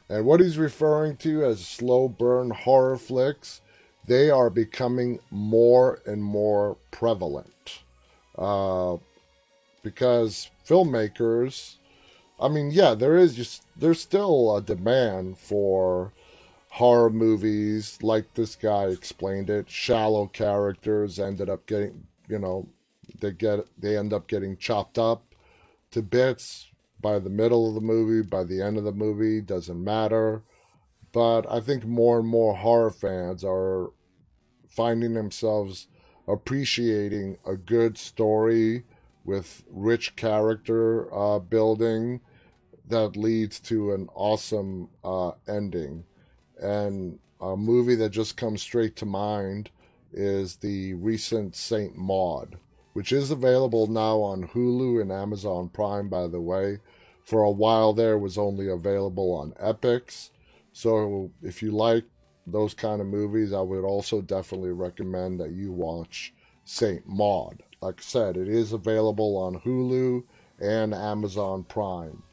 And 0.09 0.25
what 0.25 0.39
he's 0.39 0.57
referring 0.57 1.17
to 1.17 1.45
as 1.45 1.65
slow 1.65 2.09
burn 2.09 2.49
horror 2.49 2.97
flicks, 2.97 3.61
they 4.05 4.29
are 4.29 4.49
becoming 4.49 5.19
more 5.29 6.01
and 6.05 6.23
more 6.23 6.77
prevalent. 6.89 7.81
Uh, 8.37 8.97
because 9.83 10.49
filmmakers, 10.67 11.75
I 12.39 12.47
mean, 12.47 12.71
yeah, 12.71 12.95
there 12.95 13.17
is 13.17 13.35
just, 13.35 13.63
there's 13.77 14.01
still 14.01 14.55
a 14.55 14.61
demand 14.61 15.37
for 15.37 16.11
horror 16.69 17.09
movies 17.09 17.97
like 18.01 18.33
this 18.33 18.55
guy 18.55 18.85
explained 18.85 19.49
it. 19.49 19.69
Shallow 19.69 20.27
characters 20.27 21.19
ended 21.19 21.49
up 21.49 21.65
getting, 21.65 22.07
you 22.27 22.39
know, 22.39 22.69
they 23.19 23.31
get 23.31 23.65
they 23.77 23.97
end 23.97 24.13
up 24.13 24.27
getting 24.27 24.55
chopped 24.55 24.97
up 24.97 25.23
to 25.91 26.01
bits 26.01 26.67
by 27.01 27.17
the 27.19 27.29
middle 27.29 27.67
of 27.67 27.75
the 27.75 27.81
movie, 27.81 28.27
by 28.27 28.43
the 28.43 28.61
end 28.61 28.77
of 28.77 28.83
the 28.83 28.91
movie, 28.91 29.41
doesn't 29.41 29.83
matter. 29.83 30.43
But 31.11 31.49
I 31.51 31.59
think 31.59 31.85
more 31.85 32.19
and 32.19 32.27
more 32.27 32.55
horror 32.55 32.91
fans 32.91 33.43
are 33.43 33.91
finding 34.67 35.13
themselves 35.13 35.87
appreciating 36.27 37.37
a 37.45 37.55
good 37.55 37.97
story 37.97 38.83
with 39.25 39.63
rich 39.69 40.15
character 40.15 41.11
uh, 41.13 41.39
building 41.39 42.21
that 42.87 43.17
leads 43.17 43.59
to 43.59 43.93
an 43.93 44.09
awesome 44.13 44.89
uh, 45.03 45.31
ending. 45.47 46.03
And 46.61 47.19
a 47.41 47.55
movie 47.55 47.95
that 47.95 48.09
just 48.09 48.37
comes 48.37 48.61
straight 48.61 48.95
to 48.97 49.05
mind 49.05 49.69
is 50.11 50.57
the 50.57 50.93
recent 50.95 51.55
Saint 51.55 51.95
Maud 51.95 52.57
which 52.93 53.11
is 53.11 53.31
available 53.31 53.87
now 53.87 54.19
on 54.19 54.47
Hulu 54.47 55.01
and 55.01 55.11
Amazon 55.11 55.69
Prime, 55.69 56.09
by 56.09 56.27
the 56.27 56.41
way. 56.41 56.79
For 57.23 57.43
a 57.43 57.51
while 57.51 57.93
there, 57.93 58.17
was 58.17 58.37
only 58.37 58.67
available 58.67 59.31
on 59.33 59.53
Epix. 59.53 60.31
So 60.73 61.31
if 61.41 61.61
you 61.61 61.71
like 61.71 62.05
those 62.47 62.73
kind 62.73 62.99
of 62.99 63.07
movies, 63.07 63.53
I 63.53 63.61
would 63.61 63.85
also 63.85 64.21
definitely 64.21 64.71
recommend 64.71 65.39
that 65.39 65.51
you 65.51 65.71
watch 65.71 66.33
Saint 66.65 67.07
Maud. 67.07 67.63
like 67.81 67.99
I 67.99 68.03
said, 68.03 68.35
it 68.35 68.49
is 68.49 68.73
available 68.73 69.37
on 69.37 69.61
Hulu 69.61 70.23
and 70.59 70.93
Amazon 70.93 71.63
Prime. 71.63 72.23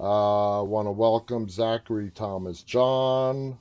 I 0.00 0.58
uh, 0.58 0.62
want 0.64 0.88
to 0.88 0.90
welcome 0.90 1.48
Zachary 1.48 2.10
Thomas 2.12 2.64
John 2.64 3.58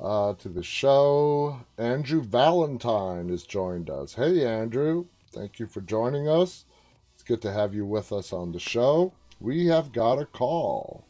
uh, 0.00 0.34
to 0.34 0.48
the 0.48 0.64
show. 0.64 1.60
Andrew 1.78 2.22
Valentine 2.22 3.28
has 3.28 3.44
joined 3.44 3.88
us. 3.88 4.14
Hey, 4.14 4.44
Andrew. 4.44 5.06
Thank 5.32 5.60
you 5.60 5.68
for 5.68 5.80
joining 5.80 6.28
us. 6.28 6.64
It's 7.14 7.22
good 7.22 7.40
to 7.42 7.52
have 7.52 7.72
you 7.72 7.86
with 7.86 8.12
us 8.12 8.32
on 8.32 8.50
the 8.50 8.58
show. 8.58 9.12
We 9.40 9.66
have 9.66 9.92
got 9.92 10.18
a 10.18 10.26
call. 10.26 11.04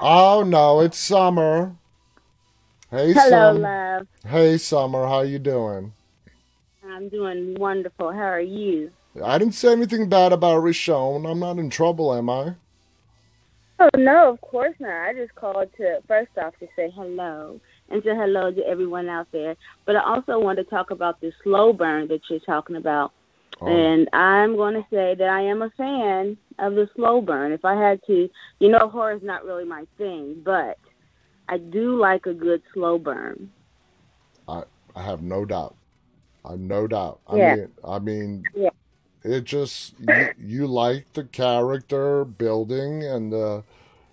Oh 0.00 0.44
no, 0.46 0.80
it's 0.80 0.98
Summer. 0.98 1.74
Hey, 2.88 3.14
Hello, 3.14 3.50
love. 3.50 4.06
Hey, 4.24 4.58
Summer. 4.58 5.08
How 5.08 5.22
you 5.22 5.40
doing? 5.40 5.92
I'm 6.88 7.08
doing 7.08 7.56
wonderful. 7.56 8.12
How 8.12 8.28
are 8.28 8.40
you? 8.40 8.92
I 9.24 9.38
didn't 9.38 9.54
say 9.54 9.72
anything 9.72 10.08
bad 10.08 10.32
about 10.32 10.62
Rishon. 10.62 11.30
I'm 11.30 11.40
not 11.40 11.58
in 11.58 11.70
trouble, 11.70 12.14
am 12.14 12.28
I? 12.28 12.54
Oh 13.78 13.90
no, 13.96 14.30
of 14.30 14.40
course 14.40 14.74
not. 14.78 15.08
I 15.08 15.12
just 15.14 15.34
called 15.34 15.68
to 15.76 16.00
first 16.08 16.30
off 16.38 16.54
to 16.60 16.66
say 16.76 16.90
hello 16.94 17.60
and 17.90 18.02
say 18.02 18.14
hello 18.14 18.50
to 18.50 18.66
everyone 18.66 19.08
out 19.08 19.28
there. 19.32 19.54
But 19.84 19.96
I 19.96 20.00
also 20.02 20.38
want 20.38 20.58
to 20.58 20.64
talk 20.64 20.90
about 20.90 21.20
the 21.20 21.32
slow 21.42 21.72
burn 21.72 22.08
that 22.08 22.22
you're 22.30 22.40
talking 22.40 22.76
about. 22.76 23.12
Oh. 23.60 23.66
And 23.66 24.08
I'm 24.12 24.56
going 24.56 24.74
to 24.74 24.86
say 24.90 25.14
that 25.14 25.28
I 25.28 25.42
am 25.42 25.62
a 25.62 25.70
fan 25.70 26.36
of 26.58 26.74
the 26.74 26.88
slow 26.94 27.20
burn. 27.20 27.52
If 27.52 27.64
I 27.64 27.74
had 27.74 28.00
to, 28.06 28.28
you 28.58 28.68
know, 28.68 28.88
horror 28.88 29.12
is 29.14 29.22
not 29.22 29.44
really 29.44 29.64
my 29.64 29.86
thing, 29.98 30.42
but 30.44 30.78
I 31.48 31.58
do 31.58 31.96
like 31.98 32.26
a 32.26 32.34
good 32.34 32.62
slow 32.72 32.98
burn. 32.98 33.50
I 34.48 34.62
I 34.94 35.02
have 35.02 35.22
no 35.22 35.44
doubt. 35.44 35.74
I 36.44 36.52
have 36.52 36.60
no 36.60 36.86
doubt. 36.86 37.20
I 37.28 37.36
Yeah. 37.36 37.54
mean, 37.56 37.68
I 37.84 37.98
mean, 37.98 38.42
Yeah. 38.54 38.70
It 39.22 39.44
just 39.44 39.94
you, 39.98 40.28
you 40.38 40.66
like 40.66 41.12
the 41.12 41.24
character 41.24 42.24
building 42.24 43.02
and 43.02 43.34
uh, 43.34 43.62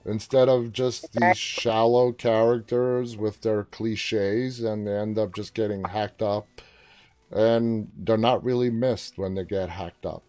instead 0.05 0.49
of 0.49 0.73
just 0.73 1.13
these 1.13 1.37
shallow 1.37 2.11
characters 2.11 3.15
with 3.15 3.41
their 3.41 3.63
cliches 3.65 4.61
and 4.61 4.87
they 4.87 4.95
end 4.95 5.17
up 5.17 5.33
just 5.33 5.53
getting 5.53 5.83
hacked 5.83 6.21
up 6.21 6.47
and 7.31 7.91
they're 7.97 8.17
not 8.17 8.43
really 8.43 8.69
missed 8.69 9.17
when 9.17 9.35
they 9.35 9.43
get 9.43 9.69
hacked 9.69 10.05
up. 10.05 10.23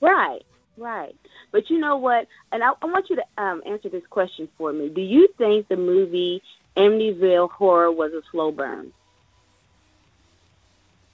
Right, 0.00 0.44
right. 0.76 1.16
But 1.52 1.70
you 1.70 1.78
know 1.78 1.96
what? 1.96 2.26
And 2.52 2.62
I, 2.62 2.72
I 2.82 2.86
want 2.86 3.10
you 3.10 3.16
to 3.16 3.42
um, 3.42 3.62
answer 3.66 3.88
this 3.88 4.06
question 4.08 4.48
for 4.56 4.72
me. 4.72 4.88
Do 4.88 5.00
you 5.00 5.28
think 5.38 5.68
the 5.68 5.76
movie 5.76 6.42
Amityville 6.76 7.50
Horror 7.50 7.92
was 7.92 8.12
a 8.12 8.22
slow 8.30 8.52
burn? 8.52 8.92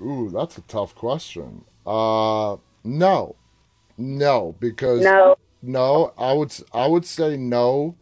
Ooh, 0.01 0.31
that's 0.31 0.59
a 0.59 0.63
tough 0.63 0.95
question. 0.95 1.65
Uh, 1.87 2.57
no, 2.85 3.37
no, 3.99 4.57
because 4.61 5.03
No. 5.03 5.37
no, 5.63 6.13
I 6.19 6.33
would 6.33 6.53
I 6.73 6.87
would 6.87 7.05
say 7.05 7.37
no, 7.37 7.97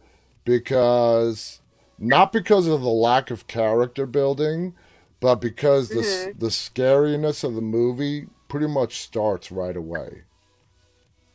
because 0.45 1.61
not 1.99 2.31
because 2.33 2.67
of 2.67 2.81
the 2.81 2.89
lack 2.89 3.31
of 3.31 3.47
character 3.47 4.05
building, 4.05 4.73
but 5.19 5.35
because 5.35 5.89
the 5.89 5.99
s 5.99 6.27
Mhm. 6.27 6.39
the 6.39 6.47
scariness 6.51 7.43
of 7.43 7.55
the 7.55 7.61
movie 7.61 8.27
pretty 8.47 8.67
much 8.67 9.01
starts 9.01 9.51
right 9.51 9.77
away. 9.77 10.23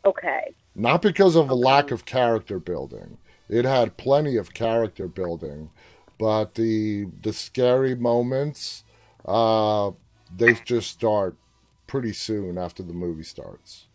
Okay. 0.05 0.55
Not 0.74 1.03
because 1.03 1.36
of 1.36 1.51
a 1.51 1.55
lack 1.55 1.90
of 1.90 2.05
character 2.05 2.59
building. 2.59 3.18
It 3.49 3.64
had 3.64 3.97
plenty 3.97 4.36
of 4.36 4.55
character 4.55 5.09
building, 5.09 5.70
but 6.18 6.55
the 6.55 7.07
the 7.22 7.32
scary 7.32 7.94
moments, 7.94 8.84
uh, 9.24 9.92
they 10.36 10.55
just 10.55 10.90
start 10.90 11.36
pretty 11.87 12.12
soon 12.12 12.59
after 12.59 12.82
the 12.82 12.93
movie 12.93 13.22
starts. 13.22 13.87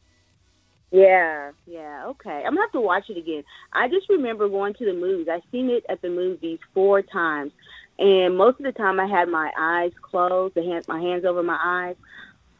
Yeah, 0.91 1.51
yeah, 1.65 2.05
okay. 2.07 2.43
I'm 2.45 2.51
gonna 2.53 2.61
have 2.61 2.71
to 2.73 2.81
watch 2.81 3.09
it 3.09 3.17
again. 3.17 3.43
I 3.71 3.87
just 3.87 4.09
remember 4.09 4.49
going 4.49 4.73
to 4.75 4.85
the 4.85 4.93
movies. 4.93 5.27
I've 5.31 5.41
seen 5.51 5.69
it 5.69 5.85
at 5.87 6.01
the 6.01 6.09
movies 6.09 6.59
four 6.73 7.01
times, 7.01 7.53
and 7.97 8.35
most 8.37 8.59
of 8.59 8.65
the 8.65 8.73
time 8.73 8.99
I 8.99 9.05
had 9.07 9.29
my 9.29 9.51
eyes 9.57 9.91
closed, 10.01 10.55
the 10.55 10.63
hand, 10.63 10.85
my 10.89 10.99
hands 10.99 11.23
over 11.23 11.43
my 11.43 11.59
eyes. 11.63 11.95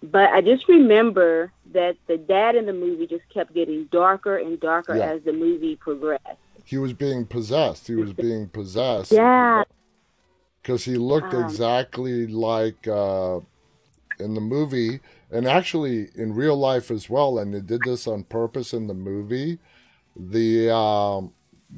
But 0.03 0.29
I 0.32 0.41
just 0.41 0.67
remember 0.69 1.51
that 1.73 1.95
the 2.07 2.17
dad 2.17 2.55
in 2.55 2.65
the 2.65 2.73
movie 2.73 3.05
just 3.05 3.27
kept 3.34 3.53
getting 3.53 3.86
darker 3.91 4.38
and 4.38 4.59
darker 4.59 4.95
Yeah. 4.95 5.11
as 5.11 5.21
the 5.23 5.34
movie 5.34 5.75
progressed. 5.75 6.23
He 6.63 6.77
was 6.77 6.93
being 6.93 7.25
possessed. 7.25 7.88
He 7.88 7.95
was 7.95 8.13
being 8.13 8.47
possessed. 8.47 9.11
Yeah. 9.11 9.63
because 10.61 10.86
he 10.86 10.95
looked 10.95 11.34
Um. 11.34 11.43
exactly 11.43 12.27
like 12.27 12.88
uh, 12.88 13.39
in 14.19 14.36
the 14.36 14.41
movie, 14.41 14.99
and 15.32 15.47
actually 15.47 16.09
in 16.15 16.36
real 16.36 16.57
life 16.57 16.91
as 16.91 17.09
well. 17.09 17.39
And 17.39 17.53
they 17.53 17.61
did 17.61 17.82
this 17.84 18.07
on 18.07 18.23
purpose 18.23 18.73
in 18.73 18.88
the 18.88 18.93
movie. 18.93 19.59
The 20.15 20.73
um, 20.75 21.34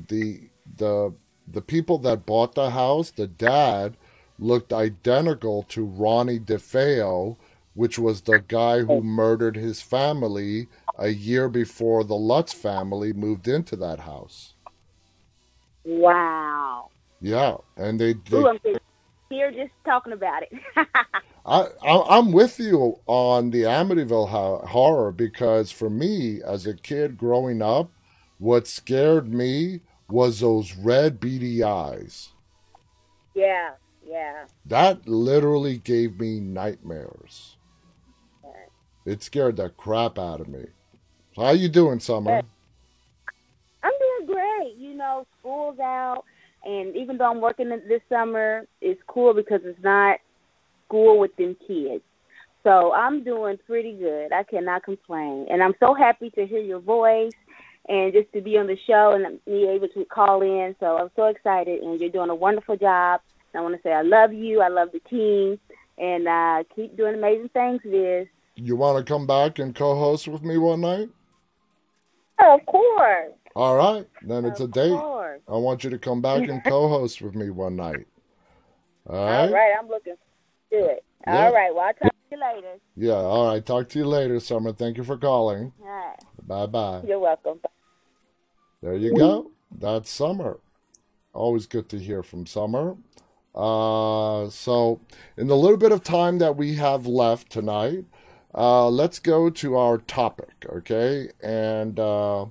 the 0.10 0.50
the 0.78 1.14
the 1.48 1.62
people 1.62 1.98
that 2.00 2.26
bought 2.26 2.56
the 2.56 2.72
house, 2.72 3.12
the 3.12 3.28
dad 3.28 3.98
looked 4.40 4.74
identical 4.74 5.64
to 5.64 5.86
Ronnie 5.86 6.40
DeFeo, 6.40 7.38
which 7.74 8.00
was 8.00 8.22
the 8.22 8.40
guy 8.40 8.82
who 8.82 9.02
murdered 9.02 9.56
his 9.56 9.82
family 9.82 10.68
a 10.98 11.10
year 11.10 11.50
before 11.50 12.04
the 12.04 12.16
Lutz 12.16 12.54
family 12.54 13.14
moved 13.14 13.48
into 13.48 13.76
that 13.78 14.02
house. 14.02 14.54
Wow. 15.84 16.90
Yeah, 17.22 17.58
and 17.78 18.00
they, 18.00 18.14
they 18.14 18.38
Ooh, 18.38 18.60
here 19.34 19.52
just 19.52 19.72
talking 19.86 20.14
about 20.14 20.44
it. 20.44 20.52
I, 21.46 21.68
I 21.86 22.18
I'm 22.18 22.32
with 22.32 22.60
you 22.60 23.00
on 23.06 23.50
the 23.50 23.64
Amityville 23.64 24.30
ho- 24.30 24.66
horror 24.68 25.12
because 25.12 25.72
for 25.72 25.90
me 25.90 26.42
as 26.42 26.66
a 26.66 26.74
kid 26.74 27.18
growing 27.18 27.62
up, 27.62 27.92
what 28.38 28.68
scared 28.68 29.34
me 29.34 29.82
was 30.10 30.40
those 30.40 30.74
red 30.76 31.20
beady 31.20 31.64
eyes. 31.64 32.30
yeah, 33.36 33.72
yeah. 34.06 34.46
That 34.66 35.08
literally 35.08 35.78
gave 35.78 36.20
me 36.20 36.40
nightmares. 36.40 37.58
It 39.06 39.22
scared 39.24 39.58
the 39.58 39.70
crap 39.70 40.18
out 40.18 40.40
of 40.40 40.48
me. 40.48 40.66
How 41.36 41.52
you 41.52 41.68
doing, 41.68 42.00
Summer? 42.00 42.42
I'm 43.84 43.92
doing 44.00 44.28
great. 44.34 44.76
You 44.78 44.94
know, 44.94 45.26
school's 45.40 45.80
out, 45.80 46.24
and 46.64 46.96
even 46.96 47.18
though 47.18 47.30
I'm 47.30 47.42
working 47.42 47.70
this 47.70 48.02
summer, 48.10 48.66
it's 48.82 49.02
cool 49.08 49.34
because 49.34 49.62
it's 49.64 49.82
not 49.84 50.20
school 50.88 51.20
with 51.20 51.36
them 51.36 51.56
kids. 51.68 52.04
So 52.64 52.94
I'm 52.94 53.24
doing 53.24 53.58
pretty 53.68 53.94
good. 53.94 54.32
I 54.32 54.44
cannot 54.44 54.84
complain, 54.84 55.48
and 55.50 55.62
I'm 55.62 55.74
so 55.80 55.94
happy 55.94 56.30
to 56.32 56.46
hear 56.46 56.62
your 56.62 56.80
voice 56.80 57.34
and 57.90 58.14
just 58.14 58.32
to 58.34 58.42
be 58.42 58.58
on 58.58 58.68
the 58.68 58.78
show 58.88 59.12
and 59.14 59.44
be 59.46 59.68
able 59.68 59.90
to 59.90 60.06
call 60.06 60.42
in. 60.42 60.76
So 60.80 60.98
I'm 60.98 61.12
so 61.16 61.26
excited, 61.26 61.82
and 61.82 62.00
you're 62.00 62.10
doing 62.10 62.30
a 62.30 62.36
wonderful 62.36 62.78
job. 62.78 63.22
And 63.54 63.60
I 63.60 63.64
want 63.64 63.76
to 63.76 63.82
say 63.82 63.92
I 63.92 64.02
love 64.02 64.34
you. 64.34 64.62
I 64.62 64.70
love 64.70 64.90
the 64.94 65.02
team, 65.02 65.60
and 65.98 66.28
uh, 66.28 66.64
keep 66.76 66.96
doing 66.96 67.16
amazing 67.16 67.50
things, 67.50 67.82
Viz. 67.86 68.28
You 68.56 68.76
want 68.76 69.06
to 69.06 69.14
come 69.14 69.28
back 69.28 69.60
and 69.60 69.76
co-host 69.76 70.28
with 70.28 70.44
me 70.44 70.58
one 70.58 70.82
night? 70.82 71.10
Of 72.40 72.66
course. 72.66 73.34
All 73.56 73.76
right, 73.76 74.08
then 74.24 74.46
it's 74.46 74.60
a 74.60 74.68
date. 74.68 74.92
course. 74.92 75.42
I 75.48 75.54
want 75.54 75.84
you 75.84 75.90
to 75.92 76.00
come 76.00 76.22
back 76.22 76.48
and 76.48 76.64
co-host 76.66 77.22
with 77.22 77.36
me 77.36 77.50
one 77.50 77.76
night. 77.76 78.08
All 79.08 79.26
right. 79.26 79.42
All 79.42 79.54
right, 79.54 79.74
I'm 79.80 79.88
looking 79.88 80.16
to 80.72 80.78
it. 80.78 81.04
Yeah. 81.28 81.46
All 81.46 81.54
right, 81.54 81.74
well, 81.74 81.86
I'll 81.86 81.94
talk 81.94 82.12
to 82.12 82.18
you 82.32 82.42
later. 82.42 82.80
Yeah, 82.96 83.14
all 83.14 83.48
right. 83.48 83.66
Talk 83.66 83.90
to 83.90 84.00
you 84.00 84.06
later, 84.06 84.40
Summer. 84.40 84.74
Thank 84.74 84.98
you 84.98 85.04
for 85.04 85.18
calling. 85.18 85.72
All 85.82 85.88
right. 85.88 86.20
Bye 86.48 86.66
bye. 86.66 87.02
You're 87.08 87.20
welcome. 87.20 87.60
There 88.82 88.96
you 88.96 89.16
go. 89.16 89.52
That's 89.72 90.10
Summer. 90.10 90.60
Always 91.34 91.68
good 91.68 91.90
to 91.90 92.00
hear 92.00 92.24
from 92.24 92.46
Summer. 92.46 92.98
Uh, 93.56 94.50
so, 94.50 95.00
in 95.38 95.48
the 95.48 95.56
little 95.56 95.78
bit 95.78 95.92
of 95.92 96.04
time 96.04 96.40
that 96.40 96.58
we 96.58 96.76
have 96.76 97.06
left 97.06 97.52
tonight, 97.52 98.06
uh, 98.56 98.90
let's 98.90 99.20
go 99.20 99.50
to 99.50 99.78
our 99.78 99.98
topic, 100.00 100.66
okay? 100.68 101.30
And 101.42 102.00
uh, 102.00 102.48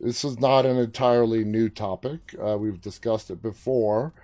this 0.00 0.24
is 0.24 0.40
not 0.40 0.64
an 0.64 0.78
entirely 0.78 1.44
new 1.44 1.68
topic. 1.68 2.34
Uh, 2.42 2.56
we've 2.56 2.80
discussed 2.80 3.30
it 3.30 3.42
before, 3.42 4.14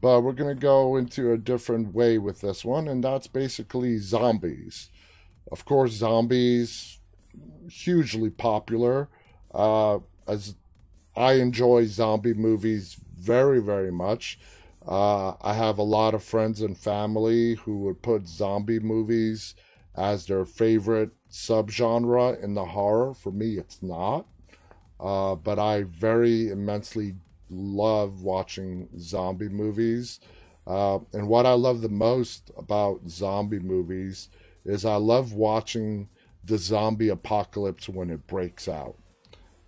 but 0.00 0.22
we're 0.22 0.32
going 0.32 0.54
to 0.54 0.60
go 0.60 0.96
into 0.96 1.32
a 1.32 1.38
different 1.38 1.94
way 1.94 2.18
with 2.18 2.40
this 2.40 2.64
one, 2.64 2.88
and 2.88 3.04
that's 3.04 3.28
basically 3.28 3.98
zombies. 3.98 4.90
Of 5.50 5.64
course, 5.64 5.92
zombies, 5.92 6.98
hugely 7.70 8.30
popular. 8.30 9.08
Uh, 9.54 9.98
as 10.26 10.56
I 11.16 11.34
enjoy 11.34 11.86
zombie 11.86 12.34
movies 12.34 12.96
very, 13.16 13.60
very 13.60 13.92
much. 13.92 14.38
Uh, 14.86 15.34
I 15.40 15.54
have 15.54 15.78
a 15.78 15.82
lot 15.82 16.14
of 16.14 16.24
friends 16.24 16.60
and 16.60 16.76
family 16.76 17.54
who 17.54 17.78
would 17.80 18.02
put 18.02 18.26
zombie 18.26 18.80
movies 18.80 19.54
as 19.94 20.26
their 20.26 20.44
favorite 20.44 21.10
subgenre 21.30 22.42
in 22.42 22.54
the 22.54 22.64
horror. 22.64 23.14
For 23.14 23.30
me, 23.30 23.58
it's 23.58 23.82
not. 23.82 24.26
Uh, 25.02 25.34
but 25.34 25.58
I 25.58 25.82
very 25.82 26.50
immensely 26.50 27.16
love 27.50 28.22
watching 28.22 28.88
zombie 28.98 29.48
movies. 29.48 30.20
Uh, 30.64 31.00
and 31.12 31.26
what 31.26 31.44
I 31.44 31.54
love 31.54 31.80
the 31.80 31.88
most 31.88 32.52
about 32.56 33.08
zombie 33.08 33.58
movies 33.58 34.28
is 34.64 34.84
I 34.84 34.94
love 34.96 35.32
watching 35.32 36.08
the 36.44 36.56
zombie 36.56 37.08
apocalypse 37.08 37.88
when 37.88 38.10
it 38.10 38.28
breaks 38.28 38.68
out. 38.68 38.96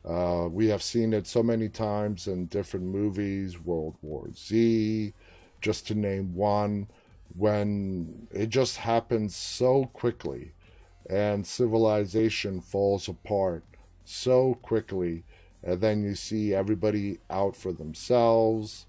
Uh, 0.05 0.49
we 0.51 0.69
have 0.69 0.83
seen 0.83 1.13
it 1.13 1.27
so 1.27 1.43
many 1.43 1.69
times 1.69 2.29
in 2.29 2.47
different 2.47 2.87
movies, 2.87 3.59
World 3.59 3.97
War 4.03 4.29
Z, 4.37 5.15
just 5.61 5.87
to 5.89 5.95
name 5.95 6.35
one, 6.35 6.89
when 7.37 8.29
it 8.31 8.51
just 8.51 8.77
happens 8.77 9.35
so 9.35 9.87
quickly 9.87 10.53
and 11.09 11.47
civilization 11.47 12.61
falls 12.61 13.09
apart 13.09 13.65
so 14.05 14.55
quickly. 14.63 15.25
And 15.63 15.81
then 15.81 16.03
you 16.03 16.15
see 16.15 16.55
everybody 16.55 17.19
out 17.31 17.57
for 17.57 17.73
themselves. 17.73 18.87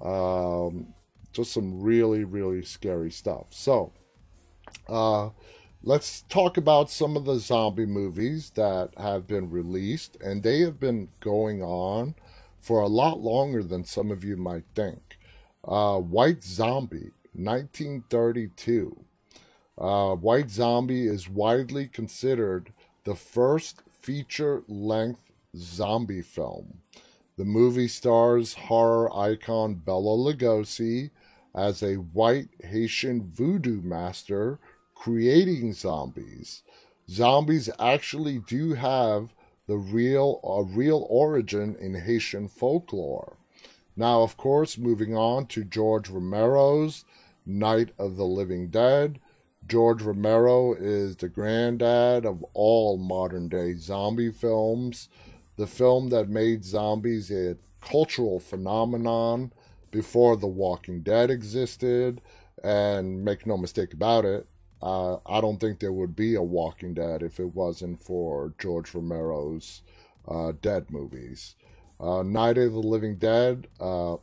Um, 0.00 0.94
just 1.32 1.52
some 1.52 1.80
really, 1.80 2.24
really 2.24 2.62
scary 2.62 3.10
stuff. 3.10 3.46
So, 3.50 3.92
uh, 4.88 5.30
let's 5.82 6.22
talk 6.22 6.56
about 6.56 6.90
some 6.90 7.16
of 7.16 7.24
the 7.24 7.38
zombie 7.38 7.86
movies 7.86 8.50
that 8.50 8.90
have 8.96 9.26
been 9.26 9.50
released, 9.50 10.16
and 10.20 10.42
they 10.42 10.60
have 10.60 10.78
been 10.78 11.08
going 11.20 11.62
on 11.62 12.14
for 12.60 12.80
a 12.80 12.88
lot 12.88 13.20
longer 13.20 13.62
than 13.62 13.84
some 13.84 14.10
of 14.10 14.22
you 14.22 14.36
might 14.36 14.64
think. 14.74 15.18
Uh, 15.64 15.98
White 15.98 16.44
Zombie, 16.44 17.10
1932. 17.34 19.04
Uh, 19.78 20.14
White 20.14 20.50
Zombie 20.50 21.06
is 21.06 21.28
widely 21.28 21.88
considered 21.88 22.72
the 23.04 23.16
first 23.16 23.82
feature 24.02 24.62
length 24.68 25.30
zombie 25.56 26.22
film. 26.22 26.80
The 27.36 27.44
movie 27.44 27.88
stars 27.88 28.54
horror 28.54 29.14
icon 29.16 29.74
Bela 29.76 30.16
Lugosi 30.16 31.10
as 31.54 31.82
a 31.82 31.94
white 31.94 32.48
Haitian 32.62 33.30
voodoo 33.30 33.80
master 33.80 34.58
creating 34.94 35.72
zombies. 35.72 36.62
Zombies 37.08 37.68
actually 37.78 38.38
do 38.38 38.74
have 38.74 39.34
the 39.66 39.76
real 39.76 40.40
a 40.44 40.62
real 40.62 41.06
origin 41.08 41.76
in 41.76 41.94
Haitian 41.94 42.48
folklore. 42.48 43.36
Now, 43.96 44.22
of 44.22 44.36
course, 44.36 44.78
moving 44.78 45.16
on 45.16 45.46
to 45.46 45.64
George 45.64 46.08
Romero's 46.08 47.04
Night 47.44 47.90
of 47.98 48.16
the 48.16 48.24
Living 48.24 48.68
Dead. 48.68 49.20
George 49.68 50.02
Romero 50.02 50.74
is 50.74 51.16
the 51.16 51.28
granddad 51.28 52.26
of 52.26 52.44
all 52.52 52.98
modern 52.98 53.48
day 53.48 53.74
zombie 53.74 54.30
films. 54.30 55.08
The 55.56 55.66
film 55.66 56.08
that 56.10 56.28
made 56.28 56.64
zombies 56.64 57.30
a 57.30 57.56
cultural 57.80 58.40
phenomenon 58.40 59.52
before 59.90 60.36
The 60.36 60.46
Walking 60.46 61.02
Dead 61.02 61.30
existed. 61.30 62.20
And 62.62 63.24
make 63.24 63.46
no 63.46 63.56
mistake 63.56 63.92
about 63.92 64.24
it, 64.24 64.46
uh, 64.80 65.16
I 65.26 65.40
don't 65.40 65.58
think 65.58 65.78
there 65.80 65.92
would 65.92 66.14
be 66.14 66.34
a 66.34 66.42
Walking 66.42 66.94
Dead 66.94 67.22
if 67.22 67.40
it 67.40 67.54
wasn't 67.54 68.02
for 68.02 68.54
George 68.58 68.94
Romero's 68.94 69.82
uh, 70.28 70.52
Dead 70.60 70.90
movies. 70.90 71.56
Uh, 72.00 72.22
Night 72.22 72.58
of 72.58 72.72
the 72.72 72.78
Living 72.78 73.16
Dead 73.16 73.68
uh, 73.80 74.16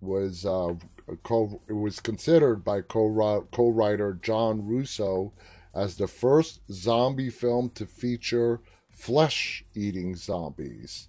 was 0.00 0.44
uh, 0.46 0.74
co- 1.22 1.60
it 1.68 1.74
was 1.74 2.00
considered 2.00 2.64
by 2.64 2.80
co- 2.80 3.46
co-writer 3.52 4.18
John 4.20 4.66
Russo 4.66 5.32
as 5.74 5.96
the 5.96 6.08
first 6.08 6.60
zombie 6.72 7.30
film 7.30 7.70
to 7.74 7.86
feature 7.86 8.60
flesh-eating 8.90 10.16
zombies. 10.16 11.08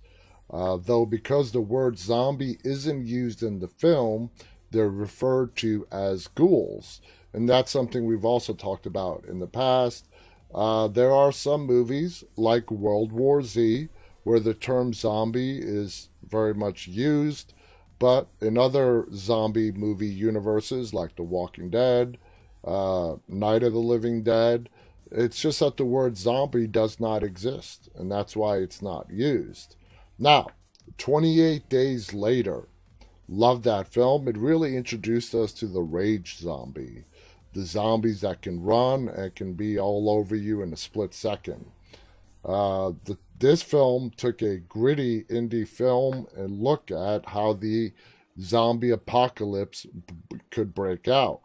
Uh, 0.49 0.77
though 0.77 1.05
because 1.05 1.51
the 1.51 1.61
word 1.61 1.97
zombie 1.97 2.57
isn't 2.63 3.05
used 3.05 3.43
in 3.43 3.59
the 3.59 3.67
film, 3.67 4.29
they're 4.71 4.89
referred 4.89 5.55
to 5.57 5.87
as 5.91 6.27
ghouls 6.27 7.01
and 7.37 7.47
that's 7.47 7.71
something 7.71 8.05
we've 8.05 8.25
also 8.25 8.53
talked 8.53 8.87
about 8.87 9.23
in 9.27 9.37
the 9.39 9.47
past. 9.47 10.07
Uh, 10.53 10.87
there 10.87 11.11
are 11.11 11.31
some 11.31 11.67
movies 11.67 12.23
like 12.35 12.71
World 12.71 13.11
War 13.11 13.43
Z 13.43 13.89
where 14.23 14.39
the 14.39 14.55
term 14.55 14.91
zombie 14.91 15.59
is 15.59 16.09
very 16.27 16.55
much 16.55 16.87
used, 16.87 17.53
but 17.99 18.27
in 18.41 18.57
other 18.57 19.07
zombie 19.13 19.71
movie 19.71 20.07
universes 20.07 20.93
like 20.93 21.15
The 21.15 21.23
Walking 21.23 21.69
Dead, 21.69 22.17
uh, 22.63 23.15
Night 23.27 23.63
of 23.63 23.73
the 23.73 23.79
Living 23.79 24.23
Dead, 24.23 24.69
it's 25.11 25.39
just 25.39 25.59
that 25.59 25.77
the 25.77 25.85
word 25.85 26.17
zombie 26.17 26.67
does 26.67 26.99
not 26.99 27.23
exist, 27.23 27.89
and 27.95 28.11
that's 28.11 28.35
why 28.35 28.57
it's 28.57 28.81
not 28.81 29.09
used. 29.09 29.75
Now, 30.19 30.47
28 30.97 31.69
days 31.69 32.13
later, 32.13 32.67
love 33.27 33.63
that 33.63 33.87
film. 33.87 34.27
It 34.27 34.37
really 34.37 34.75
introduced 34.75 35.33
us 35.33 35.53
to 35.53 35.67
the 35.67 35.81
rage 35.81 36.37
zombie 36.37 37.05
the 37.57 37.65
zombies 37.65 38.21
that 38.21 38.41
can 38.43 38.61
run 38.61 39.09
and 39.09 39.33
can 39.35 39.53
be 39.53 39.79
all 39.79 40.09
over 40.09 40.35
you 40.35 40.61
in 40.61 40.71
a 40.71 40.77
split 40.77 41.13
second. 41.13 41.65
Uh, 42.45 42.91
the, 43.05 43.17
this 43.39 43.61
film 43.61 44.11
took 44.15 44.41
a 44.41 44.57
gritty 44.57 45.23
indie 45.25 45.67
film 45.67 46.27
and 46.35 46.61
looked 46.61 46.91
at 46.91 47.27
how 47.27 47.53
the 47.53 47.93
zombie 48.39 48.91
apocalypse 48.91 49.85
b- 49.85 50.39
could 50.51 50.73
break 50.73 51.07
out. 51.07 51.41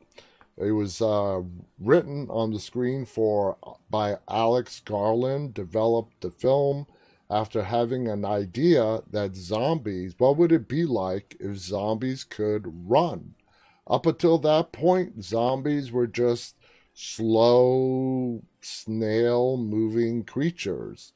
It 0.56 0.72
was 0.72 1.00
uh, 1.00 1.42
written 1.78 2.28
on 2.30 2.52
the 2.52 2.60
screen 2.60 3.04
for 3.04 3.56
by 3.90 4.16
Alex 4.28 4.80
Garland. 4.80 5.54
Developed 5.54 6.20
the 6.20 6.30
film 6.30 6.86
after 7.30 7.62
having 7.64 8.08
an 8.08 8.24
idea 8.24 9.02
that 9.10 9.34
zombies. 9.34 10.14
What 10.18 10.36
would 10.36 10.52
it 10.52 10.68
be 10.68 10.84
like 10.84 11.36
if 11.40 11.56
zombies 11.56 12.24
could 12.24 12.64
run? 12.88 13.34
Up 13.86 14.06
until 14.06 14.38
that 14.38 14.72
point, 14.72 15.24
zombies 15.24 15.90
were 15.90 16.06
just 16.06 16.56
slow, 16.94 18.42
snail 18.60 19.56
moving 19.56 20.24
creatures. 20.24 21.12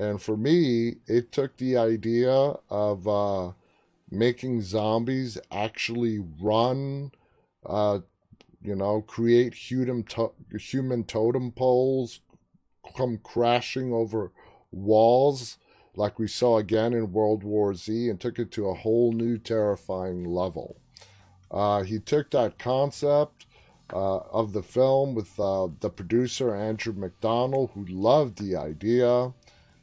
And 0.00 0.22
for 0.22 0.34
me, 0.34 0.94
it 1.06 1.30
took 1.30 1.58
the 1.58 1.76
idea 1.76 2.54
of 2.70 3.06
uh, 3.06 3.52
making 4.10 4.62
zombies 4.62 5.36
actually 5.52 6.18
run, 6.40 7.12
uh, 7.66 7.98
you 8.62 8.74
know, 8.74 9.02
create 9.02 9.52
human, 9.52 10.04
to- 10.04 10.32
human 10.58 11.04
totem 11.04 11.52
poles, 11.52 12.20
come 12.96 13.18
crashing 13.22 13.92
over 13.92 14.32
walls 14.72 15.58
like 15.94 16.18
we 16.18 16.28
saw 16.28 16.56
again 16.56 16.94
in 16.94 17.12
World 17.12 17.44
War 17.44 17.74
Z, 17.74 18.08
and 18.08 18.18
took 18.18 18.38
it 18.38 18.50
to 18.52 18.70
a 18.70 18.74
whole 18.74 19.12
new 19.12 19.36
terrifying 19.36 20.24
level. 20.24 20.80
Uh, 21.50 21.82
he 21.82 21.98
took 21.98 22.30
that 22.30 22.58
concept 22.58 23.44
uh, 23.92 24.18
of 24.18 24.54
the 24.54 24.62
film 24.62 25.14
with 25.14 25.38
uh, 25.38 25.68
the 25.80 25.90
producer 25.90 26.54
Andrew 26.54 26.94
Macdonald, 26.94 27.72
who 27.74 27.84
loved 27.84 28.38
the 28.38 28.56
idea. 28.56 29.34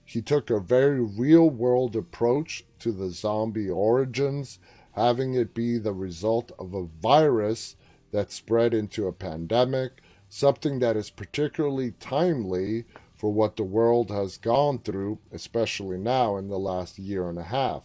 He 0.10 0.22
took 0.22 0.50
a 0.50 0.62
very 0.62 1.02
real 1.02 1.50
world 1.50 1.94
approach 1.94 2.64
to 2.80 2.94
the 2.94 3.10
zombie 3.10 3.70
origins, 3.70 4.58
having 4.94 5.34
it 5.34 5.54
be 5.54 5.78
the 5.78 5.92
result 5.92 6.54
of 6.58 6.74
a 6.74 6.86
virus 6.86 7.76
that 8.12 8.32
spread 8.32 8.74
into 8.74 9.06
a 9.06 9.12
pandemic, 9.12 10.02
something 10.30 10.80
that 10.80 10.96
is 10.96 11.10
particularly 11.10 11.92
timely 12.00 12.86
for 13.18 13.34
what 13.34 13.58
the 13.58 13.66
world 13.66 14.10
has 14.10 14.38
gone 14.38 14.80
through, 14.80 15.20
especially 15.34 15.98
now 15.98 16.38
in 16.38 16.48
the 16.48 16.58
last 16.58 16.98
year 16.98 17.28
and 17.28 17.38
a 17.38 17.44
half. 17.44 17.84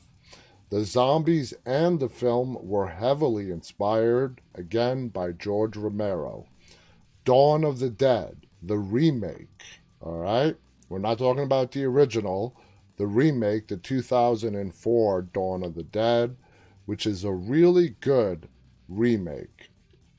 The 0.71 0.85
zombies 0.85 1.53
and 1.67 1.99
the 1.99 2.09
film 2.09 2.57
were 2.61 2.87
heavily 2.87 3.51
inspired, 3.51 4.41
again, 4.55 5.09
by 5.09 5.33
George 5.33 5.77
Romero. 5.77 6.47
Dawn 7.25 7.65
of 7.65 7.81
the 7.81 7.91
Dead, 7.91 8.47
the 8.63 8.79
remake, 8.79 9.81
all 10.01 10.19
right? 10.19 10.57
We're 10.93 10.99
not 10.99 11.17
talking 11.17 11.43
about 11.43 11.73
the 11.73 11.85
original, 11.85 12.55
the 12.99 13.07
remake, 13.07 13.69
the 13.69 13.79
2004 13.79 15.23
Dawn 15.23 15.65
of 15.65 15.75
the 15.75 15.83
Dead, 15.83 16.37
which 16.85 17.07
is 17.07 17.25
a 17.25 17.33
really 17.33 17.97
good 18.01 18.47
remake. 18.89 19.71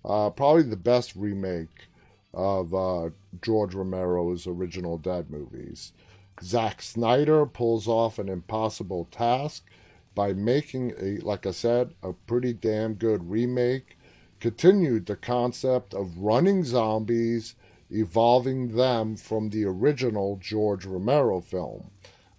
Uh, 0.03 0.31
probably 0.31 0.63
the 0.63 0.75
best 0.75 1.15
remake 1.15 1.89
of 2.33 2.73
uh, 2.73 3.11
George 3.43 3.75
Romero's 3.75 4.47
original 4.47 4.97
Dead 4.97 5.29
movies. 5.29 5.93
Zack 6.41 6.81
Snyder 6.81 7.45
pulls 7.45 7.87
off 7.87 8.17
an 8.17 8.27
impossible 8.27 9.07
task 9.11 9.69
by 10.15 10.33
making 10.33 10.93
a, 10.99 11.17
like 11.19 11.45
I 11.45 11.51
said, 11.51 11.93
a 12.01 12.13
pretty 12.13 12.51
damn 12.51 12.95
good 12.95 13.29
remake, 13.29 13.95
continued 14.39 15.05
the 15.05 15.17
concept 15.17 15.93
of 15.93 16.17
running 16.17 16.63
zombies, 16.63 17.53
evolving 17.93 18.75
them 18.75 19.15
from 19.15 19.49
the 19.49 19.65
original 19.65 20.37
George 20.41 20.85
Romero 20.85 21.39
film. 21.39 21.91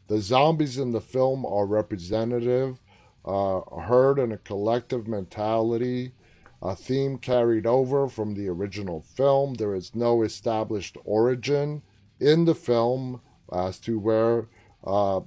The 0.08 0.20
zombies 0.20 0.78
in 0.78 0.92
the 0.92 1.00
film 1.00 1.46
are 1.46 1.66
representative, 1.66 2.80
uh, 3.24 3.60
herd 3.82 4.18
and 4.18 4.32
a 4.32 4.38
collective 4.38 5.08
mentality, 5.08 6.12
a 6.60 6.74
theme 6.74 7.18
carried 7.18 7.66
over 7.66 8.08
from 8.08 8.34
the 8.34 8.48
original 8.48 9.00
film. 9.00 9.54
There 9.54 9.74
is 9.74 9.94
no 9.94 10.22
established 10.22 10.96
origin 11.04 11.82
in 12.20 12.44
the 12.44 12.54
film 12.54 13.20
as 13.52 13.78
to 13.80 13.98
where 13.98 14.48
uh, 14.82 15.20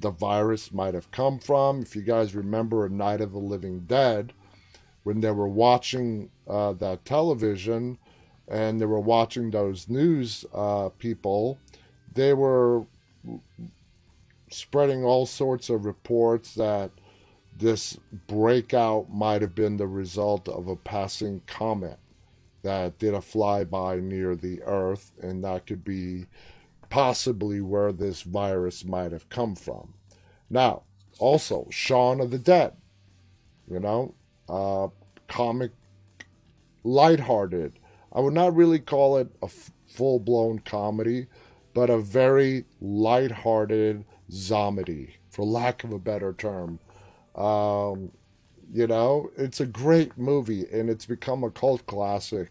the 0.00 0.10
virus 0.10 0.72
might 0.72 0.94
have 0.94 1.10
come 1.10 1.38
from. 1.38 1.82
If 1.82 1.96
you 1.96 2.02
guys 2.02 2.34
remember 2.34 2.86
A 2.86 2.90
Night 2.90 3.20
of 3.20 3.32
the 3.32 3.38
Living 3.38 3.80
Dead, 3.80 4.32
when 5.02 5.20
they 5.20 5.30
were 5.30 5.48
watching 5.48 6.30
uh, 6.46 6.72
that 6.74 7.04
television 7.04 7.98
and 8.50 8.80
they 8.80 8.86
were 8.86 9.00
watching 9.00 9.50
those 9.50 9.88
news 9.88 10.44
uh, 10.54 10.88
people, 10.98 11.58
they 12.12 12.32
were 12.32 12.84
spreading 14.50 15.04
all 15.04 15.26
sorts 15.26 15.68
of 15.68 15.84
reports 15.84 16.54
that 16.54 16.90
this 17.56 17.98
breakout 18.26 19.10
might 19.10 19.42
have 19.42 19.54
been 19.54 19.76
the 19.76 19.86
result 19.86 20.48
of 20.48 20.68
a 20.68 20.76
passing 20.76 21.42
comet 21.46 21.98
that 22.62 22.98
did 22.98 23.14
a 23.14 23.18
flyby 23.18 24.00
near 24.02 24.34
the 24.34 24.62
Earth, 24.62 25.12
and 25.20 25.44
that 25.44 25.66
could 25.66 25.84
be 25.84 26.26
possibly 26.90 27.60
where 27.60 27.92
this 27.92 28.22
virus 28.22 28.84
might 28.84 29.12
have 29.12 29.28
come 29.28 29.54
from. 29.54 29.94
Now, 30.48 30.82
also, 31.18 31.66
Shaun 31.70 32.20
of 32.20 32.30
the 32.30 32.38
Dead, 32.38 32.74
you 33.70 33.80
know, 33.80 34.14
uh, 34.48 34.88
comic, 35.28 35.72
lighthearted. 36.84 37.78
I 38.18 38.20
would 38.20 38.34
not 38.34 38.56
really 38.56 38.80
call 38.80 39.18
it 39.18 39.28
a 39.42 39.44
f- 39.44 39.70
full 39.86 40.18
blown 40.18 40.58
comedy, 40.58 41.28
but 41.72 41.88
a 41.88 41.98
very 41.98 42.64
lighthearted 42.80 44.04
zombie, 44.28 45.14
for 45.30 45.44
lack 45.44 45.84
of 45.84 45.92
a 45.92 46.00
better 46.00 46.32
term. 46.32 46.80
Um, 47.36 48.10
you 48.72 48.88
know, 48.88 49.30
it's 49.36 49.60
a 49.60 49.66
great 49.66 50.18
movie 50.18 50.66
and 50.72 50.90
it's 50.90 51.06
become 51.06 51.44
a 51.44 51.50
cult 51.52 51.86
classic 51.86 52.50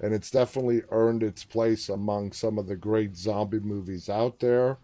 and 0.00 0.14
it's 0.14 0.30
definitely 0.30 0.82
earned 0.90 1.24
its 1.24 1.42
place 1.42 1.88
among 1.88 2.30
some 2.30 2.56
of 2.56 2.68
the 2.68 2.76
great 2.76 3.16
zombie 3.16 3.58
movies 3.58 4.08
out 4.08 4.38
there. 4.38 4.78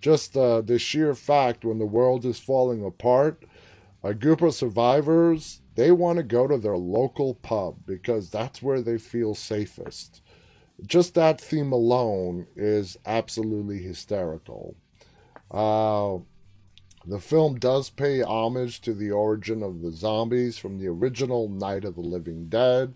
Just 0.00 0.36
uh, 0.36 0.60
the 0.60 0.80
sheer 0.80 1.14
fact 1.14 1.64
when 1.64 1.78
the 1.78 1.86
world 1.86 2.24
is 2.24 2.40
falling 2.40 2.84
apart, 2.84 3.44
a 4.02 4.12
group 4.12 4.42
of 4.42 4.54
survivors, 4.54 5.60
they 5.78 5.92
want 5.92 6.16
to 6.16 6.24
go 6.24 6.48
to 6.48 6.58
their 6.58 6.76
local 6.76 7.34
pub 7.34 7.76
because 7.86 8.30
that's 8.30 8.60
where 8.60 8.82
they 8.82 8.98
feel 8.98 9.32
safest. 9.32 10.20
Just 10.84 11.14
that 11.14 11.40
theme 11.40 11.70
alone 11.70 12.48
is 12.56 12.96
absolutely 13.06 13.78
hysterical. 13.78 14.74
Uh, 15.52 16.18
the 17.06 17.20
film 17.20 17.60
does 17.60 17.90
pay 17.90 18.22
homage 18.22 18.80
to 18.80 18.92
the 18.92 19.12
origin 19.12 19.62
of 19.62 19.80
the 19.80 19.92
zombies 19.92 20.58
from 20.58 20.78
the 20.78 20.88
original 20.88 21.48
Night 21.48 21.84
of 21.84 21.94
the 21.94 22.00
Living 22.00 22.48
Dead. 22.48 22.92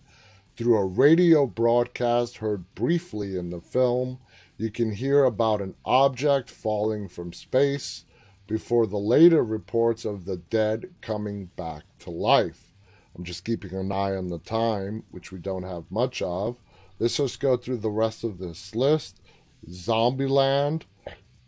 Through 0.56 0.76
a 0.76 0.84
radio 0.84 1.46
broadcast 1.46 2.38
heard 2.38 2.74
briefly 2.74 3.36
in 3.36 3.50
the 3.50 3.60
film, 3.60 4.18
you 4.56 4.72
can 4.72 4.90
hear 4.90 5.22
about 5.22 5.60
an 5.60 5.76
object 5.84 6.50
falling 6.50 7.06
from 7.06 7.32
space 7.32 8.06
before 8.48 8.88
the 8.88 8.98
later 8.98 9.44
reports 9.44 10.04
of 10.04 10.24
the 10.24 10.36
dead 10.36 10.90
coming 11.00 11.44
back 11.54 11.84
to 12.00 12.10
life. 12.10 12.71
I'm 13.16 13.24
just 13.24 13.44
keeping 13.44 13.74
an 13.74 13.92
eye 13.92 14.16
on 14.16 14.28
the 14.28 14.38
time, 14.38 15.04
which 15.10 15.32
we 15.32 15.38
don't 15.38 15.64
have 15.64 15.90
much 15.90 16.22
of. 16.22 16.56
Let's 16.98 17.16
just 17.16 17.40
go 17.40 17.56
through 17.56 17.78
the 17.78 17.90
rest 17.90 18.24
of 18.24 18.38
this 18.38 18.74
list. 18.74 19.20
Zombieland, 19.68 20.82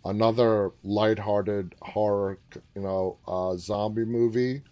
another 0.04 0.72
lighthearted 0.82 1.74
horror, 1.80 2.38
you 2.74 2.82
know, 2.82 3.18
uh, 3.26 3.56
zombie 3.56 4.04
movie. 4.04 4.62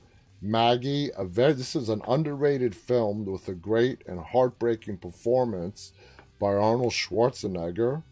Maggie, 0.41 1.11
a 1.17 1.25
very, 1.25 1.53
this 1.53 1.77
is 1.77 1.89
an 1.89 2.03
underrated 2.07 2.75
film 2.75 3.25
with 3.25 3.49
a 3.49 3.55
great 3.55 4.03
and 4.07 4.19
heartbreaking 4.19 4.99
performance 4.99 5.93
by 6.41 6.49
Arnold 6.49 6.93
Schwarzenegger. 6.93 8.03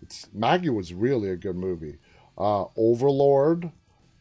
It's, 0.00 0.28
Maggie 0.32 0.70
was 0.70 0.94
really 0.94 1.30
a 1.30 1.36
good 1.36 1.56
movie. 1.56 1.98
Uh, 2.38 2.66
Overlord, 2.76 3.72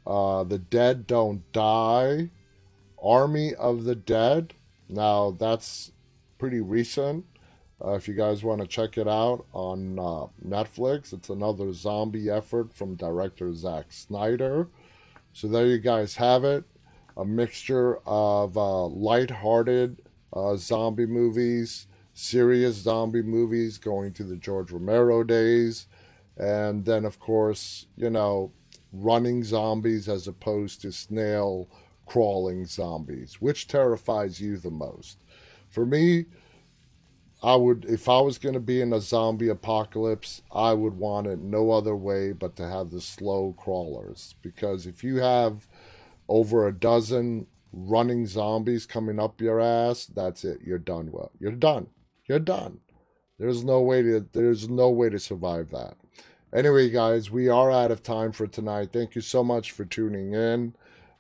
uh, 0.06 0.44
The 0.44 0.58
Dead 0.58 1.06
Don't 1.06 1.50
Die, 1.54 2.32
Army 3.04 3.54
of 3.56 3.84
the 3.84 3.96
Dead. 3.96 4.54
Now 4.88 5.32
that's 5.32 5.92
pretty 6.38 6.62
recent. 6.62 7.26
Uh, 7.84 7.94
if 7.94 8.08
you 8.08 8.14
guys 8.14 8.44
want 8.44 8.60
to 8.60 8.68
check 8.68 8.98
it 8.98 9.08
out 9.08 9.46
on 9.54 9.98
uh, 9.98 10.28
Netflix, 10.46 11.14
it's 11.14 11.30
another 11.30 11.72
zombie 11.72 12.30
effort 12.30 12.74
from 12.74 12.96
director 12.96 13.54
Zack 13.54 13.92
Snyder. 13.92 14.68
So 15.32 15.48
there 15.48 15.68
you 15.68 15.80
guys 15.80 16.16
have 16.16 16.44
it 16.44 16.66
a 17.20 17.26
mixture 17.26 18.00
of 18.06 18.58
uh, 18.58 18.86
light-hearted 18.86 20.02
uh, 20.32 20.56
zombie 20.56 21.06
movies, 21.06 21.86
serious 22.14 22.76
zombie 22.76 23.22
movies 23.22 23.78
going 23.78 24.14
to 24.14 24.24
the 24.24 24.38
George 24.38 24.72
Romero 24.72 25.24
days, 25.24 25.88
and 26.38 26.86
then, 26.86 27.04
of 27.04 27.20
course, 27.20 27.88
you 27.98 28.10
know, 28.10 28.54
running 28.94 29.44
zombies 29.44 30.08
as 30.08 30.30
opposed 30.30 30.82
to 30.82 30.94
snail 30.94 31.68
crawling 32.10 32.66
zombies. 32.66 33.40
Which 33.40 33.68
terrifies 33.68 34.42
you 34.42 34.58
the 34.58 34.72
most? 34.72 35.20
For 35.70 35.86
me, 35.86 36.26
I 37.44 37.56
would, 37.56 37.86
if 37.86 38.10
I 38.10 38.20
was 38.20 38.40
going 38.40 38.56
to 38.56 38.60
be 38.60 38.82
in 38.82 38.92
a 38.92 39.00
zombie 39.00 39.48
apocalypse, 39.48 40.42
I 40.52 40.74
would 40.74 40.96
want 40.96 41.28
it 41.28 41.40
no 41.40 41.72
other 41.72 41.96
way 41.96 42.32
but 42.32 42.56
to 42.58 42.68
have 42.68 42.90
the 42.90 43.00
slow 43.00 43.54
crawlers. 43.58 44.34
Because 44.42 44.88
if 44.88 45.04
you 45.04 45.18
have 45.18 45.68
over 46.28 46.68
a 46.68 46.74
dozen 46.74 47.46
running 47.72 48.26
zombies 48.26 48.88
coming 48.88 49.20
up 49.20 49.40
your 49.40 49.62
ass, 49.62 50.08
that's 50.08 50.44
it. 50.44 50.62
You're 50.66 50.80
done 50.80 51.12
Well, 51.12 51.32
You're 51.40 51.52
done. 51.52 51.88
You're 52.28 52.40
done. 52.40 52.80
There's 53.38 53.64
no 53.64 53.82
way 53.82 54.02
to 54.02 54.28
there's 54.34 54.68
no 54.68 54.90
way 54.90 55.10
to 55.10 55.20
survive 55.20 55.70
that. 55.70 55.96
Anyway, 56.54 56.90
guys, 56.90 57.30
we 57.30 57.48
are 57.48 57.72
out 57.72 57.92
of 57.92 58.02
time 58.02 58.32
for 58.32 58.48
tonight. 58.48 58.90
Thank 58.92 59.16
you 59.16 59.22
so 59.22 59.44
much 59.44 59.72
for 59.72 59.86
tuning 59.86 60.34
in. 60.34 60.74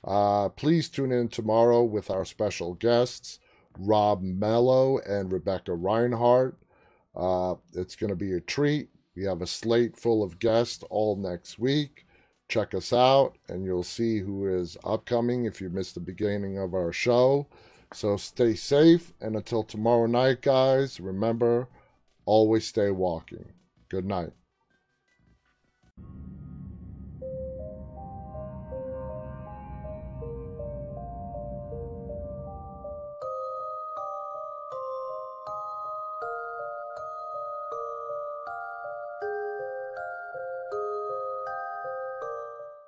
Uh, 0.03 0.49
please 0.49 0.89
tune 0.89 1.11
in 1.11 1.27
tomorrow 1.27 1.83
with 1.83 2.09
our 2.09 2.25
special 2.25 2.73
guests, 2.73 3.39
Rob 3.77 4.21
Mello 4.21 4.99
and 4.99 5.31
Rebecca 5.31 5.73
Reinhardt. 5.73 6.57
Uh, 7.15 7.55
it's 7.73 7.95
going 7.95 8.09
to 8.09 8.15
be 8.15 8.33
a 8.33 8.39
treat. 8.39 8.89
We 9.15 9.25
have 9.25 9.41
a 9.41 9.47
slate 9.47 9.97
full 9.97 10.23
of 10.23 10.39
guests 10.39 10.83
all 10.89 11.15
next 11.15 11.59
week 11.59 12.05
check 12.49 12.73
us 12.73 12.91
out 12.91 13.37
and 13.47 13.63
you'll 13.63 13.83
see 13.83 14.19
who 14.19 14.47
is 14.47 14.75
upcoming 14.83 15.45
if 15.45 15.61
you 15.61 15.69
missed 15.69 15.93
the 15.93 16.01
beginning 16.01 16.57
of 16.57 16.73
our 16.73 16.91
show. 16.91 17.47
So 17.93 18.17
stay 18.17 18.55
safe 18.55 19.13
and 19.21 19.35
until 19.35 19.63
tomorrow 19.63 20.07
night, 20.07 20.41
guys, 20.41 20.99
remember 20.99 21.69
always 22.25 22.67
stay 22.67 22.91
walking. 22.91 23.45
Good 23.87 24.05
night. 24.05 24.31